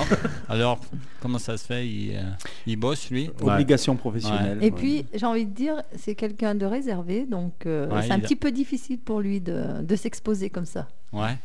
Alors, 0.47 0.79
comment 1.21 1.37
ça 1.37 1.57
se 1.57 1.65
fait? 1.65 1.85
Il, 1.87 2.15
euh, 2.15 2.21
il 2.65 2.77
bosse, 2.77 3.09
lui? 3.09 3.29
Obligation 3.41 3.95
professionnelle. 3.97 4.59
Et 4.61 4.65
ouais. 4.65 4.71
puis, 4.71 5.05
j'ai 5.13 5.25
envie 5.25 5.45
de 5.45 5.51
dire, 5.53 5.75
c'est 5.97 6.15
quelqu'un 6.15 6.55
de 6.55 6.65
réservé, 6.65 7.25
donc 7.25 7.65
euh, 7.65 7.89
Ouais, 7.89 8.03
c'est 8.03 8.11
un 8.11 8.15
a- 8.15 8.19
petit 8.19 8.35
peu 8.37 8.51
difficile 8.51 8.99
pour 8.99 9.19
lui 9.19 9.41
de, 9.41 9.81
de 9.81 9.95
s'exposer 9.95 10.49
comme 10.49 10.65
ça. 10.65 10.87
Ouais. 11.11 11.37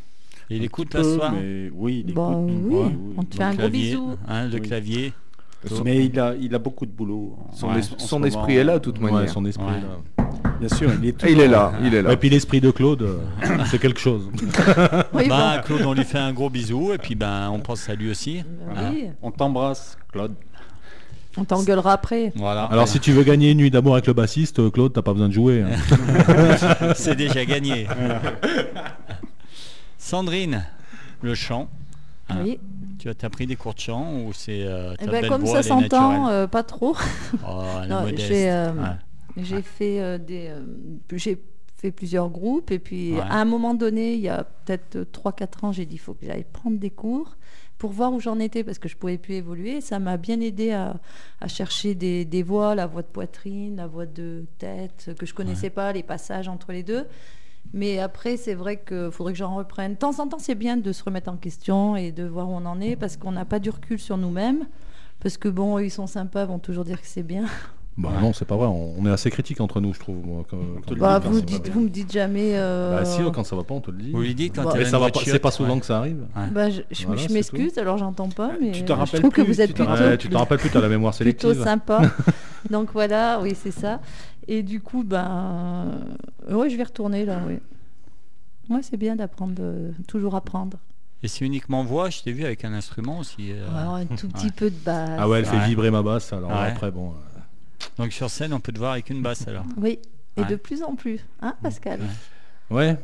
Il 0.48 0.60
Un 0.62 0.64
écoute 0.64 0.88
petit 0.90 0.96
là 0.98 1.02
ce 1.04 1.08
peu, 1.10 1.16
soir 1.16 1.32
mais 1.32 1.70
oui, 1.74 2.04
il 2.06 2.14
Bon, 2.14 2.46
écoute. 2.46 2.62
oui, 2.70 2.74
Ouais, 2.78 2.96
on 3.18 3.22
te 3.24 3.34
fait 3.36 3.42
un 3.42 3.54
gros 3.54 3.68
bisou. 3.68 4.16
hein, 4.28 4.46
le 4.46 4.54
Oui. 4.54 4.60
clavier. 4.62 5.12
Mais 5.84 6.04
il 6.06 6.18
a, 6.20 6.34
il 6.40 6.54
a 6.54 6.58
beaucoup 6.60 6.86
de 6.86 6.92
boulot. 6.92 7.36
en- 7.50 7.52
Son, 7.52 7.74
es- 7.74 8.12
moment. 8.12 8.26
esprit 8.26 8.56
est 8.56 8.64
là, 8.64 8.78
de 8.78 8.84
toute 8.84 8.98
Ouais, 9.00 9.10
manière. 9.10 9.28
son 9.28 9.44
esprit 9.44 9.66
Ouais. 9.66 9.80
là. 9.80 10.27
Bien 10.60 10.68
sûr, 10.68 10.90
il 11.00 11.08
est, 11.08 11.14
Ah, 11.22 11.28
il 11.28 11.40
est 11.40 11.44
toujours- 11.44 11.50
là, 11.52 11.72
il 11.82 11.94
est 11.94 12.02
là. 12.02 12.12
Et 12.12 12.16
puis 12.16 12.28
l'esprit 12.30 12.60
de 12.60 12.70
Claude, 12.70 13.02
euh, 13.02 13.18
c'est 13.70 13.78
quelque 13.78 14.00
chose. 14.00 14.28
Oui, 15.12 15.28
Bah, 15.28 15.62
Claude, 15.64 15.82
on 15.86 15.92
lui 15.92 16.04
fait 16.04 16.18
un 16.18 16.32
gros 16.32 16.50
bisou 16.50 16.92
et 16.92 16.98
puis 16.98 17.14
ben, 17.14 17.48
on 17.52 17.60
pense 17.60 17.88
à 17.88 17.94
lui 17.94 18.10
aussi. 18.10 18.42
hein. 18.76 18.90
oui, 18.92 19.04
On 19.22 19.30
t'embrasse, 19.30 19.96
Claude. 20.12 20.34
on 21.36 21.44
t'engueulera 21.44 21.92
après. 21.92 22.32
Voilà. 22.34 22.64
Alors 22.64 22.88
si 22.88 22.98
tu 22.98 23.12
veux 23.12 23.22
gagner 23.22 23.52
une 23.52 23.58
nuit 23.58 23.70
d'amour 23.70 23.94
avec 23.94 24.06
le 24.08 24.12
bassiste, 24.14 24.58
euh, 24.58 24.70
Claude, 24.70 24.92
t'as 24.92 25.02
pas 25.02 25.12
besoin 25.12 25.28
de 25.28 25.32
jouer. 25.34 25.62
hein. 25.62 26.92
c'est 26.96 27.14
déjà 27.14 27.44
gagné. 27.44 27.86
Sandrine, 29.98 30.64
le 31.22 31.34
chant. 31.34 31.68
Hein. 32.30 32.36
Oui. 32.44 32.58
Tu 32.98 33.08
as 33.08 33.14
t'as 33.14 33.28
pris 33.28 33.46
des 33.46 33.56
cours 33.56 33.74
de 33.74 33.80
chant 33.80 34.12
ou 34.12 34.32
c'est 34.34 34.62
euh, 34.64 34.94
Eh 35.00 35.06
ben, 35.06 35.26
comme 35.28 35.42
voix, 35.42 35.62
ça 35.62 35.68
s'entend, 35.68 36.28
euh, 36.28 36.46
pas 36.46 36.62
trop. 36.64 36.96
Oh, 37.48 37.62
Non, 37.88 38.02
modeste. 38.02 38.32
J'ai, 39.42 39.54
euh, 39.54 39.58
Ouais. 39.58 39.62
Fait 39.62 40.00
euh, 40.00 40.18
des, 40.18 40.48
euh, 40.48 40.62
j'ai 41.12 41.42
fait 41.76 41.90
plusieurs 41.92 42.28
groupes 42.30 42.70
et 42.70 42.78
puis 42.78 43.14
Ouais. 43.14 43.20
à 43.20 43.40
un 43.40 43.44
moment 43.44 43.74
donné, 43.74 44.14
il 44.14 44.20
y 44.20 44.28
a 44.28 44.44
peut-être 44.44 44.98
3-4 45.12 45.64
ans, 45.64 45.72
j'ai 45.72 45.86
dit 45.86 45.94
il 45.96 45.98
faut 45.98 46.14
que 46.14 46.26
j'aille 46.26 46.44
prendre 46.52 46.78
des 46.78 46.90
cours 46.90 47.36
pour 47.78 47.92
voir 47.92 48.12
où 48.12 48.18
j'en 48.18 48.40
étais 48.40 48.64
parce 48.64 48.80
que 48.80 48.88
je 48.88 48.96
pouvais 48.96 49.18
plus 49.18 49.34
évoluer. 49.34 49.80
Ça 49.80 50.00
m'a 50.00 50.16
bien 50.16 50.40
aidé 50.40 50.72
à, 50.72 50.96
à 51.40 51.46
chercher 51.46 51.94
des, 51.94 52.24
des 52.24 52.42
voix, 52.42 52.74
la 52.74 52.86
voix 52.88 53.02
de 53.02 53.06
poitrine, 53.06 53.76
la 53.76 53.86
voix 53.86 54.06
de 54.06 54.46
tête 54.58 55.10
que 55.18 55.24
je 55.26 55.32
connaissais 55.34 55.70
pas, 55.70 55.92
les 55.92 56.02
passages 56.02 56.48
entre 56.48 56.72
les 56.72 56.82
deux. 56.82 57.06
Mais 57.74 57.98
après, 58.00 58.36
c'est 58.36 58.54
vrai 58.54 58.82
qu'il 58.82 59.10
faudrait 59.12 59.34
que 59.34 59.38
j'en 59.38 59.54
reprenne. 59.54 59.92
De 59.92 59.98
temps 59.98 60.18
en 60.20 60.26
temps, 60.26 60.38
c'est 60.40 60.54
bien 60.56 60.76
de 60.78 60.90
se 60.90 61.04
remettre 61.04 61.30
en 61.30 61.36
question 61.36 61.94
et 61.96 62.10
de 62.12 62.24
voir 62.24 62.48
où 62.48 62.52
on 62.54 62.64
en 62.66 62.80
est 62.80 62.96
parce 62.96 63.16
qu'on 63.16 63.30
n'a 63.32 63.44
pas 63.44 63.58
du 63.60 63.70
recul 63.70 63.98
sur 64.00 64.16
nous-mêmes. 64.16 64.66
Parce 65.20 65.36
que 65.36 65.48
bon, 65.48 65.78
ils 65.78 65.90
sont 65.90 66.06
sympas, 66.06 66.46
vont 66.46 66.58
toujours 66.58 66.84
dire 66.84 67.00
que 67.00 67.06
c'est 67.06 67.22
bien. 67.22 67.44
Bah 68.00 68.10
non, 68.20 68.32
c'est 68.32 68.44
pas 68.44 68.56
vrai. 68.56 68.66
On, 68.68 68.94
on 68.96 69.06
est 69.06 69.10
assez 69.10 69.28
critique 69.28 69.60
entre 69.60 69.80
nous, 69.80 69.92
je 69.92 69.98
trouve. 69.98 70.24
moi, 70.24 70.44
quand- 70.48 70.56
quand- 70.86 70.96
Bah, 70.96 71.18
vous, 71.18 71.40
dites, 71.40 71.74
me 71.74 71.88
dites 71.88 72.12
jamais. 72.12 72.52
euh, 72.54 72.96
Bah 73.00 73.04
si, 73.04 73.20
quand 73.34 73.42
ça 73.42 73.56
va 73.56 73.64
pas, 73.64 73.74
on 73.74 73.80
te 73.80 73.90
le 73.90 73.98
dit. 73.98 74.12
Vous 74.12 74.20
lui 74.22 74.36
dites 74.36 74.54
quand 74.54 74.62
Bah, 74.64 74.84
ça 74.84 74.98
va 75.00 75.10
pas, 75.10 75.20
c'est 75.24 75.38
pas 75.40 75.50
souvent 75.50 75.74
ouais. 75.74 75.80
que 75.80 75.86
ça 75.86 75.98
arrive. 75.98 76.24
Bah, 76.52 76.70
je, 76.70 76.82
je- 76.92 77.06
Voilà, 77.06 77.20
je 77.26 77.32
m'excuse, 77.32 77.76
alors 77.76 77.98
j'entends 77.98 78.28
pas, 78.28 78.52
mais 78.60 78.70
Tu 78.70 78.84
te 78.84 78.92
euh, 78.92 78.94
rappelles 78.94 79.16
je 79.16 79.20
trouve 79.22 79.32
que 79.32 79.42
vous 79.42 79.60
êtes 79.60 79.66
tu 79.68 79.72
te 79.74 79.78
plutôt, 79.78 79.90
rappelles- 79.90 80.10
Ouais, 80.10 80.16
tu 80.18 80.28
te 80.28 80.36
rappelles 80.36 80.58
plus, 80.58 80.70
t'as 80.70 80.80
la 80.80 80.88
mémoire 80.88 81.12
plutôt 81.18 81.48
sélective. 81.48 81.64
sympa. 81.64 82.02
Donc 82.70 82.90
voilà, 82.92 83.40
oui, 83.42 83.54
c'est 83.60 83.72
ça. 83.72 84.00
Et 84.46 84.62
du 84.62 84.80
coup, 84.80 85.02
ben, 85.02 85.98
euh, 86.48 86.54
ouais, 86.54 86.70
je 86.70 86.76
vais 86.76 86.84
retourner 86.84 87.24
là, 87.24 87.40
oui. 87.48 87.54
Ouais, 88.70 88.80
c'est 88.82 88.96
bien 88.96 89.16
d'apprendre, 89.16 89.60
toujours 90.06 90.36
apprendre. 90.36 90.76
Et 91.22 91.26
c'est 91.26 91.44
uniquement 91.44 91.82
voix, 91.82 92.10
je 92.10 92.22
t'ai 92.22 92.30
vu 92.32 92.44
avec 92.44 92.64
un 92.64 92.72
instrument 92.72 93.18
aussi. 93.18 93.50
euh. 93.50 93.66
Alors, 93.76 93.94
un 93.96 94.06
tout 94.06 94.28
petit 94.34 94.46
ouais. 94.46 94.52
peu 94.54 94.70
de 94.70 94.76
base. 94.84 95.10
Ah 95.18 95.28
ouais, 95.28 95.40
elle 95.40 95.46
fait 95.46 95.56
Ouais. 95.56 95.66
vibrer 95.66 95.90
ma 95.90 96.02
basse. 96.02 96.32
Alors 96.32 96.50
Ouais. 96.50 96.68
après, 96.68 96.92
bon. 96.92 97.12
Donc 97.98 98.12
sur 98.12 98.28
scène, 98.30 98.52
on 98.52 98.60
peut 98.60 98.72
te 98.72 98.78
voir 98.78 98.92
avec 98.92 99.10
une 99.10 99.22
basse 99.22 99.46
alors. 99.48 99.64
Oui, 99.76 99.98
et 100.36 100.40
Ouais. 100.42 100.46
de 100.46 100.56
plus 100.56 100.82
en 100.82 100.94
plus, 100.94 101.20
hein, 101.40 101.54
Pascal. 101.62 102.00
Ouais. 102.70 102.96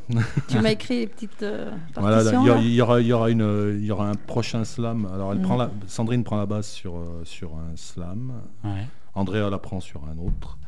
Tu 0.48 0.58
m'as 0.60 0.70
écrit 0.72 1.00
les 1.00 1.06
petites 1.06 1.42
euh, 1.42 1.70
Voilà, 1.96 2.16
partitions. 2.16 2.42
il 2.42 2.46
y, 2.46 2.50
aura- 2.50 2.58
là 2.60 2.62
il 2.64 2.74
y 2.74 2.82
aura, 2.82 3.00
y 3.00 3.12
aura 3.14 3.30
une, 3.30 3.76
il 3.80 3.84
y 3.86 3.90
aura 3.90 4.08
un 4.10 4.14
prochain 4.14 4.62
slam. 4.64 5.08
Alors, 5.12 5.32
elle 5.32 5.38
Mm. 5.38 5.42
prend 5.42 5.56
la, 5.56 5.70
Sandrine 5.86 6.22
prend 6.22 6.36
la 6.36 6.44
basse 6.46 6.70
sur, 6.70 6.96
euh, 6.96 7.22
sur 7.24 7.52
un 7.54 7.74
slam. 7.76 8.32
Ouais. 8.62 8.86
Andrea 9.14 9.48
la 9.50 9.58
prend 9.58 9.80
sur 9.80 10.02
un 10.04 10.18
autre. 10.18 10.58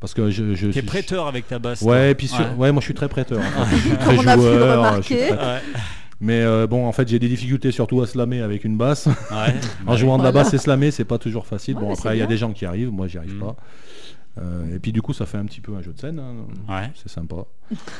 Parce 0.00 0.14
que 0.14 0.30
je, 0.30 0.54
je 0.54 0.66
T'es 0.68 0.72
suis- 0.74 0.82
prêteur 0.82 1.26
avec 1.26 1.48
ta 1.48 1.58
basse. 1.58 1.82
Ouais, 1.82 2.14
puis 2.14 2.28
sur- 2.28 2.58
ouais. 2.58 2.72
moi 2.72 2.80
je 2.80 2.84
suis 2.86 2.94
très 2.94 3.08
prêteur. 3.08 3.40
Je 3.70 3.76
suis 3.76 3.90
très 3.96 4.16
Comme 4.16 4.24
on 4.26 4.28
a 4.28 4.36
pu 4.36 4.42
le 4.42 4.58
joueur, 4.58 4.96
je 4.96 5.02
suis 5.02 5.14
remarquer. 5.16 5.36
très-. 5.36 5.62
Mais 6.20 6.40
euh, 6.40 6.66
bon, 6.66 6.86
en 6.86 6.92
fait, 6.92 7.06
j'ai 7.08 7.18
des 7.18 7.28
difficultés 7.28 7.70
surtout 7.72 8.00
à 8.00 8.06
slammer 8.06 8.40
avec 8.40 8.64
une 8.64 8.76
basse. 8.78 9.06
Ouais. 9.06 9.54
en 9.86 9.96
jouant 9.96 10.16
de 10.18 10.22
la 10.24 10.32
basse 10.32 10.54
et 10.54 10.58
slammer, 10.58 10.90
c'est 10.90 11.04
pas 11.04 11.18
toujours 11.18 11.46
facile. 11.46 11.74
Ouais, 11.76 11.82
bon, 11.82 11.92
après, 11.92 12.16
il 12.16 12.20
y 12.20 12.22
a 12.22 12.26
des 12.26 12.38
gens 12.38 12.52
qui 12.52 12.64
arrivent, 12.64 12.90
moi 12.90 13.06
j'y 13.06 13.18
arrive 13.18 13.34
Mm. 13.36 13.40
pas. 13.40 13.56
Euh, 14.38 14.74
et 14.76 14.78
puis 14.78 14.92
du 14.92 15.00
coup, 15.00 15.14
ça 15.14 15.24
fait 15.24 15.38
un 15.38 15.46
petit 15.46 15.62
peu 15.62 15.74
un 15.76 15.80
jeu 15.80 15.94
de 15.94 15.98
scène. 15.98 16.18
hein. 16.18 16.34
Ouais. 16.68 16.90
C'est 16.94 17.08
sympa. 17.10 17.36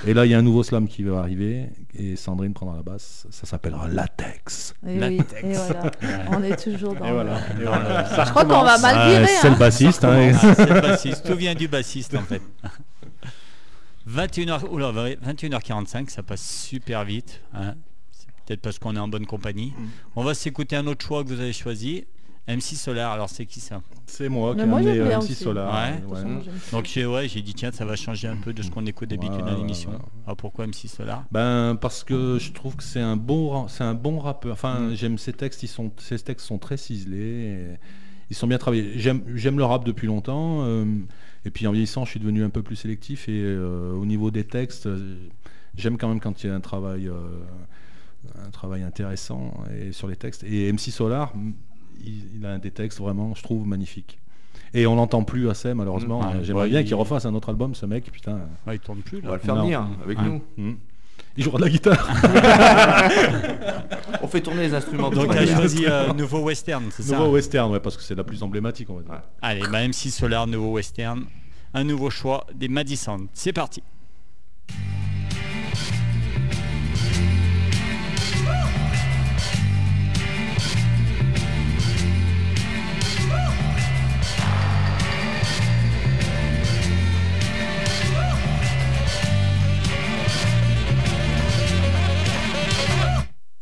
Et 0.07 0.13
là, 0.13 0.27
il 0.27 0.31
y 0.33 0.35
a 0.35 0.39
un 0.39 0.43
nouveau 0.43 0.63
slam 0.63 0.87
qui 0.87 1.03
va 1.03 1.19
arriver 1.21 1.71
et 1.99 2.15
Sandrine 2.17 2.53
prendra 2.53 2.77
la 2.77 2.83
basse. 2.83 3.27
Ça 3.31 3.47
s'appellera 3.47 3.89
Latex. 3.89 4.75
Et 4.87 4.99
La 4.99 5.09
oui, 5.09 5.21
et 5.43 5.53
voilà. 5.55 5.91
On 6.33 6.43
est 6.43 6.63
toujours 6.63 6.95
dans. 6.95 7.07
Et 7.07 7.13
voilà. 7.13 7.39
le- 7.57 7.63
Et 7.63 7.67
voilà. 7.67 8.05
Ça 8.05 8.25
Je 8.27 8.31
crois 8.31 8.45
qu'on 8.45 8.63
va 8.65 8.77
mal 8.79 8.95
Ah, 8.99 9.09
virer. 9.09 9.27
c'est 9.29 9.47
hein. 9.47 9.51
le 9.53 9.59
bassiste. 9.59 10.05
hein, 10.05 10.33
Ah, 10.35 10.55
c'est 10.57 10.69
le 10.75 10.81
bassiste. 10.83 11.27
Tout 11.27 11.37
vient 11.37 11.55
du 11.55 11.69
bassiste 11.69 12.15
en 12.15 12.21
fait. 12.23 12.43
21h, 14.09 14.69
oula, 14.71 14.93
21h45, 14.93 16.11
ça 16.11 16.23
passe 16.23 16.43
super 16.47 17.05
vite. 17.05 17.41
Peut-être 18.47 18.61
parce 18.61 18.79
qu'on 18.79 18.97
est 18.97 19.01
en 19.01 19.09
bonne 19.09 19.27
compagnie. 19.27 19.73
Mm. 19.77 19.85
On 20.17 20.25
va 20.25 20.35
s'écouter 20.35 20.77
un 20.77 20.87
autre 20.87 21.05
choix 21.05 21.25
que 21.25 21.29
vous 21.29 21.41
avez 21.41 21.53
choisi. 21.53 22.05
MC 22.49 22.77
Solar, 22.77 23.11
alors 23.11 23.29
c'est 23.29 23.45
qui 23.45 23.59
ça? 23.59 23.83
C'est 24.07 24.29
moi 24.29 24.55
qui 24.55 24.61
ai 24.61 24.63
amené 24.63 25.01
MC 25.01 25.17
aussi. 25.19 25.35
Solar. 25.35 25.75
Ouais. 25.75 26.17
Ouais. 26.23 26.23
Donc 26.71 26.85
j'ai 26.87 27.05
ouais, 27.05 27.27
dit 27.27 27.55
tiens, 27.55 27.73
ça 27.73 27.85
va 27.85 27.97
changer 27.97 28.29
un 28.29 28.37
peu 28.37 28.53
de 28.53 28.63
ce 28.63 28.71
qu'on 28.71 28.87
écoute 28.87 29.11
d'habitude 29.11 29.45
dans 29.45 29.57
l'émission. 29.57 29.91
Alors 30.25 30.37
pourquoi 30.37 30.65
MC 30.69 30.87
Solar? 30.87 31.25
Ben 31.33 31.77
parce 31.81 32.05
que 32.05 32.39
je 32.39 32.53
trouve 32.53 32.77
que 32.77 32.85
c'est 32.85 33.01
un 33.01 33.17
bon 33.17 33.67
c'est 33.67 33.83
un 33.83 33.95
bon 33.95 34.21
rappeur. 34.21 34.53
Enfin, 34.53 34.79
Mm. 34.79 34.95
j'aime 34.95 35.19
ses 35.19 35.33
textes, 35.33 35.65
ils 35.65 35.69
sont 35.69 35.91
ces 35.99 36.21
textes 36.21 36.47
sont 36.47 36.59
très 36.59 36.77
ciselés, 36.77 37.19
et 37.19 37.67
ils 38.31 38.37
sont 38.37 38.47
bien 38.47 38.59
travaillés. 38.59 38.93
J'aime 38.97 39.59
le 39.59 39.65
rap 39.65 39.85
depuis 39.85 40.07
longtemps 40.07 40.59
euh, 40.63 40.85
et 41.45 41.51
puis 41.51 41.67
en 41.67 41.73
vieillissant, 41.73 42.05
je 42.05 42.11
suis 42.11 42.21
devenu 42.21 42.45
un 42.45 42.51
peu 42.51 42.63
plus 42.63 42.77
sélectif 42.77 43.29
et 43.29 43.43
euh, 43.43 43.93
au 43.93 44.07
niveau 44.07 44.31
des 44.31 44.45
textes, 44.45 44.87
euh, 44.87 45.17
j'aime 45.77 45.97
quand 45.99 46.09
même 46.09 46.21
quand 46.21 46.45
il 46.45 46.47
y 46.47 46.51
a 46.51 46.55
un 46.55 46.61
travail 46.61 47.09
euh, 47.09 47.15
un 48.47 48.51
travail 48.51 48.83
intéressant 48.83 49.53
et 49.79 49.93
sur 49.93 50.09
les 50.09 50.17
textes 50.17 50.45
et 50.45 50.71
MC 50.73 50.91
Solar, 50.91 51.33
il, 52.05 52.23
il 52.39 52.47
a 52.47 52.59
des 52.59 52.71
textes 52.71 52.99
vraiment, 52.99 53.35
je 53.35 53.43
trouve 53.43 53.67
magnifiques. 53.67 54.19
Et 54.75 54.87
on 54.87 54.97
l'entend 54.97 55.23
plus 55.25 55.49
assez 55.49 55.73
malheureusement. 55.75 56.21
Ouais, 56.21 56.43
J'aimerais 56.43 56.65
ouais, 56.65 56.69
bien 56.71 56.81
il- 56.81 56.87
qu'il 56.87 56.95
refasse 56.97 57.25
un 57.25 57.35
autre 57.35 57.49
album, 57.51 57.75
ce 57.75 57.87
mec. 57.87 58.11
Putain. 58.11 58.41
Ouais, 58.67 58.77
Il 58.77 58.81
tourne 58.81 59.01
plus 59.01 59.19
On 59.19 59.23
là. 59.25 59.29
va 59.31 59.37
le 59.37 59.43
faire 59.43 59.57
venir 59.57 59.87
avec 60.05 60.19
Ouais. 60.19 60.25
nous. 60.25 60.43
Hmm. 60.57 60.75
Il 61.39 61.45
jouera 61.45 61.59
de 61.59 61.65
la 61.65 61.71
guitare. 61.71 62.09
On 64.23 64.27
fait 64.29 64.41
tourner 64.41 64.63
les 64.63 64.75
instruments. 64.75 65.11
de 65.11 65.17
Donc 65.17 65.31
tu 65.33 65.39
as 65.39 65.47
choisi 65.55 65.85
euh, 65.87 66.13
nouveau 66.15 66.41
western, 66.41 66.85
c'est 66.91 67.03
ça 67.03 67.19
Nouveau 67.19 67.33
western, 67.33 67.71
ouais, 67.73 67.81
parce 67.81 67.97
que 67.97 68.03
c'est 68.03 68.15
la 68.15 68.25
plus 68.25 68.43
emblématique, 68.43 68.89
on 68.91 68.97
va 68.97 69.03
dire. 69.03 69.13
Ouais. 69.13 69.19
Allez, 69.43 69.63
bah 69.71 69.87
MC 69.87 70.11
Solar, 70.11 70.47
nouveau 70.47 70.73
western, 70.73 71.25
un 71.75 71.85
nouveau 71.85 72.09
choix 72.11 72.47
des 72.55 72.69
Madison. 72.69 73.27
C'est 73.35 73.53
parti. 73.53 73.83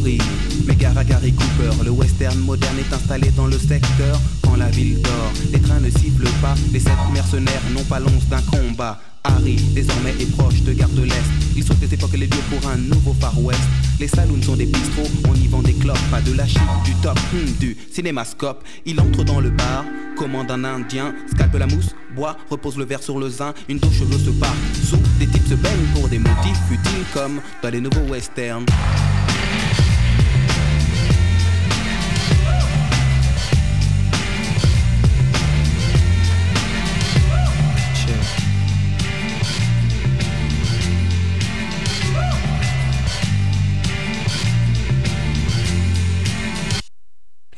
Gorilles, 0.00 0.22
mais 0.66 0.74
Gary 0.76 1.32
Cooper. 1.32 1.84
Le 1.84 1.90
western 1.90 2.38
moderne 2.40 2.76
est 2.78 2.94
installé 2.94 3.30
dans 3.36 3.46
le 3.46 3.58
secteur 3.58 4.20
quand 4.42 4.56
la 4.56 4.68
ville 4.68 5.00
dort. 5.02 5.32
Les 5.52 5.60
trains 5.60 5.80
ne 5.80 5.90
sifflent 5.90 6.28
pas, 6.40 6.54
les 6.72 6.80
sept 6.80 6.92
mercenaires 7.12 7.62
n'ont 7.72 7.84
pas 7.84 8.00
l'once 8.00 8.26
d'un 8.28 8.42
combat. 8.42 8.98
Harry, 9.24 9.56
désormais, 9.74 10.14
est 10.18 10.30
proche 10.36 10.62
de 10.62 10.72
Gare 10.72 10.88
de 10.90 11.02
l'Est. 11.02 11.30
Il 11.54 11.62
sauve 11.62 11.78
des 11.78 11.92
époques 11.92 12.14
et 12.14 12.16
les 12.16 12.26
lieux 12.26 12.42
pour 12.48 12.70
un 12.70 12.76
nouveau 12.76 13.14
Far 13.20 13.38
West. 13.38 13.60
Les 13.98 14.08
saloons 14.08 14.40
sont 14.40 14.56
des 14.56 14.64
bistrots, 14.64 15.10
on 15.28 15.34
y 15.34 15.46
vend 15.46 15.60
des 15.60 15.74
clopes, 15.74 15.98
pas 16.10 16.22
de 16.22 16.32
la 16.32 16.46
chic, 16.46 16.62
du 16.84 16.94
top, 17.02 17.18
hmm, 17.32 17.58
du 17.58 17.76
cinémascope. 17.92 18.64
Il 18.86 18.98
entre 18.98 19.24
dans 19.24 19.40
le 19.40 19.50
bar, 19.50 19.84
commande 20.16 20.50
un 20.50 20.64
indien, 20.64 21.14
scalpe 21.34 21.56
la 21.56 21.66
mousse, 21.66 21.94
boit, 22.16 22.38
repose 22.48 22.78
le 22.78 22.86
verre 22.86 23.02
sur 23.02 23.18
le 23.18 23.28
zin, 23.28 23.52
une 23.68 23.78
douche 23.78 23.98
cheveux 23.98 24.18
se 24.18 24.30
part. 24.30 24.56
Sous, 24.88 24.96
des 25.18 25.26
types 25.26 25.46
se 25.46 25.54
baignent 25.54 25.86
pour 25.94 26.08
des 26.08 26.18
motifs 26.18 26.60
futiles 26.70 27.04
comme 27.12 27.40
dans 27.62 27.70
les 27.70 27.80
nouveaux 27.80 28.10
westerns. 28.10 28.64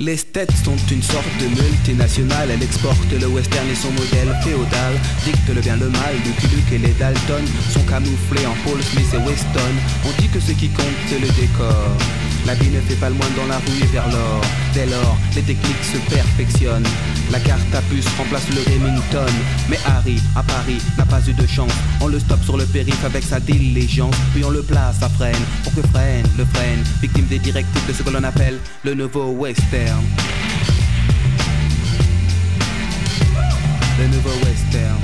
Les 0.03 0.16
States 0.16 0.50
sont 0.64 0.76
une 0.90 1.00
sorte 1.00 1.30
de 1.38 1.46
multinationale, 1.46 2.50
elle 2.50 2.62
exporte 2.64 3.12
le 3.12 3.28
western 3.28 3.68
et 3.70 3.74
son 3.76 3.92
modèle 3.92 4.36
féodal, 4.42 4.94
dicte 5.24 5.48
le 5.55 5.61
bien 5.61 5.76
le 5.76 5.90
mal, 5.90 6.16
Lucky 6.26 6.57
Luke 6.57 6.72
et 6.72 6.78
les 6.78 6.92
Dalton 6.94 7.44
sont 7.70 7.84
camouflés 7.84 8.44
en 8.44 8.68
Paul 8.68 8.82
Smith 8.82 9.07
et 9.14 9.18
Weston. 9.18 9.74
On 10.05 10.20
dit 10.20 10.28
que 10.28 10.40
ce 10.40 10.50
qui 10.50 10.70
compte 10.70 10.98
c'est 11.07 11.20
le 11.20 11.28
décor. 11.40 11.96
La 12.46 12.55
vie 12.55 12.70
ne 12.70 12.80
fait 12.80 12.96
pas 12.96 13.11
le 13.11 13.14
moine 13.14 13.32
dans 13.36 13.46
la 13.46 13.59
rue 13.59 13.80
et 13.80 13.92
vers 13.92 14.09
l'or. 14.09 14.40
Dès 14.74 14.86
lors, 14.86 15.16
les 15.36 15.42
techniques 15.42 15.84
se 15.84 15.98
perfectionnent. 16.12 16.88
La 17.33 17.41
carte 17.41 17.74
à 17.74 17.80
puce 17.89 18.07
remplace 18.18 18.47
le 18.51 18.61
Remington. 18.70 19.33
Mais 19.70 19.78
Harry, 19.87 20.20
à 20.37 20.43
Paris, 20.43 20.83
n'a 20.99 21.07
pas 21.07 21.20
eu 21.26 21.33
de 21.33 21.47
chance. 21.47 21.72
On 22.03 22.09
le 22.09 22.20
stoppe 22.20 22.45
sur 22.45 22.59
le 22.59 22.66
périph' 22.66 23.05
avec 23.07 23.24
sa 23.24 23.41
diligence. 23.41 24.14
Puis 24.35 24.45
on 24.45 24.51
le 24.51 24.62
place 24.62 25.03
à 25.03 25.09
freine 25.09 25.43
pour 25.64 25.74
que 25.74 25.80
freine 25.89 26.26
le 26.37 26.45
freine. 26.45 26.85
Victime 27.01 27.24
des 27.24 27.39
directives 27.39 27.87
de 27.89 27.95
ce 27.95 28.03
que 28.03 28.11
l'on 28.11 28.22
appelle 28.22 28.59
le 28.85 28.93
nouveau 28.93 29.30
western. 29.30 30.05
Le 33.99 34.09
nouveau 34.09 34.35
western. 34.45 35.01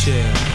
Chill. 0.00 0.49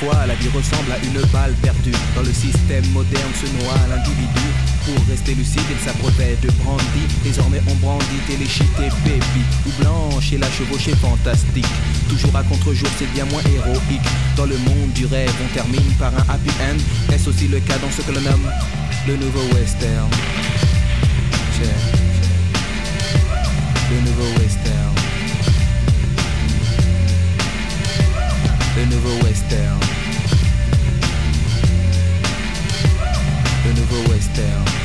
La 0.00 0.34
vie 0.36 0.48
ressemble 0.54 0.92
à 0.92 0.98
une 1.04 1.20
balle 1.32 1.52
perdue. 1.60 1.90
Dans 2.14 2.22
le 2.22 2.32
système 2.32 2.86
moderne 2.92 3.32
se 3.34 3.46
noie 3.60 3.74
l'individu. 3.88 4.46
Pour 4.84 4.94
rester 5.08 5.34
lucide, 5.34 5.62
il 5.68 5.78
s'approvait 5.84 6.38
de 6.40 6.48
brandy. 6.62 7.02
Désormais, 7.24 7.60
on 7.68 7.74
brandit 7.74 8.04
et 8.30 8.36
les 8.36 8.44
et 8.44 8.90
baby. 9.04 9.42
Ou 9.66 9.82
blanche 9.82 10.32
et 10.32 10.38
la 10.38 10.48
chevauchée 10.52 10.94
fantastique. 10.94 11.66
Toujours 12.08 12.34
à 12.36 12.44
contre-jour, 12.44 12.88
c'est 12.96 13.10
bien 13.12 13.24
moins 13.24 13.42
héroïque. 13.52 14.08
Dans 14.36 14.46
le 14.46 14.56
monde 14.58 14.92
du 14.94 15.04
rêve, 15.06 15.34
on 15.44 15.52
termine 15.52 15.92
par 15.98 16.14
un 16.14 16.32
happy 16.32 16.50
end. 16.62 16.78
Est-ce 17.12 17.30
aussi 17.30 17.48
le 17.48 17.58
cas 17.58 17.78
dans 17.78 17.90
ce 17.90 18.02
que 18.02 18.12
l'on 18.12 18.20
nomme 18.20 18.48
le 19.08 19.16
nouveau 19.16 19.42
western? 19.56 20.08
Le 23.90 24.00
nouveau 24.00 24.38
western 24.38 24.94
Le 28.76 28.84
nouveau 28.84 29.26
western 29.26 29.87
over 33.90 34.08
West 34.10 34.34
Town. 34.34 34.77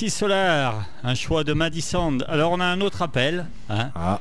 MC 0.00 0.08
Solar, 0.08 0.84
un 1.04 1.14
choix 1.14 1.44
de 1.44 1.52
Madison. 1.52 2.18
Alors 2.26 2.52
on 2.52 2.60
a 2.60 2.64
un 2.64 2.80
autre 2.80 3.02
appel. 3.02 3.44
hein. 3.68 3.90
Ah. 3.94 4.20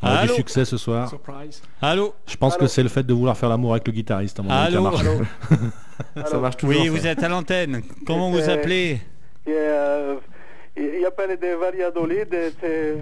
On 0.00 0.06
a 0.06 0.10
du 0.12 0.18
Allô 0.28 0.34
succès 0.34 0.64
ce 0.64 0.76
soir. 0.76 1.08
Surprise. 1.08 1.60
Allô 1.82 2.14
Je 2.28 2.36
pense 2.36 2.56
que 2.56 2.68
c'est 2.68 2.84
le 2.84 2.88
fait 2.88 3.02
de 3.02 3.12
vouloir 3.12 3.36
faire 3.36 3.48
l'amour 3.48 3.72
avec 3.72 3.84
le 3.88 3.92
guitariste. 3.92 4.38
à 4.38 4.42
mon 4.44 4.50
avis, 4.50 4.76
Allô 4.76 4.84
ça 4.96 5.02
marche. 6.14 6.30
Ça 6.30 6.38
marche 6.38 6.56
toujours. 6.58 6.80
Oui, 6.80 6.88
vous 6.88 7.04
êtes 7.08 7.20
à 7.24 7.28
l'antenne. 7.28 7.82
Comment 8.06 8.30
vous 8.30 8.38
Euh, 8.48 8.54
appelez 8.54 9.00
Et, 9.46 9.50
euh, 9.52 10.14
il 10.76 11.04
appelle 11.04 11.36
de 11.40 11.54
Valladolid, 11.56 12.28
c'est 12.60 12.96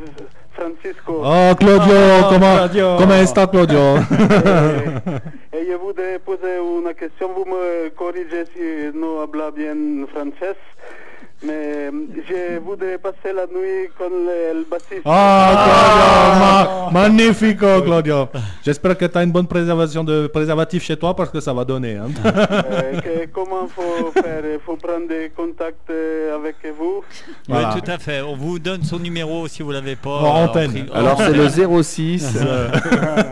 Francisco. 0.54 1.22
Oh 1.22 1.54
Claudio, 1.58 1.94
Oh, 1.94 2.26
comment, 2.30 2.56
Claudio. 2.56 2.96
comment 2.96 3.14
est 3.14 3.50
Claudio 3.50 3.78
Et 5.52 5.66
je 5.70 5.76
voudrais 5.78 6.18
poser 6.20 6.56
une 6.56 6.94
question. 6.94 7.30
Vous 7.34 7.44
me 7.44 7.90
corrigez 7.90 8.44
si 8.56 8.96
nous 8.98 9.20
habla 9.20 9.50
bien 9.50 9.74
français. 10.06 10.56
Mais 11.42 11.90
je 12.28 12.58
voudrais 12.60 12.96
passer 12.96 13.30
la 13.34 13.46
nuit 13.46 13.88
con 13.98 14.08
le, 14.08 14.58
le 14.60 14.64
bassiste. 14.70 15.02
Ah, 15.04 15.52
Claudio, 15.66 16.90
ma- 16.92 17.00
magnifico 17.08 17.82
Claudio. 17.82 18.28
J'espère 18.64 18.96
que 18.96 19.04
tu 19.04 19.18
as 19.18 19.22
une 19.22 19.32
bonne 19.32 19.46
préservation 19.46 20.02
de 20.02 20.28
préservatif 20.28 20.82
chez 20.82 20.96
toi 20.96 21.14
parce 21.14 21.28
que 21.30 21.40
ça 21.40 21.52
va 21.52 21.64
donner. 21.64 21.96
hein. 21.96 22.08
Euh, 22.24 23.00
que- 23.00 23.26
comment 23.32 23.66
faut 23.68 24.10
faire? 24.12 24.42
Il 24.50 24.58
faut 24.64 24.76
prendre 24.76 25.08
des 25.08 25.30
contacts 25.36 25.90
euh, 25.90 26.36
avec 26.36 26.56
vous? 26.78 27.04
Voilà. 27.48 27.72
Oui, 27.74 27.80
tout 27.82 27.90
à 27.90 27.98
fait. 27.98 28.22
On 28.22 28.34
vous 28.34 28.58
donne 28.58 28.82
son 28.82 28.98
numéro 28.98 29.46
si 29.46 29.62
vous 29.62 29.72
l'avez 29.72 29.96
pas. 29.96 30.08
Euh, 30.08 30.26
en 30.26 30.44
antenne. 30.44 30.86
Alors 30.94 31.18
c'est 31.20 31.34
le 31.34 31.48
06. 31.82 32.34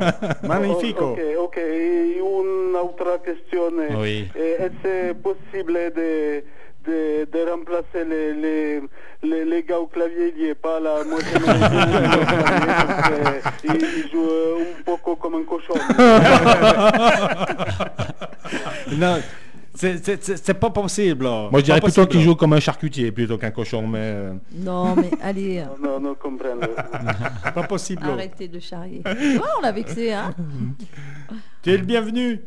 Magnifico. 0.42 1.12
Ok, 1.12 1.20
ok. 1.44 1.56
Et 1.58 2.18
une 2.18 2.76
autre 2.76 3.18
question. 3.24 3.62
Oui. 3.98 4.28
Est-ce 4.36 5.12
possible 5.14 5.72
de, 5.96 6.42
de, 6.86 7.24
de 7.32 7.50
remplacer 7.50 8.04
les, 8.08 8.32
les, 8.34 8.80
les, 9.22 9.44
les 9.44 9.62
gars 9.62 9.78
au 9.78 9.86
clavier 9.86 10.32
Il 10.36 10.42
n'y 10.42 10.48
est 10.50 10.54
pas 10.54 10.80
là. 10.80 11.02
Moi, 11.06 11.18
je 11.20 11.38
clavier 11.44 12.66
parce 12.66 13.08
que 13.08 13.14
il, 13.68 13.74
il 13.74 14.10
joue 14.10 14.28
euh, 14.28 14.64
un 14.86 14.96
peu 14.96 15.14
comme 15.20 15.34
un 15.36 15.44
cochon. 15.44 15.74
Non, 18.96 19.18
c'est- 19.74 20.04
c'est 20.04 20.22
c'est- 20.22 20.36
c'est 20.44 20.54
pas 20.54 20.70
possible. 20.70 21.24
là. 21.24 21.48
Moi 21.50 21.60
je 21.60 21.64
dirais 21.64 21.80
plutôt 21.80 22.02
possible. 22.02 22.08
qu'il 22.12 22.20
joue 22.22 22.34
comme 22.36 22.52
un 22.52 22.60
charcutier 22.60 23.10
plutôt 23.10 23.38
qu'un 23.38 23.50
cochon. 23.50 23.86
Mais 23.86 23.98
euh, 24.00 24.32
Non, 24.54 24.94
mais 24.94 25.10
allez, 25.22 25.64
Non, 25.82 25.98
non, 25.98 26.14
comprendre. 26.14 26.68
Pas 27.54 27.62
possible. 27.64 28.02
arrêtez 28.04 28.48
de 28.48 28.60
charrier. 28.60 29.02
Ouais, 29.04 29.40
on 29.58 29.62
l'a 29.62 29.72
vexé, 29.72 30.12
hein 30.12 30.32
Tu 31.62 31.72
es 31.72 31.76
le 31.76 31.84
bienvenu. 31.84 32.40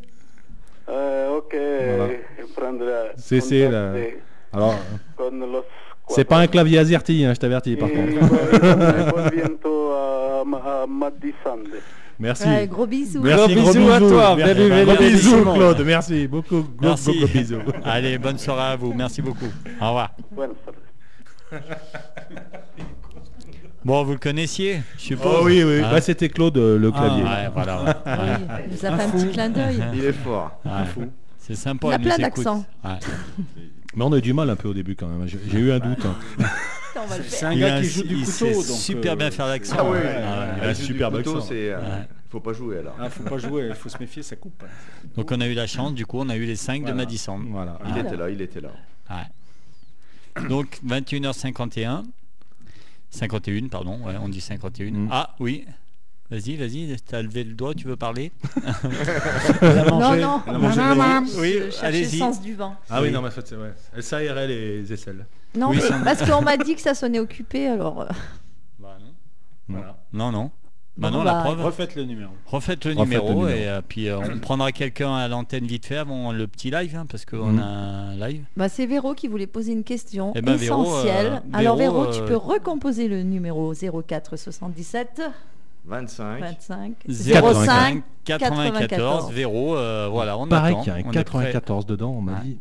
Euh, 0.88 1.36
ok, 1.36 1.54
Voilà. 1.54 2.14
prendre 2.56 2.86
C'est- 3.18 3.40
c'est 3.40 3.68
la- 3.68 3.92
de- 3.92 4.10
alors, 4.52 4.74
c'est 6.08 6.24
pas 6.24 6.38
un 6.38 6.46
clavier 6.46 6.78
AZERTY, 6.78 7.24
hein, 7.24 7.34
je 7.34 7.40
t'avertis 7.40 7.76
par 7.76 7.88
contre. 7.90 8.12
Merci. 12.20 12.48
Ouais, 12.48 12.66
Gros 12.66 12.86
bisous. 12.86 13.22
Merci, 13.22 13.54
Gros 13.54 13.72
bisous 13.72 13.90
à 13.90 13.98
toi, 14.00 14.34
Merci. 14.36 14.60
nouvelle 14.62 14.86
Gros 14.86 14.96
bisous. 14.96 15.44
Claude, 15.54 15.80
merci 15.86 16.26
beaucoup. 16.26 16.62
Gros, 16.62 16.68
Merci. 16.88 17.10
gros, 17.10 17.18
gros 17.26 17.38
bisous. 17.38 17.58
Allez, 17.84 18.18
bonne 18.18 18.38
soirée 18.38 18.72
à 18.72 18.76
vous. 18.76 18.92
Merci 18.92 19.22
beaucoup. 19.22 19.46
Au 19.80 19.86
revoir. 19.86 20.10
Bon, 23.84 24.02
vous 24.02 24.12
le 24.12 24.18
connaissiez, 24.18 24.80
je 24.98 25.02
suppose. 25.02 25.36
Oh 25.40 25.44
oui, 25.44 25.62
oui. 25.62 25.80
Hein? 25.82 25.88
Bah, 25.90 26.00
c'était 26.00 26.28
Claude 26.28 26.58
euh, 26.58 26.76
le 26.78 26.90
Ah, 26.94 26.98
clavier. 26.98 27.22
ouais, 27.22 27.48
voilà. 27.54 27.82
ouais. 27.84 27.92
Oui, 28.06 28.12
il 28.66 28.72
nous 28.72 28.84
a 28.84 28.96
fait 28.98 29.04
un 29.04 29.08
petit 29.10 29.28
clin 29.30 29.48
d'œil. 29.48 29.80
Il 29.94 30.04
est 30.04 30.12
fort. 30.12 30.50
Ouais. 30.64 31.06
C'est 31.38 31.54
sympa. 31.54 31.88
Il 31.88 31.92
a 31.94 31.98
plein 32.00 32.18
d'accents. 32.18 32.64
Mais 33.98 34.04
on 34.04 34.12
a 34.12 34.18
eu 34.18 34.22
du 34.22 34.32
mal 34.32 34.48
un 34.48 34.54
peu 34.56 34.68
au 34.68 34.74
début 34.74 34.94
quand 34.94 35.08
même. 35.08 35.26
J'ai 35.26 35.58
eu 35.58 35.72
un 35.72 35.80
doute. 35.80 36.04
hein. 36.06 36.14
C'est 37.28 37.46
un 37.46 37.52
Il 37.52 37.58
gars 37.60 37.76
a 37.76 37.80
qui 37.80 37.88
joue 37.88 38.02
du 38.04 38.14
il 38.14 38.20
couteau. 38.24 38.30
sait 38.32 38.54
donc, 38.54 38.62
super 38.64 39.12
euh, 39.12 39.16
bien 39.16 39.30
faire 39.32 39.46
l'accent. 39.46 39.76
Ah 39.78 39.84
oui. 39.84 39.90
Ouais, 39.90 39.96
ouais. 40.04 40.14
Il 40.18 40.22
a 40.24 40.40
un 40.40 40.58
Avec 40.62 40.76
du 40.76 40.84
superbe 40.84 41.16
couteau, 41.16 41.36
accent. 41.38 41.46
c'est, 41.48 41.70
euh, 41.72 41.80
Ouais. 41.80 42.08
Faut 42.30 42.40
pas 42.40 42.52
jouer 42.52 42.78
alors. 42.78 42.94
Ah, 43.00 43.08
faut 43.10 43.22
pas 43.24 43.38
jouer, 43.38 43.66
il 43.70 43.74
faut 43.74 43.88
se 43.88 43.98
méfier, 43.98 44.22
ça 44.22 44.36
coupe. 44.36 44.62
Donc 45.16 45.32
on 45.32 45.40
a 45.40 45.46
eu 45.46 45.54
la 45.54 45.66
chance, 45.66 45.94
du 45.94 46.04
coup 46.06 46.18
on 46.20 46.28
a 46.28 46.36
eu 46.36 46.44
les 46.44 46.56
5 46.56 46.80
de 46.80 46.82
Voilà. 46.82 46.94
Madison. 46.96 47.40
Voilà. 47.48 47.78
Il 47.86 47.92
Voilà. 47.92 48.06
était 48.08 48.16
là, 48.16 48.30
il 48.30 48.40
était 48.42 48.60
là. 48.60 48.70
Ouais. 49.10 50.46
Donc 50.48 50.78
21h51. 50.86 52.04
51, 53.10 53.68
pardon, 53.68 53.98
ouais, 54.04 54.14
on 54.20 54.28
dit 54.28 54.40
51. 54.42 54.90
Mm. 54.92 55.08
Ah 55.10 55.34
oui, 55.40 55.64
vas-y, 56.30 56.56
vas-y, 56.56 56.96
t'as 57.06 57.22
levé 57.22 57.44
le 57.44 57.54
doigt, 57.54 57.74
tu 57.74 57.86
veux 57.86 57.96
parler 57.96 58.32
Non, 59.62 60.16
non, 60.16 60.40
Elle 60.46 60.54
a 60.54 60.58
mangé 60.58 60.80
non, 60.80 60.92
des 60.94 60.98
non, 60.98 61.40
Oui, 61.40 61.54
allez-y. 61.82 62.18
sens 62.18 62.40
du 62.40 62.54
vent. 62.54 62.74
Ah 62.90 63.00
oui, 63.00 63.08
Oui. 63.08 63.14
non, 63.14 63.22
mais 63.22 63.30
ça, 63.30 63.40
c'est 63.44 63.56
ouais. 63.56 63.72
Elle 63.96 64.02
s'aérait 64.02 64.46
les 64.46 64.92
aisselles. 64.92 65.26
Non, 65.56 65.70
Oui, 65.70 65.78
mais- 65.82 66.04
parce 66.04 66.28
qu'on 66.28 66.42
m'a 66.42 66.56
dit 66.56 66.74
que 66.74 66.80
ça 66.80 66.94
sonnait 66.94 67.18
occupé, 67.20 67.68
alors... 67.68 68.02
euh, 68.02 68.06
Bah 68.78 68.96
non. 69.00 69.12
Voilà. 69.68 69.96
Non, 70.12 70.30
non. 70.32 70.50
Bah 70.96 71.10
non, 71.12 71.22
bah, 71.22 71.32
la 71.32 71.42
preuve. 71.44 71.64
Refaites 71.64 71.94
le 71.94 72.02
numéro. 72.04 72.32
Refaites 72.46 72.84
le 72.84 72.90
Refaites 72.90 73.04
numéro, 73.04 73.28
le 73.28 73.34
numéro. 73.34 73.48
et 73.48 73.68
euh, 73.68 73.80
puis 73.86 74.08
euh, 74.08 74.18
on 74.18 74.40
prendra 74.40 74.72
quelqu'un 74.72 75.14
à 75.14 75.28
l'antenne 75.28 75.64
vite 75.64 75.86
fait 75.86 75.96
avant 75.96 76.32
le 76.32 76.48
petit 76.48 76.72
live, 76.72 76.96
hein, 76.96 77.06
parce 77.08 77.24
qu'on 77.24 77.52
Mhm. 77.52 77.58
a 77.60 77.64
un 77.64 78.16
live. 78.16 78.42
Bah, 78.56 78.68
c'est 78.68 78.84
Véro 78.84 79.14
qui 79.14 79.28
voulait 79.28 79.46
poser 79.46 79.70
une 79.72 79.84
question 79.84 80.32
Eh 80.34 80.42
ben, 80.42 80.56
Véro, 80.56 80.82
essentielle. 80.82 81.34
euh, 81.34 81.56
Alors 81.56 81.76
Véro, 81.76 82.00
Véro, 82.02 82.12
tu 82.12 82.20
euh, 82.20 82.26
peux 82.26 82.36
recomposer 82.36 83.06
le 83.06 83.22
numéro 83.22 83.72
04 83.74 84.36
77 84.36 85.22
25. 85.88 86.40
25 86.40 86.94
05 87.08 88.02
94. 88.24 88.78
94, 88.88 89.32
Véro, 89.32 89.76
euh, 89.76 90.08
voilà, 90.10 90.36
on 90.38 90.46
Pareil 90.46 90.74
attend. 90.74 90.82
qu'il 90.82 90.92
y 90.92 90.96
a 90.96 90.98
un 90.98 91.02
on 91.06 91.12
est 91.12 91.24
prêt. 91.24 91.44
94 91.52 91.86
dedans, 91.86 92.10
on 92.10 92.20
m'a 92.20 92.32
Ouais. 92.34 92.38
dit. 92.44 92.58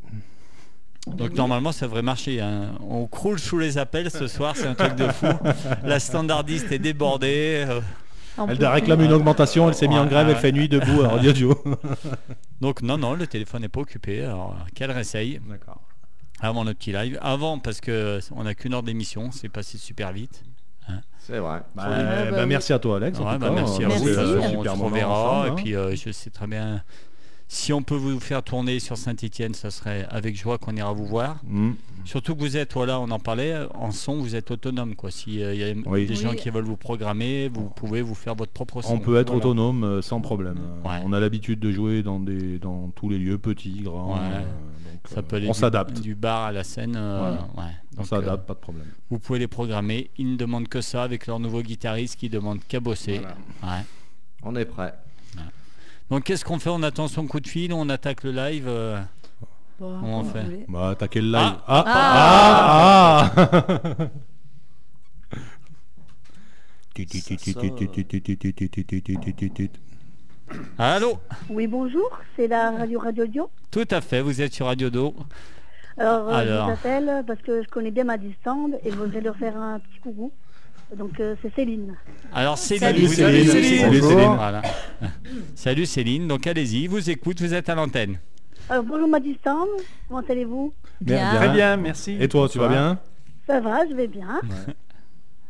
Donc 1.15 1.33
normalement 1.35 1.71
ça 1.71 1.85
devrait 1.85 2.01
marcher. 2.01 2.41
hein. 2.41 2.71
On 2.81 3.05
croule 3.07 3.39
sous 3.39 3.57
les 3.59 3.77
appels 3.77 4.11
ce 4.11 4.27
soir, 4.27 4.55
c'est 4.57 4.67
un 4.67 4.75
truc 4.75 4.95
de 4.95 5.07
fou. 5.07 5.25
La 5.83 5.99
standardiste 5.99 6.71
est 6.71 6.79
débordée. 6.79 7.65
euh, 7.67 7.79
Elle 8.49 8.65
réclame 8.65 9.01
une 9.01 9.13
augmentation, 9.13 9.67
elle 9.69 9.73
s'est 9.75 9.87
mise 9.87 9.97
en 9.97 10.05
grève, 10.05 10.27
ouais. 10.27 10.33
elle 10.33 10.39
fait 10.39 10.51
nuit 10.51 10.67
debout 10.69 11.01
à 11.03 11.07
Radio 11.15 11.31
Dio. 11.31 11.63
Donc 12.61 12.81
non, 12.81 12.97
non, 12.97 13.13
le 13.13 13.25
téléphone 13.27 13.61
n'est 13.61 13.69
pas 13.69 13.79
occupé. 13.81 14.23
Alors 14.23 14.55
qu'elle 14.75 14.91
réessaye 14.91 15.39
D'accord. 15.49 15.81
avant 16.41 16.65
notre 16.65 16.77
petit 16.79 16.91
live. 16.91 17.17
Avant 17.21 17.57
parce 17.57 17.79
que 17.81 18.19
on 18.35 18.43
n'a 18.43 18.53
qu'une 18.53 18.73
heure 18.73 18.83
d'émission, 18.83 19.31
c'est 19.31 19.49
passé 19.49 19.77
super 19.77 20.11
vite. 20.11 20.43
C'est 21.19 21.39
vrai. 21.39 21.59
Bah, 21.75 21.83
bah 21.89 22.31
bah, 22.31 22.45
merci 22.45 22.71
à 22.71 22.79
toi, 22.79 22.97
Alex. 22.97 23.19
en 23.19 23.25
Ouais, 23.25 23.33
tout 23.33 23.39
bah, 23.39 23.47
cas. 23.49 23.53
merci 23.53 23.83
à 23.83 23.87
On 23.87 23.95
vous. 23.97 24.07
Un 24.07 24.71
on 24.71 24.77
se 24.77 24.83
reverra. 24.83 25.47
et 25.47 25.49
hein. 25.49 25.55
puis 25.55 25.75
euh, 25.75 25.93
je 25.95 26.11
sais 26.11 26.29
très 26.29 26.47
bien. 26.47 26.81
Si 27.49 27.71
on 27.71 27.81
peut 27.81 27.95
vous 27.95 28.19
faire 28.19 28.43
tourner 28.43 28.79
sur 28.79 28.97
Saint-Etienne, 28.97 29.53
ça 29.53 29.71
serait 29.71 30.05
avec 30.09 30.35
joie 30.35 30.57
qu'on 30.57 30.75
ira 30.75 30.91
vous 30.91 31.05
voir. 31.05 31.37
Mm. 31.45 31.71
Surtout 32.03 32.35
que 32.35 32.41
vous 32.41 32.57
êtes, 32.57 32.73
voilà, 32.73 32.99
on 32.99 33.09
en 33.09 33.19
parlait, 33.19 33.55
en 33.73 33.91
son, 33.91 34.17
vous 34.17 34.35
êtes 34.35 34.51
autonome. 34.51 34.95
Quoi. 34.95 35.11
S'il 35.11 35.35
y 35.35 35.63
a 35.63 35.73
Oui. 35.85 36.05
des 36.05 36.15
gens 36.15 36.33
qui 36.33 36.49
veulent 36.49 36.65
vous 36.65 36.75
programmer, 36.75 37.47
vous 37.47 37.69
pouvez 37.69 38.01
vous 38.01 38.15
faire 38.15 38.35
votre 38.35 38.51
propre 38.51 38.81
son. 38.81 38.95
On 38.95 38.99
peut 38.99 39.15
être 39.17 39.27
Voilà. 39.31 39.45
autonome 39.45 39.83
euh, 39.85 40.01
sans 40.01 40.19
problème. 40.19 40.57
Euh, 40.59 40.89
Ouais. 40.89 41.01
On 41.05 41.13
a 41.13 41.19
l'habitude 41.21 41.59
de 41.61 41.71
jouer 41.71 42.03
dans, 42.03 42.19
des, 42.19 42.59
dans 42.59 42.89
tous 42.89 43.09
les 43.09 43.17
lieux, 43.17 43.37
petits, 43.37 43.79
grands. 43.81 44.15
Ouais. 44.15 44.19
euh, 44.23 44.39
donc, 44.39 45.07
Ça 45.07 45.19
euh, 45.19 45.21
peut 45.21 45.35
aller 45.37 45.47
on 45.49 45.53
s'adapte. 45.53 46.01
Du 46.01 46.15
bar 46.15 46.43
à 46.47 46.51
la 46.51 46.65
scène. 46.65 46.95
euh, 46.97 47.31
ouais. 47.31 47.63
On 47.93 47.97
Donc, 48.01 48.07
s'adapte, 48.07 48.45
pas 48.45 48.53
de 48.55 48.59
problème. 48.59 48.85
euh, 48.85 49.01
vous 49.09 49.19
pouvez 49.19 49.39
les 49.39 49.47
programmer. 49.47 50.09
Ils 50.17 50.33
ne 50.33 50.35
demandent 50.37 50.67
que 50.67 50.81
ça 50.81 51.01
avec 51.03 51.27
leur 51.27 51.39
nouveau 51.39 51.61
guitariste 51.61 52.17
qui 52.19 52.27
demande 52.29 52.59
qu'à 52.67 52.81
bosser. 52.81 53.19
Ouais. 53.63 53.69
On 54.43 54.53
est 54.57 54.65
prêt. 54.65 54.93
Donc 56.09 56.23
qu'est-ce 56.23 56.45
qu'on 56.45 56.59
fait 56.59 56.69
On 56.69 56.83
attend 56.83 57.07
son 57.07 57.27
coup 57.27 57.39
de 57.39 57.47
fil, 57.47 57.73
on 57.73 57.89
attaque 57.89 58.23
le 58.23 58.31
live. 58.31 58.65
euh, 58.67 58.99
Bon, 59.79 59.99
Comment 59.99 60.19
on 60.21 60.23
fait. 60.23 60.65
Bah, 60.67 60.89
attaquer 60.89 61.21
le 61.21 61.27
live. 61.31 61.53
Ah. 61.67 61.83
Ah, 61.85 63.31
ah, 63.35 63.35
ah, 63.35 63.99
ah. 63.99 64.07
Allô 70.77 71.19
Oui, 71.49 71.67
bonjour, 71.67 72.09
c'est 72.35 72.47
la 72.47 72.71
radio 72.71 72.99
Radio 72.99 73.25
Dio. 73.27 73.49
Tout 73.69 73.87
à 73.91 74.01
fait, 74.01 74.21
vous 74.21 74.41
êtes 74.41 74.53
sur 74.53 74.65
Radio 74.67 74.89
Do. 74.89 75.13
Alors, 75.97 76.29
euh, 76.29 76.45
je 76.45 76.63
vous 76.63 76.71
appelle 76.71 77.23
parce 77.27 77.41
que 77.41 77.63
je 77.63 77.67
connais 77.67 77.91
bien 77.91 78.03
ma 78.05 78.17
distance 78.17 78.71
et 78.83 78.91
je 78.91 78.95
voudrais 78.95 79.21
leur 79.21 79.35
faire 79.35 79.57
un 79.57 79.79
petit 79.79 79.99
coucou. 79.99 80.31
Donc 80.95 81.19
euh, 81.19 81.35
c'est 81.41 81.53
Céline. 81.53 81.95
Alors 82.33 82.57
Céline, 82.57 82.79
Salut, 82.81 83.01
vous 83.05 83.13
Céline. 83.13 83.49
avez- 83.49 83.77
Salut. 83.79 84.01
Céline. 84.01 84.35
Voilà. 84.35 84.61
Salut 85.55 85.85
Céline, 85.85 86.27
donc 86.27 86.47
allez-y, 86.47 86.87
vous 86.87 87.09
écoute, 87.09 87.41
vous 87.41 87.53
êtes 87.53 87.67
à 87.69 87.75
l'antenne. 87.75 88.19
Alors, 88.69 88.83
bonjour 88.83 89.07
ma 89.07 89.19
distance, 89.19 89.67
comment 90.07 90.21
allez-vous? 90.27 90.73
Bien. 91.01 91.35
Très 91.35 91.49
bien, 91.49 91.77
merci. 91.77 92.17
Et 92.19 92.27
toi, 92.27 92.47
tu 92.49 92.57
vas 92.59 92.67
bien? 92.67 92.99
Ça 93.47 93.59
va, 93.61 93.87
je 93.89 93.93
vais 93.95 94.07
bien. 94.07 94.41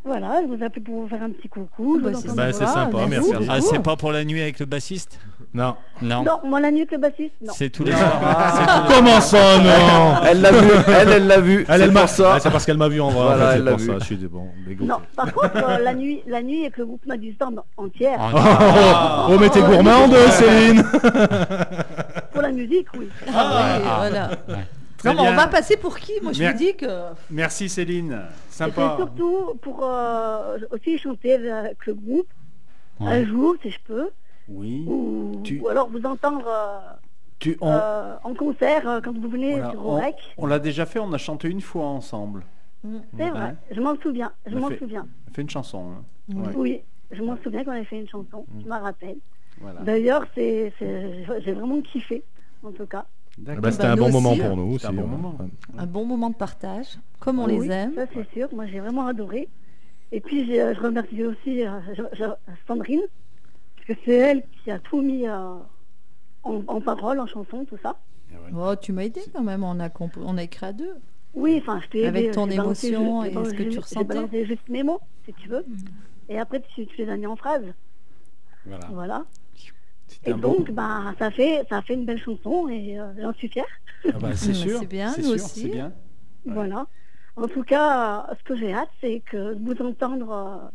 Voilà, 0.07 0.41
je 0.41 0.47
vous 0.47 0.63
appelle 0.63 0.83
pour 0.83 1.01
vous 1.01 1.07
faire 1.09 1.21
un 1.21 1.29
petit 1.31 1.49
coucou. 1.49 1.99
je 1.99 2.05
Bah, 2.09 2.11
c'est 2.19 2.33
Bah, 2.35 2.51
sympa, 2.53 2.97
merci. 3.09 3.31
Ah, 3.49 3.59
c'est 3.61 3.83
pas 3.83 3.95
pour 3.97 4.11
la 4.13 4.23
nuit 4.23 4.41
avec 4.41 4.57
le 4.59 4.65
bassiste 4.65 5.19
Non. 5.53 5.75
Non. 6.01 6.23
Non, 6.23 6.39
moi 6.45 6.59
la 6.61 6.71
nuit 6.71 6.79
avec 6.81 6.91
le 6.93 6.97
bassiste, 6.99 7.33
non. 7.45 7.51
C'est 7.55 7.69
tous 7.69 7.83
les 7.83 7.91
tous 7.91 7.97
les- 7.97 8.95
Comment 8.95 9.19
ça, 9.21 9.57
non 9.59 10.15
Elle 10.29 10.41
l'a 10.41 10.51
vu, 10.51 10.67
elle, 10.87 11.09
elle 11.09 11.27
l'a 11.27 11.39
vu. 11.41 11.65
Elle, 11.67 11.77
c'est 11.79 11.83
elle 11.85 11.91
m'a 11.91 11.99
pour 12.01 12.09
ça. 12.09 12.33
Ouais, 12.35 12.39
c'est 12.39 12.51
parce 12.51 12.65
qu'elle 12.65 12.77
m'a 12.77 12.87
vu 12.87 13.01
en 13.01 13.09
vrai. 13.09 13.25
en 13.35 13.37
fait, 13.37 13.55
elle 13.57 13.63
l'a 13.65 13.75
vu. 13.75 13.85
ça. 13.85 13.93
Je 13.99 14.03
suis 14.05 14.15
bon. 14.15 14.47
dégoûté. 14.65 14.87
Non, 14.89 14.97
par 15.15 15.33
contre, 15.33 15.55
euh, 15.57 15.79
la 15.83 15.93
nuit, 15.93 16.21
la 16.27 16.41
nuit 16.41 16.61
avec 16.61 16.77
le 16.77 16.85
groupe 16.85 17.05
Madistan 17.05 17.51
entière, 17.75 18.17
Ah, 18.19 19.25
Oh, 19.29 19.33
oh, 19.33 19.37
mais 19.39 19.49
t'es 19.49 19.61
gourmande, 19.61 20.15
Céline 20.31 20.83
pour 22.31 22.41
la 22.41 22.51
musique, 22.51 22.87
oui. 22.97 23.09
Ah, 23.33 23.77
oui, 23.79 23.83
Ah. 23.85 23.95
voilà. 23.97 24.29
Non, 25.13 25.23
mais 25.23 25.29
on 25.29 25.35
va 25.35 25.47
passer 25.47 25.77
pour 25.77 25.97
qui 25.97 26.13
Moi, 26.21 26.33
je 26.33 26.39
Mer- 26.39 26.53
me 26.53 26.57
dis 26.57 26.75
que. 26.75 26.85
Merci 27.29 27.69
Céline, 27.69 28.21
sympa. 28.49 28.91
c'est 28.97 29.03
surtout 29.03 29.55
pour 29.61 29.83
euh, 29.83 30.57
aussi 30.71 30.97
chanter 30.97 31.33
avec 31.49 31.85
le 31.85 31.93
groupe, 31.93 32.27
Ouais. 32.99 33.07
un 33.11 33.25
jour, 33.25 33.55
si 33.61 33.69
je 33.69 33.79
peux, 33.85 34.09
Oui. 34.49 34.83
ou, 34.87 35.41
Tu- 35.43 35.59
ou 35.59 35.67
alors 35.69 35.87
vous 35.89 36.03
entendre 36.05 36.47
euh, 36.47 36.79
Tu, 37.39 37.57
on, 37.61 37.69
euh, 37.71 38.15
en 38.23 38.33
concert 38.33 38.87
euh, 38.89 39.01
quand 39.01 39.15
vous 39.15 39.29
venez 39.29 39.53
voilà, 39.53 39.71
sur 39.71 39.85
Orec. 39.85 40.15
on 40.37 40.47
l'a 40.47 40.57
déjà 40.59 40.85
fait, 40.87 40.97
on 40.99 41.13
a 41.13 41.17
chanté 41.19 41.47
une 41.47 41.61
fois 41.61 41.85
ensemble. 41.85 42.43
C'est 43.17 43.29
vrai, 43.29 43.55
je 43.71 43.79
m'en 43.81 43.95
souviens, 44.01 44.31
je 44.45 44.55
m'en 44.55 44.69
fait- 44.69 44.77
souviens. 44.79 45.05
On 45.27 45.31
a 45.31 45.33
fait 45.33 45.41
une 45.43 45.49
chanson. 45.49 45.91
hein. 45.91 46.03
Ouais. 46.35 46.53
Oui, 46.55 46.81
je 47.11 47.21
m'en 47.21 47.37
souviens 47.43 47.63
qu'on 47.63 47.71
avait 47.71 47.83
fait 47.85 47.99
une 47.99 48.07
chanson, 48.09 48.45
Mm. 48.51 48.61
je 48.63 48.67
m'en 48.67 48.79
rappelle. 48.81 49.17
Voilà. 49.59 49.81
D'ailleurs, 49.81 50.25
c'est, 50.35 50.71
c'est- 50.79 51.25
j'ai 51.43 51.51
vraiment 51.51 51.81
kiffé, 51.81 52.23
en 52.63 52.71
tout 52.71 52.85
cas. 52.85 53.05
D'accord. 53.38 53.61
Bah, 53.61 53.71
C'était 53.71 53.83
Bah, 53.83 53.91
un 53.91 53.95
nous 53.95 54.03
bon 54.03 54.11
moment 54.11 54.31
aussi. 54.31 54.41
pour 54.41 54.57
nous 54.57 54.63
aussi. 54.73 54.85
C'était 54.85 54.88
un 54.88 54.93
bon 54.93 55.01
ouais. 55.03 55.07
moment. 55.09 55.38
Un 55.77 55.85
bon 55.85 56.05
moment 56.05 56.29
de 56.29 56.35
partage, 56.35 56.97
comme 57.19 57.39
on 57.39 57.45
Oui, 57.45 57.59
les 57.67 57.71
aime. 57.71 57.93
Ça, 57.95 58.05
c'est 58.13 58.27
sûr. 58.33 58.49
Moi, 58.53 58.65
j'ai 58.67 58.79
vraiment 58.79 59.05
adoré. 59.07 59.47
Et 60.11 60.21
puis, 60.21 60.45
j'ai- 60.47 60.73
je 60.73 60.79
remercie 60.79 61.23
aussi 61.23 61.65
euh, 61.65 61.79
je- 61.95 62.03
je- 62.17 62.53
Sandrine, 62.67 63.01
parce 63.75 63.88
que 63.88 63.93
c'est 64.05 64.15
elle 64.15 64.43
qui 64.63 64.71
a 64.71 64.79
tout 64.79 65.01
mis 65.01 65.27
euh, 65.27 65.55
en, 66.43 66.63
en 66.67 66.81
parole, 66.81 67.19
en 67.19 67.27
chanson, 67.27 67.65
tout 67.65 67.77
ça. 67.83 67.97
Oh, 68.55 68.75
tu 68.79 68.91
m'as 68.91 69.03
aidé 69.03 69.21
quand 69.33 69.43
même, 69.43 69.63
on 69.63 69.79
a, 69.79 69.89
on 70.17 70.38
a 70.38 70.43
écrit 70.43 70.65
à 70.65 70.73
deux. 70.73 70.95
Oui, 71.33 71.59
enfin, 71.61 71.79
je 71.83 71.88
t'ai 71.89 71.97
aidé. 71.99 72.07
Avec 72.07 72.31
ton 72.31 72.49
j'ai 72.49 72.57
balancé 72.57 72.88
émotion 72.88 73.23
et 73.23 73.33
ce 73.33 73.51
que 73.51 73.57
j'ai- 73.57 73.65
tu 73.65 73.71
J'ai 73.71 73.79
ressentais. 73.79 74.05
balancé 74.05 74.45
juste 74.45 74.67
mes 74.69 74.83
mots, 74.83 74.99
si 75.25 75.33
tu 75.33 75.47
veux. 75.49 75.65
Et 76.29 76.39
après, 76.39 76.61
tu, 76.73 76.85
tu 76.88 76.97
les 77.05 77.09
as 77.11 77.17
mis 77.17 77.27
en 77.27 77.35
phrase. 77.35 77.63
Voilà. 78.65 78.88
Voilà. 78.91 79.25
Et 80.25 80.31
un 80.31 80.37
bon. 80.37 80.59
donc, 80.59 80.71
bah, 80.71 81.13
ça 81.19 81.31
fait, 81.31 81.65
ça 81.69 81.81
fait 81.81 81.93
une 81.93 82.05
belle 82.05 82.21
chanson 82.21 82.67
et 82.69 82.99
euh, 82.99 83.13
j'en 83.21 83.33
suis 83.33 83.49
fière. 83.49 83.65
Ah 84.13 84.19
bah, 84.19 84.35
c'est 84.35 84.53
Mais 84.53 84.53
sûr. 84.53 84.79
c'est 84.79 84.87
bien, 84.87 85.11
c'est 85.11 85.21
nous 85.21 85.33
sûr, 85.33 85.35
aussi. 85.35 85.61
C'est 85.61 85.69
bien. 85.69 85.93
Ouais. 86.45 86.53
Voilà. 86.53 86.87
En 87.35 87.47
tout 87.47 87.63
cas, 87.63 88.27
ce 88.37 88.43
que 88.43 88.55
j'ai 88.55 88.73
hâte, 88.73 88.89
c'est 89.01 89.21
que 89.21 89.53
de 89.53 89.59
vous 89.63 89.81
entendre 89.85 90.31
euh, 90.31 90.69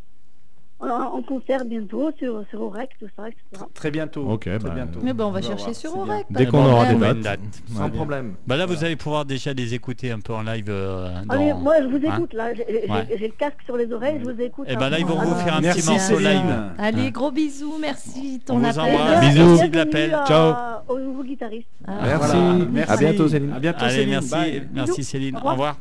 en, 0.83 1.17
en 1.19 1.23
concert 1.23 1.65
bientôt 1.65 2.11
sur, 2.19 2.45
sur 2.51 2.61
Orec, 2.63 2.91
tout 2.99 3.07
ça, 3.17 3.29
etc. 3.29 3.65
Très 3.75 3.91
bientôt. 3.91 4.27
Ok, 4.29 4.43
très 4.43 4.59
bah, 4.59 4.71
bientôt. 4.71 4.99
Mais 5.03 5.13
ben, 5.13 5.25
on 5.27 5.31
va 5.31 5.41
va 5.41 5.47
chercher 5.47 5.65
voir, 5.67 5.77
sur. 5.77 5.97
Orec. 5.97 6.27
Dès 6.31 6.47
qu'on 6.47 6.65
aura 6.65 6.93
des 6.93 7.21
dates. 7.23 7.41
Sans 7.75 7.85
Ouais. 7.85 7.91
problème. 7.91 8.35
Bah 8.47 8.57
là, 8.57 8.67
vous 8.67 8.83
allez 8.85 8.97
pouvoir 8.97 9.25
déjà 9.25 9.53
les 9.53 9.75
écouter 9.75 10.11
un 10.11 10.21
peu 10.21 10.35
en 10.35 10.43
live. 10.43 10.67
euh, 10.69 11.23
dans- 11.25 11.35
Allez, 11.35 11.53
moi, 11.55 11.75
je 11.83 11.87
vous 11.87 11.97
hein 12.07 12.17
écoute, 12.17 12.35
là. 12.35 12.53
J'ai 12.55 12.65
Ouais. 12.91 13.17
le 13.21 13.29
casque 13.39 13.63
sur 13.65 13.77
les 13.77 13.91
oreilles, 13.93 14.21
je 14.25 14.31
vous 14.31 14.41
écoute. 14.41 14.67
Eh 14.69 14.77
ben 14.77 14.91
là, 14.91 14.99
ils 14.99 15.07
vont 15.07 15.19
Ah, 15.21 15.25
vous 15.25 15.35
faire 15.37 15.57
un 15.57 15.61
Merci 15.61 15.81
petit 15.83 15.91
morceau 15.91 16.19
live. 16.19 16.73
Allez, 16.79 17.07
Hein. 17.07 17.11
gros 17.11 17.31
bisous, 17.31 17.75
merci 17.81 18.39
de 18.39 18.43
On 18.51 18.55
ton 18.55 18.59
vous 18.59 18.67
appel. 18.79 18.95
embrasse. 18.95 19.25
Et 19.25 19.29
Bisous. 19.29 19.35
bienvenue 19.45 19.69
de 19.71 19.77
l'appel. 19.77 20.11
Ciao. 20.27 20.55
Au 20.89 20.99
nouveau 20.99 21.23
guitariste. 21.23 21.69
Ah. 21.87 21.93
Merci. 22.03 22.37
Merci. 22.73 22.93
À 22.93 22.97
bientôt, 22.97 23.29
Céline. 23.29 23.53
À 23.53 23.59
bientôt, 23.61 23.85
Allez, 23.85 23.95
Céline. 23.95 24.11
merci, 24.11 24.63
merci. 24.75 25.05
Céline. 25.05 25.35
Au 25.37 25.39
revoir. 25.39 25.53
revoir. 25.55 25.77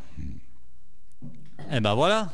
Eh 1.73 1.79
ben 1.79 1.93
voilà. 1.95 2.27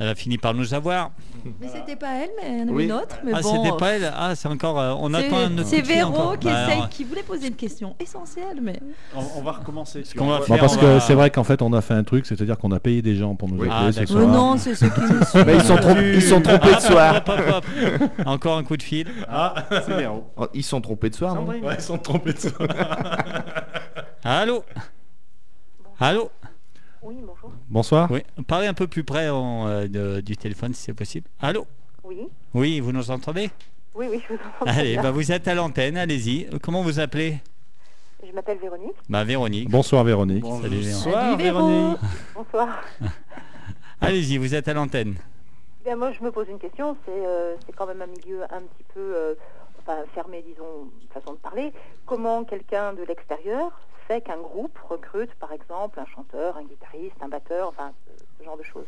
Elle 0.00 0.08
a 0.08 0.14
fini 0.16 0.38
par 0.38 0.54
nous 0.54 0.74
avoir. 0.74 1.12
Mais 1.60 1.68
c'était 1.68 1.94
pas 1.94 2.14
elle, 2.14 2.30
mais 2.42 2.48
il 2.50 2.58
y 2.58 2.62
en 2.62 2.62
avait 2.64 2.72
Oui. 2.72 2.84
une 2.86 2.92
autre. 2.92 3.16
Mais 3.24 3.30
ah, 3.32 3.40
bon, 3.42 3.62
c'était 3.62 3.76
pas 3.76 3.90
elle. 3.92 4.12
Ah, 4.16 4.34
c'est 4.34 4.48
encore. 4.48 4.80
euh, 4.80 4.92
on 4.98 5.14
attend 5.14 5.36
un 5.38 5.56
autre 5.56 5.68
C'est 5.68 5.82
Véro 5.82 6.36
qui, 6.36 6.46
Bah, 6.48 6.62
essaye, 6.64 6.78
alors, 6.78 6.88
qui 6.88 7.04
voulait 7.04 7.22
poser 7.22 7.46
une 7.46 7.54
question 7.54 7.94
essentielle, 8.00 8.58
mais 8.60 8.80
On, 9.14 9.22
on 9.38 9.42
va 9.42 9.52
recommencer. 9.52 10.02
Ce 10.02 10.14
qu'on 10.16 10.26
va 10.26 10.38
Bon, 10.38 10.44
faire, 10.44 10.58
parce 10.58 10.76
on 10.76 10.80
que 10.80 10.84
va- 10.86 11.00
c'est 11.00 11.14
vrai 11.14 11.30
qu'en 11.30 11.44
fait, 11.44 11.62
on 11.62 11.72
a 11.72 11.80
fait 11.80 11.94
un 11.94 12.02
truc, 12.02 12.26
c'est-à-dire 12.26 12.58
qu'on 12.58 12.72
a 12.72 12.80
payé 12.80 13.02
des 13.02 13.14
gens 13.14 13.36
pour 13.36 13.48
nous 13.48 13.60
Oui. 13.60 13.68
appeler 13.70 13.86
Ah, 13.88 13.92
ce 13.92 14.00
d'accord. 14.00 14.16
Soir. 14.16 14.26
non, 14.26 14.56
c'est 14.58 14.74
ceux 14.74 14.88
qui 14.88 15.00
nous 15.00 15.24
suivent. 15.24 15.44
Mais 15.46 15.54
ils 15.54 15.62
sont, 15.62 15.76
trop- 15.76 15.96
ils 15.96 16.22
sont 16.22 16.40
trompés 16.40 16.68
de 16.70 16.74
Hop, 16.74 16.80
soir. 16.80 17.16
hop, 17.16 17.28
hop, 17.28 17.64
hop. 18.00 18.10
Encore 18.26 18.58
un 18.58 18.64
coup 18.64 18.76
de 18.76 18.82
fil. 18.82 19.06
Ah, 19.28 19.54
c'est 19.70 19.94
Véro. 19.94 20.24
Oh, 20.36 20.46
Ils 20.54 20.64
sont 20.64 20.80
trompés 20.80 21.10
de 21.10 21.14
soir. 21.14 21.36
non. 21.36 21.44
Ouais, 21.46 21.60
ils 21.78 21.80
sont 21.80 21.98
trompés 21.98 22.32
de 22.32 22.38
soir. 22.40 22.66
Allô? 24.24 24.64
Allô? 26.00 26.30
Oui, 27.04 27.16
bonjour. 27.22 27.50
Bonsoir. 27.68 28.10
Oui, 28.10 28.22
parlez 28.48 28.66
un 28.66 28.74
peu 28.74 28.86
plus 28.86 29.04
près 29.04 29.28
en, 29.28 29.66
euh, 29.68 29.86
de- 29.86 30.20
du 30.20 30.36
téléphone 30.36 30.72
si 30.72 30.82
c'est 30.82 30.94
possible. 30.94 31.28
Allô 31.40 31.66
Oui, 32.02 32.28
Oui, 32.54 32.80
vous 32.80 32.92
nous 32.92 33.10
entendez 33.10 33.50
oui, 33.96 34.06
oui, 34.10 34.20
je 34.28 34.34
vous 34.34 34.40
entends. 34.40 34.66
très 34.66 34.80
Allez, 34.80 34.92
bien. 34.94 35.02
bah 35.04 35.10
vous 35.12 35.30
êtes 35.30 35.46
à 35.46 35.54
l'antenne, 35.54 35.96
allez-y. 35.96 36.48
Comment 36.60 36.82
vous 36.82 36.98
appelez 36.98 37.38
Je 38.26 38.32
m'appelle 38.32 38.58
Véronique. 38.58 38.96
Bah 39.08 39.22
Véronique. 39.22 39.70
Bonsoir 39.70 40.02
Véronique. 40.02 40.44
Salut, 40.44 40.80
Véro. 40.80 40.92
Bonsoir, 40.94 41.22
Salut, 41.22 41.36
Véro. 41.42 41.68
Véronique. 41.68 41.98
Bonsoir. 42.34 42.68
Allez-y, 44.00 44.36
vous 44.38 44.52
êtes 44.54 44.66
à 44.66 44.74
l'antenne. 44.74 45.14
Bien, 45.84 45.94
moi, 45.94 46.10
je 46.10 46.24
me 46.24 46.32
pose 46.32 46.48
une 46.48 46.58
question. 46.58 46.96
C'est 47.04 47.12
euh, 47.24 47.54
c'est 47.66 47.72
quand 47.76 47.86
même 47.86 48.02
un 48.02 48.06
milieu 48.06 48.42
un 48.44 48.62
petit 48.62 48.84
peu 48.92 49.00
euh, 49.14 49.34
enfin, 49.78 49.98
fermé, 50.12 50.42
disons, 50.44 50.88
façon 51.12 51.34
de 51.34 51.38
parler. 51.38 51.72
Comment 52.04 52.42
quelqu'un 52.42 52.94
de 52.94 53.04
l'extérieur 53.04 53.70
fait 54.08 54.20
qu'un 54.22 54.38
groupe 54.40 54.76
recrute, 54.88 55.32
par 55.40 55.52
exemple, 55.52 55.98
un 56.00 56.06
chanteur, 56.06 56.56
un 56.56 56.62
guitariste, 56.64 57.16
un 57.22 57.28
batteur, 57.28 57.68
enfin, 57.68 57.92
ce 58.38 58.44
genre 58.44 58.56
de 58.58 58.62
choses 58.62 58.86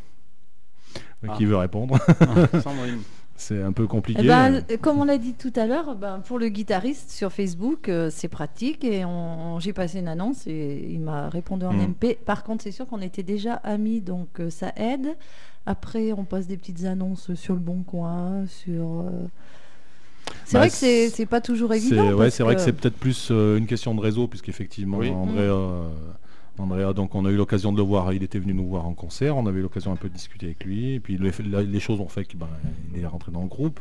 Qui 1.36 1.44
veut 1.44 1.56
répondre 1.56 1.96
Sandrine. 2.62 3.00
C'est 3.38 3.62
un 3.62 3.72
peu 3.72 3.86
compliqué. 3.86 4.22
Eh 4.24 4.26
ben, 4.26 4.64
comme 4.80 4.98
on 4.98 5.04
l'a 5.04 5.18
dit 5.18 5.34
tout 5.34 5.52
à 5.56 5.66
l'heure, 5.66 5.94
ben, 5.94 6.20
pour 6.20 6.38
le 6.38 6.48
guitariste 6.48 7.10
sur 7.10 7.30
Facebook, 7.30 7.90
euh, 7.90 8.08
c'est 8.10 8.28
pratique 8.28 8.82
et 8.82 9.04
on- 9.04 9.60
j'ai 9.60 9.74
passé 9.74 9.98
une 9.98 10.08
annonce 10.08 10.46
et 10.46 10.86
il 10.88 11.00
m'a 11.00 11.28
répondu 11.28 11.66
en 11.66 11.72
Mm. 11.74 11.80
MP. 11.90 12.14
Par 12.24 12.44
contre, 12.44 12.62
c'est 12.64 12.70
sûr 12.70 12.86
qu'on 12.86 13.02
était 13.02 13.22
déjà 13.22 13.52
amis, 13.56 14.00
donc 14.00 14.40
euh, 14.40 14.48
ça 14.48 14.72
aide. 14.76 15.14
Après, 15.66 16.12
on 16.12 16.24
passe 16.24 16.46
des 16.46 16.56
petites 16.56 16.86
annonces 16.86 17.34
sur 17.34 17.52
le 17.52 17.60
Bon 17.60 17.82
Coin, 17.82 18.46
sur. 18.46 19.00
euh, 19.00 19.28
C'est 20.44 20.52
Bah, 20.54 20.58
vrai 20.60 20.68
que 20.68 20.74
c'est 20.74 21.08
c'est 21.10 21.26
pas 21.26 21.40
toujours 21.40 21.70
C'est 21.72 21.78
évident. 21.78 22.12
ouais, 22.14 22.30
c'est 22.30 22.42
vrai 22.42 22.54
que 22.54 22.60
c'est 22.60 22.72
peut-être 22.72 22.96
plus 22.96 23.28
euh, 23.30 23.56
une 23.58 23.66
question 23.66 23.94
de 23.94 24.00
réseau, 24.00 24.26
puisqu'effectivement, 24.28 24.98
Oui. 24.98 25.10
Andrea, 25.10 25.40
euh, 25.40 25.88
Andrea, 26.58 26.92
donc 26.94 27.14
on 27.14 27.24
a 27.26 27.30
eu 27.30 27.36
l'occasion 27.36 27.72
de 27.72 27.76
le 27.78 27.82
voir, 27.82 28.12
il 28.12 28.22
était 28.22 28.38
venu 28.38 28.54
nous 28.54 28.66
voir 28.66 28.86
en 28.86 28.94
concert, 28.94 29.36
on 29.36 29.46
avait 29.46 29.58
eu 29.58 29.62
l'occasion 29.62 29.92
un 29.92 29.96
peu 29.96 30.08
de 30.08 30.14
discuter 30.14 30.46
avec 30.46 30.64
lui, 30.64 30.94
et 30.94 31.00
puis 31.00 31.18
les, 31.18 31.30
la- 31.50 31.62
les 31.62 31.80
choses 31.80 32.00
ont 32.00 32.08
fait 32.08 32.24
qu'il 32.24 32.38
est 32.94 33.06
rentré 33.06 33.32
dans 33.32 33.42
le 33.42 33.48
groupe. 33.48 33.80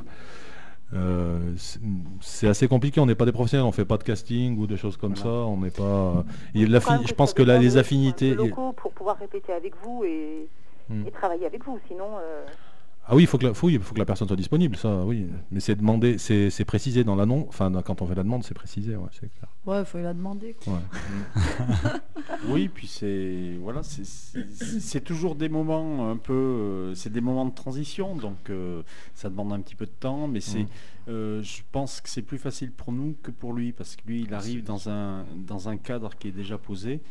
Euh, 0.93 1.39
c'est- 1.57 1.79
c'est 2.21 2.47
assez 2.47 2.67
compliqué, 2.67 2.99
on 2.99 3.05
n'est 3.05 3.15
pas 3.15 3.25
des 3.25 3.31
professionnels, 3.31 3.65
on 3.65 3.71
fait 3.71 3.85
pas 3.85 3.97
de 3.97 4.03
casting 4.03 4.57
ou 4.59 4.67
des 4.67 4.77
choses 4.77 4.97
comme 4.97 5.15
ça, 5.15 5.27
on 5.29 5.57
n'est 5.57 5.71
pas. 5.71 6.23
il- 6.53 6.69
je 6.71 7.13
pense 7.13 7.33
que 7.33 7.43
là, 7.43 7.57
les 7.57 7.77
affinités. 7.77 8.33
locaux 8.35 8.71
pour 8.73 8.91
pouvoir 8.91 9.17
répéter 9.17 9.51
avec 9.53 9.73
vous 9.83 10.03
et, 10.03 10.47
Hmm. 10.89 11.07
et 11.07 11.11
travailler 11.11 11.45
avec 11.47 11.65
vous. 11.65 11.79
Sinon, 11.87 12.05
euh, 12.21 12.45
Ah 13.07 13.15
oui, 13.15 13.23
il 13.23 13.27
faut 13.27 13.37
que 13.37 13.45
la, 13.45 13.53
faut, 13.53 13.69
il 13.69 13.79
faut 13.79 13.93
que 13.93 13.99
la 13.99 14.05
personne 14.05 14.27
soit 14.27 14.35
disponible, 14.37 14.75
ça, 14.75 15.03
oui. 15.05 15.27
Mais 15.51 15.59
c'est 15.59 15.75
demandé, 15.75 16.17
c'est 16.17 16.49
c'est 16.49 16.65
précisé 16.65 17.03
dans 17.03 17.15
l'annonce. 17.15 17.45
Enfin, 17.49 17.71
quand 17.85 18.01
on 18.01 18.07
fait 18.07 18.15
la 18.15 18.23
demande, 18.23 18.43
c'est 18.43 18.55
précisé, 18.55 18.95
ouais, 18.95 19.09
c'est 19.11 19.29
clair. 19.31 19.47
Ouais, 19.65 19.79
il 19.79 19.85
faut 19.85 19.99
la 19.99 20.13
demander. 20.13 20.55
quoi. 20.63 20.73
Ouais. 20.73 20.79
Oui, 22.49 22.69
puis 22.73 22.87
c'est 22.87 23.55
voilà, 23.61 23.81
c'est- 23.83 24.05
c'est 24.05 24.45
c'est 24.79 25.01
toujours 25.01 25.35
des 25.35 25.49
moments 25.49 26.09
un 26.11 26.17
peu, 26.17 26.33
euh, 26.33 26.95
c'est 26.95 27.11
des 27.11 27.21
moments 27.21 27.45
de 27.45 27.53
transition, 27.53 28.15
donc 28.15 28.49
euh, 28.49 28.81
ça 29.13 29.29
demande 29.29 29.53
un 29.53 29.61
petit 29.61 29.75
peu 29.75 29.85
de 29.85 29.91
temps, 29.99 30.27
mais 30.27 30.41
c'est, 30.41 30.63
Mm. 30.63 30.67
euh, 31.09 31.43
je 31.43 31.61
pense 31.71 32.01
que 32.01 32.09
c'est 32.09 32.21
plus 32.21 32.37
facile 32.37 32.71
pour 32.71 32.91
nous 32.91 33.15
que 33.23 33.31
pour 33.31 33.53
lui, 33.53 33.71
parce 33.71 33.95
que 33.95 34.01
lui, 34.07 34.21
il 34.23 34.33
arrive 34.33 34.63
dans 34.63 34.89
un 34.89 35.25
dans 35.35 35.69
un 35.69 35.77
cadre 35.77 36.15
qui 36.17 36.27
est 36.29 36.31
déjà 36.31 36.57
posé, 36.57 37.01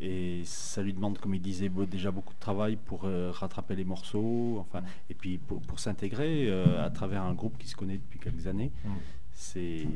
et 0.00 0.42
ça 0.44 0.82
lui 0.82 0.92
demande, 0.94 1.18
comme 1.18 1.34
il 1.34 1.40
disait, 1.42 1.70
déjà 1.90 2.10
beaucoup 2.10 2.34
de 2.34 2.38
travail 2.40 2.76
pour 2.76 3.02
euh, 3.04 3.30
rattraper 3.32 3.74
les 3.76 3.84
morceaux, 3.84 4.58
enfin, 4.60 4.82
et 5.10 5.14
puis 5.14 5.37
pour, 5.46 5.60
pour 5.62 5.78
s'intégrer 5.78 6.46
euh, 6.48 6.84
à 6.84 6.90
travers 6.90 7.22
un 7.22 7.34
groupe 7.34 7.56
qui 7.58 7.68
se 7.68 7.76
connaît 7.76 7.98
depuis 7.98 8.18
quelques 8.18 8.46
années, 8.46 8.72
Mm. 8.84 8.88
c'est 9.32 9.86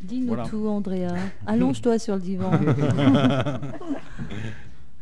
Dis-nous 0.00 0.28
Voilà. 0.28 0.44
tout, 0.48 0.66
Andrea. 0.68 1.08
Allonge-toi 1.46 1.98
sur 1.98 2.14
le 2.14 2.20
divan. 2.20 2.50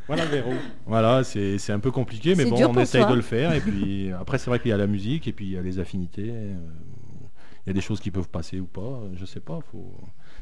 voilà 0.07 0.25
Véro. 0.27 0.53
Voilà, 0.87 1.25
c'est 1.25 1.59
c'est 1.59 1.73
un 1.73 1.81
peu 1.81 1.91
compliqué, 1.91 2.35
mais 2.35 2.45
bon, 2.45 2.57
on 2.69 2.81
essaye 2.81 3.03
toi. 3.03 3.11
de 3.11 3.17
le 3.17 3.23
faire. 3.23 3.53
Et 3.53 3.61
puis 3.61 4.13
après, 4.13 4.39
c'est 4.39 4.49
vrai 4.51 4.59
qu'il 4.61 4.71
y 4.71 4.73
a 4.73 4.77
la 4.77 4.87
musique, 4.87 5.27
et 5.29 5.33
puis 5.33 5.47
il 5.47 5.53
y 5.53 5.59
a 5.59 5.63
les 5.63 5.79
affinités. 5.79 6.31
euh, 6.31 6.55
il 7.67 7.71
y 7.71 7.71
a 7.71 7.73
des 7.75 7.81
choses 7.81 7.99
qui 8.01 8.13
peuvent 8.13 8.29
passer 8.29 8.61
ou 8.61 8.67
pas. 8.67 9.01
Je 9.15 9.25
sais 9.25 9.41
pas. 9.41 9.59
Faut... 9.73 9.99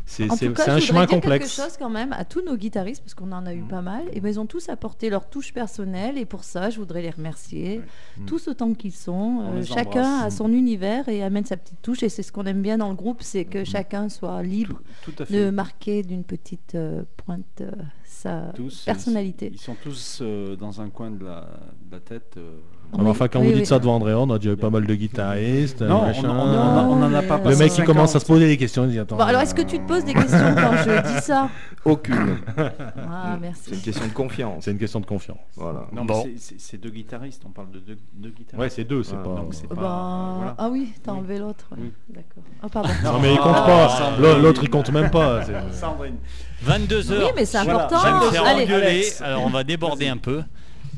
C'est 0.06 0.24
un 0.68 0.78
je 0.78 0.84
chemin 0.84 1.06
dire 1.06 1.08
complexe. 1.08 1.56
quelque 1.56 1.64
chose 1.68 1.76
quand 1.78 1.88
même 1.88 2.12
à 2.12 2.24
tous 2.24 2.42
nos 2.44 2.56
guitaristes, 2.56 3.02
parce 3.02 3.14
qu'on 3.14 3.32
en 3.32 3.46
a 3.46 3.54
eu 3.54 3.62
pas 3.62 3.80
mal, 3.80 4.02
et 4.12 4.20
ben, 4.20 4.28
ils 4.28 4.38
ont 4.38 4.44
tous 4.46 4.68
apporté 4.68 5.08
leur 5.08 5.28
touche 5.30 5.52
personnelle, 5.54 6.18
et 6.18 6.26
pour 6.26 6.44
ça, 6.44 6.68
je 6.70 6.78
voudrais 6.78 7.00
les 7.02 7.10
remercier, 7.10 7.80
tous 8.26 8.48
autant 8.48 8.74
qu'ils 8.74 8.92
sont. 8.92 9.12
On 9.12 9.56
Euh, 9.56 9.62
chacun 9.62 10.02
embrasse. 10.18 10.34
a 10.34 10.36
son 10.36 10.52
univers 10.52 11.08
et 11.08 11.22
amène 11.22 11.46
sa 11.46 11.56
petite 11.56 11.80
touche, 11.80 12.02
et 12.02 12.08
c'est 12.10 12.22
ce 12.22 12.32
qu'on 12.32 12.44
aime 12.44 12.60
bien 12.62 12.76
dans 12.78 12.90
le 12.90 12.94
groupe, 12.96 13.22
c'est 13.22 13.44
que 13.46 13.64
chacun 13.64 14.08
soit 14.10 14.42
libre 14.42 14.80
Tout- 15.04 15.12
tout 15.12 15.22
à 15.22 15.26
de 15.26 15.50
marquer 15.50 16.02
d'une 16.02 16.24
petite 16.24 16.74
euh, 16.74 17.02
pointe 17.24 17.62
euh, 17.62 17.70
sa 18.14 18.52
Tous, 18.54 18.84
personnalité. 18.84 19.46
Ils, 19.46 19.54
ils 19.54 19.60
sont 19.60 19.76
tous 19.82 20.20
euh, 20.22 20.56
dans 20.56 20.80
un 20.80 20.88
coin 20.88 21.10
de 21.10 21.24
la, 21.24 21.40
de 21.86 21.92
la 21.92 22.00
tête. 22.00 22.34
euh, 22.36 22.52
Ah, 22.92 22.98
enfin, 23.04 23.28
quand 23.28 23.40
Oui, 23.40 23.46
vous 23.46 23.52
oui. 23.52 23.58
dites 23.58 23.66
ça 23.66 23.78
devant 23.78 23.96
André, 23.96 24.14
on 24.14 24.30
a 24.30 24.38
déjà 24.38 24.52
eu 24.52 24.56
pas 24.56 24.70
mal 24.70 24.86
de 24.86 24.94
guitaristes. 24.94 25.82
Non, 25.82 26.02
on- 26.02 26.06
machin. 26.06 26.28
on- 26.30 26.90
on 26.92 27.02
en 27.02 27.12
a- 27.12 27.18
a 27.18 27.22
pas 27.22 27.38
Le 27.38 27.56
mec, 27.56 27.68
il 27.72 27.76
50. 27.76 27.86
commence 27.86 28.16
à 28.16 28.20
se 28.20 28.26
poser 28.26 28.46
des 28.46 28.56
questions. 28.56 28.84
Il 28.84 28.90
dit, 28.90 28.98
attends, 28.98 29.16
Bon, 29.16 29.22
alors, 29.24 29.40
est-ce 29.42 29.54
que 29.54 29.62
tu 29.62 29.78
te 29.78 29.86
poses 29.86 30.04
des 30.04 30.14
questions 30.14 30.54
quand 30.54 30.76
je 30.84 31.02
dis 31.14 31.20
ça? 31.22 31.48
Aucune. 31.84 32.38
Ah, 32.56 33.36
merci. 33.40 33.60
C'est 33.64 33.74
une 33.74 33.80
question 33.82 34.06
de 34.06 34.12
confiance. 34.12 34.64
C'est 34.64 34.70
une 34.70 34.78
question 34.78 35.00
de 35.00 35.06
confiance. 35.06 35.38
Voilà. 35.56 35.86
Non, 35.92 36.04
Bon. 36.04 36.24
mais 36.24 36.34
c'est- 36.38 36.78
deux 36.78 36.90
guitaristes. 36.90 37.42
On 37.46 37.50
parle 37.50 37.70
de 37.70 37.78
deux, 37.80 37.96
deux 38.14 38.30
guitaristes. 38.30 38.58
Ouais, 38.58 38.70
c'est 38.70 38.84
deux, 38.84 39.02
c'est 39.02 39.16
Ouais, 39.16 39.22
pas. 39.22 39.34
Donc 39.34 39.52
Bah, 39.70 40.34
voilà. 40.36 40.54
Ah 40.58 40.68
oui, 40.70 40.92
t'as 41.02 41.12
Oui. 41.12 41.18
enlevé 41.18 41.38
l'autre. 41.38 41.68
D'accord. 42.08 42.42
Ah, 42.62 42.68
pardon. 42.68 42.88
Non, 43.04 43.20
mais 43.20 43.32
il 43.34 43.38
compte 43.38 43.52
Ah, 43.56 44.16
pas. 44.18 44.38
L'autre, 44.38 44.62
il 44.64 44.70
compte 44.70 44.90
même 44.90 45.10
pas. 45.10 45.42
Sandrine. 45.72 46.16
22 46.64 47.12
heures. 47.12 47.26
Oui, 47.28 47.32
mais 47.36 47.44
c'est 47.44 47.62
Voilà, 47.62 47.84
important. 47.84 47.98
Je 48.06 48.06
vais 48.20 48.26
me 48.26 48.30
faire 48.32 48.44
Allez. 48.44 48.64
engueuler, 48.64 48.86
Alex. 48.86 49.20
alors 49.20 49.42
on 49.44 49.50
va 49.50 49.64
déborder 49.64 50.08
un 50.08 50.16
peu. 50.16 50.42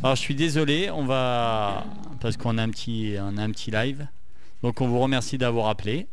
Alors 0.03 0.15
je 0.17 0.21
suis 0.21 0.35
désolé, 0.35 0.91
on 0.91 1.05
va 1.05 1.85
parce 2.21 2.37
qu'on 2.37 2.59
a 2.59 2.63
un 2.63 2.69
petit 2.71 3.15
on 3.21 3.37
a 3.39 3.43
un 3.43 3.51
petit 3.51 3.71
live. 3.71 4.07
Donc 4.63 4.81
on 4.81 4.89
vous 4.89 4.99
remercie 5.01 5.39
d'avoir 5.39 5.69
appelé. 5.69 6.07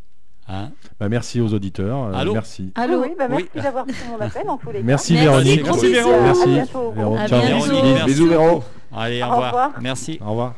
Hein 0.50 0.72
Bah, 1.00 1.08
merci 1.08 1.40
aux 1.40 1.54
auditeurs. 1.54 2.04
euh, 2.06 2.14
Allô 2.14 2.34
merci. 2.34 2.72
Allô 2.76 3.02
Oui, 3.02 3.10
bah, 3.18 3.28
merci 3.30 3.48
Oui. 3.56 3.62
d'avoir 3.62 3.86
pris 3.86 3.96
mon 4.10 4.20
appel 4.20 4.50
en 4.50 4.58
tous 4.58 4.72
les 4.72 4.80
cas. 4.80 4.86
Merci, 4.86 5.14
Merci, 5.14 5.26
Véronique. 5.26 5.64
gros 5.64 5.72
Merci, 5.82 5.88
bisous. 5.90 6.10
Véro. 6.10 6.22
Merci. 6.22 6.42
À 6.44 6.46
bientôt. 6.48 6.92
Véro. 6.92 7.16
À 7.16 7.28
Ciao. 7.28 7.40
bientôt. 7.42 7.66
Véronique, 7.66 7.84
merci. 7.94 8.06
Bisous, 8.06 8.28
Véro. 8.28 8.64
Allez, 8.96 9.24
au, 9.24 9.26
Au 9.26 9.30
revoir. 9.30 9.46
revoir. 9.54 9.72
Merci. 9.82 10.20
Au 10.22 10.30
revoir. 10.32 10.56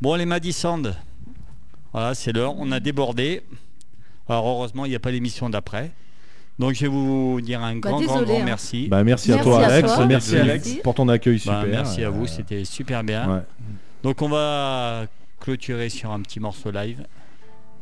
Bon 0.00 0.14
les 0.14 0.26
Madison. 0.26 0.82
Voilà, 1.92 2.14
c'est 2.14 2.32
l'heure, 2.32 2.54
on 2.58 2.70
a 2.72 2.80
débordé. 2.80 3.42
Alors 4.28 4.46
heureusement, 4.46 4.84
il 4.84 4.90
n'y 4.90 4.94
a 4.96 5.00
pas 5.00 5.10
l'émission 5.10 5.48
d'après. 5.48 5.90
Donc 6.58 6.74
je 6.74 6.80
vais 6.80 6.88
vous 6.88 7.40
dire 7.40 7.62
un 7.62 7.76
grand, 7.76 8.00
grand, 8.00 8.00
désolé, 8.00 8.24
grand 8.32 8.40
hein. 8.40 8.44
merci. 8.44 8.88
Bah, 8.88 9.04
merci, 9.04 9.32
à 9.32 9.38
toi, 9.38 9.62
à 9.64 9.66
Alex. 9.70 9.94
toi. 9.94 10.06
Merci, 10.06 10.34
Merci, 10.34 10.80
pour 10.82 10.94
ton 10.94 11.08
accueil 11.08 11.36
Bah, 11.46 11.62
super. 11.62 11.66
merci 11.66 12.02
à 12.04 12.10
vous, 12.10 12.24
Euh, 12.24 12.26
c'était 12.28 12.64
super 12.64 13.04
bien. 13.04 13.32
ouais. 13.32 13.42
Donc 14.02 14.22
on 14.22 14.28
va 14.28 15.06
clôturer 15.40 15.88
sur 15.88 16.10
un 16.10 16.20
petit 16.20 16.40
morceau 16.40 16.70
live. 16.70 17.04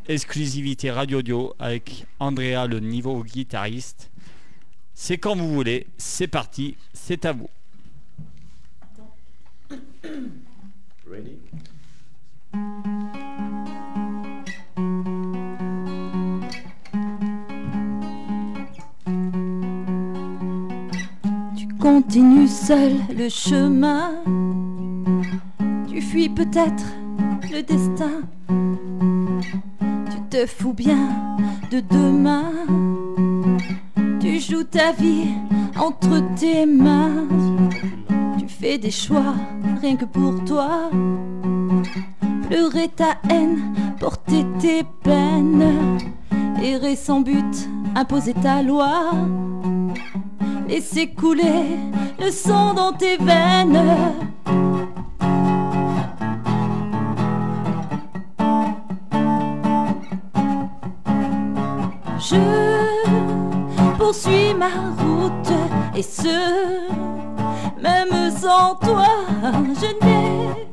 Exclusivité 0.08 0.90
radio 0.90 1.18
audio 1.18 1.54
avec 1.58 2.06
Andrea 2.20 2.66
le 2.68 2.80
niveau 2.80 3.24
guitariste. 3.24 4.10
C'est 4.94 5.18
quand 5.18 5.36
vous 5.36 5.52
voulez, 5.52 5.86
c'est 5.98 6.28
parti, 6.28 6.76
c'est 6.92 7.24
à 7.24 7.32
vous. 7.32 7.48
Tu 14.74 15.15
continues 21.86 22.48
seul 22.48 22.94
le 23.16 23.28
chemin. 23.28 24.10
Tu 25.88 26.02
fuis 26.02 26.28
peut-être 26.28 26.84
le 27.52 27.62
destin. 27.62 28.22
Tu 30.10 30.20
te 30.28 30.46
fous 30.46 30.72
bien 30.72 31.36
de 31.70 31.78
demain. 31.78 32.50
Tu 34.18 34.40
joues 34.40 34.64
ta 34.64 34.90
vie 34.90 35.28
entre 35.78 36.24
tes 36.34 36.66
mains. 36.66 37.28
Tu 38.36 38.48
fais 38.48 38.78
des 38.78 38.90
choix 38.90 39.36
rien 39.80 39.94
que 39.94 40.06
pour 40.06 40.44
toi. 40.44 40.90
Pleurer 42.48 42.88
ta 42.88 43.16
haine, 43.30 43.60
porter 44.00 44.44
tes 44.58 44.82
peines. 45.04 46.00
Errer 46.60 46.96
sans 46.96 47.20
but, 47.20 47.68
imposer 47.94 48.34
ta 48.34 48.60
loi. 48.64 49.12
Laisser 50.68 51.14
couler 51.14 51.78
le 52.18 52.30
sang 52.30 52.74
dans 52.74 52.92
tes 52.92 53.16
veines. 53.18 53.80
Je 62.18 62.36
poursuis 63.96 64.54
ma 64.54 64.66
route 64.98 65.52
et 65.94 66.02
ce, 66.02 66.90
même 67.80 68.30
sans 68.36 68.74
toi, 68.76 69.06
je 69.80 69.86
n'ai 70.04 70.66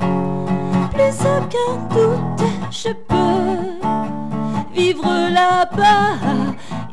plus 0.92 1.14
aucun 1.22 1.78
doute. 1.94 2.48
Je 2.72 2.90
peux 3.08 4.74
vivre 4.74 5.30
là-bas. 5.30 6.18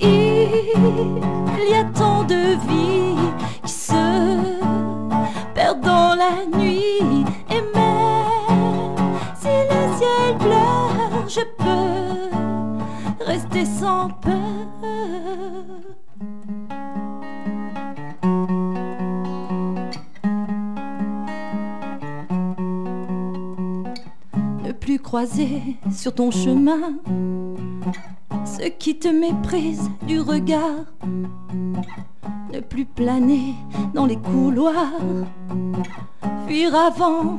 Il 0.02 1.68
y 1.68 1.74
a 1.74 1.84
tant 1.84 2.24
de 2.24 2.56
vies 2.68 3.16
qui 3.62 3.72
se 3.72 3.92
perdent 5.54 5.82
dans 5.82 6.14
la 6.14 6.46
nuit. 6.56 7.24
Et 7.50 7.60
même 7.74 8.96
si 9.38 9.48
le 9.48 9.80
ciel 9.98 10.38
pleure, 10.38 11.28
je 11.28 11.40
peux 11.58 13.24
rester 13.24 13.64
sans 13.66 14.08
peur. 14.08 14.36
Ne 24.64 24.72
plus 24.72 24.98
croiser 24.98 25.76
sur 25.92 26.14
ton 26.14 26.30
chemin 26.30 26.94
ceux 28.60 28.68
qui 28.68 28.98
te 28.98 29.08
méprisent 29.08 29.90
du 30.06 30.20
regard. 30.20 30.84
Ne 32.52 32.60
plus 32.60 32.84
planer 32.84 33.54
dans 33.94 34.06
les 34.06 34.16
couloirs. 34.16 35.00
Fuir 36.46 36.74
avant 36.74 37.38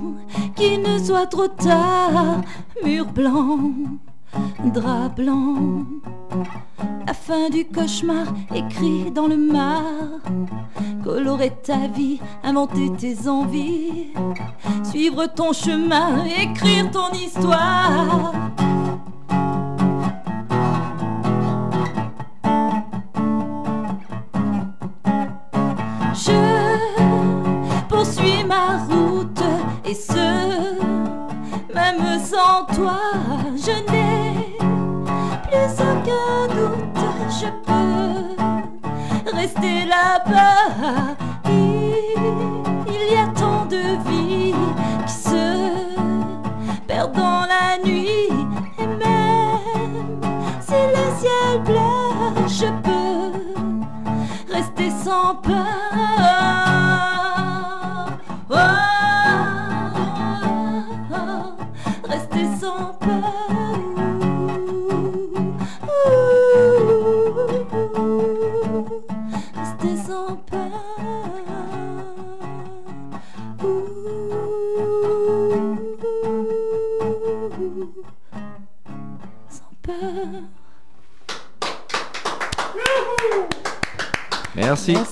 qu'il 0.56 0.82
ne 0.82 0.98
soit 0.98 1.28
trop 1.28 1.48
tard. 1.48 2.42
Mur 2.84 3.06
blanc, 3.06 3.72
drap 4.74 5.10
blanc. 5.10 5.86
La 7.06 7.14
fin 7.14 7.50
du 7.50 7.66
cauchemar 7.66 8.26
écrit 8.56 9.12
dans 9.12 9.28
le 9.28 9.38
marbre. 9.38 10.22
Colorer 11.04 11.52
ta 11.64 11.88
vie, 11.88 12.20
inventer 12.44 12.90
tes 12.98 13.28
envies. 13.28 14.14
Suivre 14.84 15.28
ton 15.28 15.54
chemin, 15.54 16.26
écrire 16.26 16.90
ton 16.90 17.12
histoire. 17.12 18.34
Je 37.42 37.48
peux 37.66 39.36
rester 39.36 39.86
là-bas. 39.86 41.31
Merci. 84.88 84.94
Merci. 84.94 85.11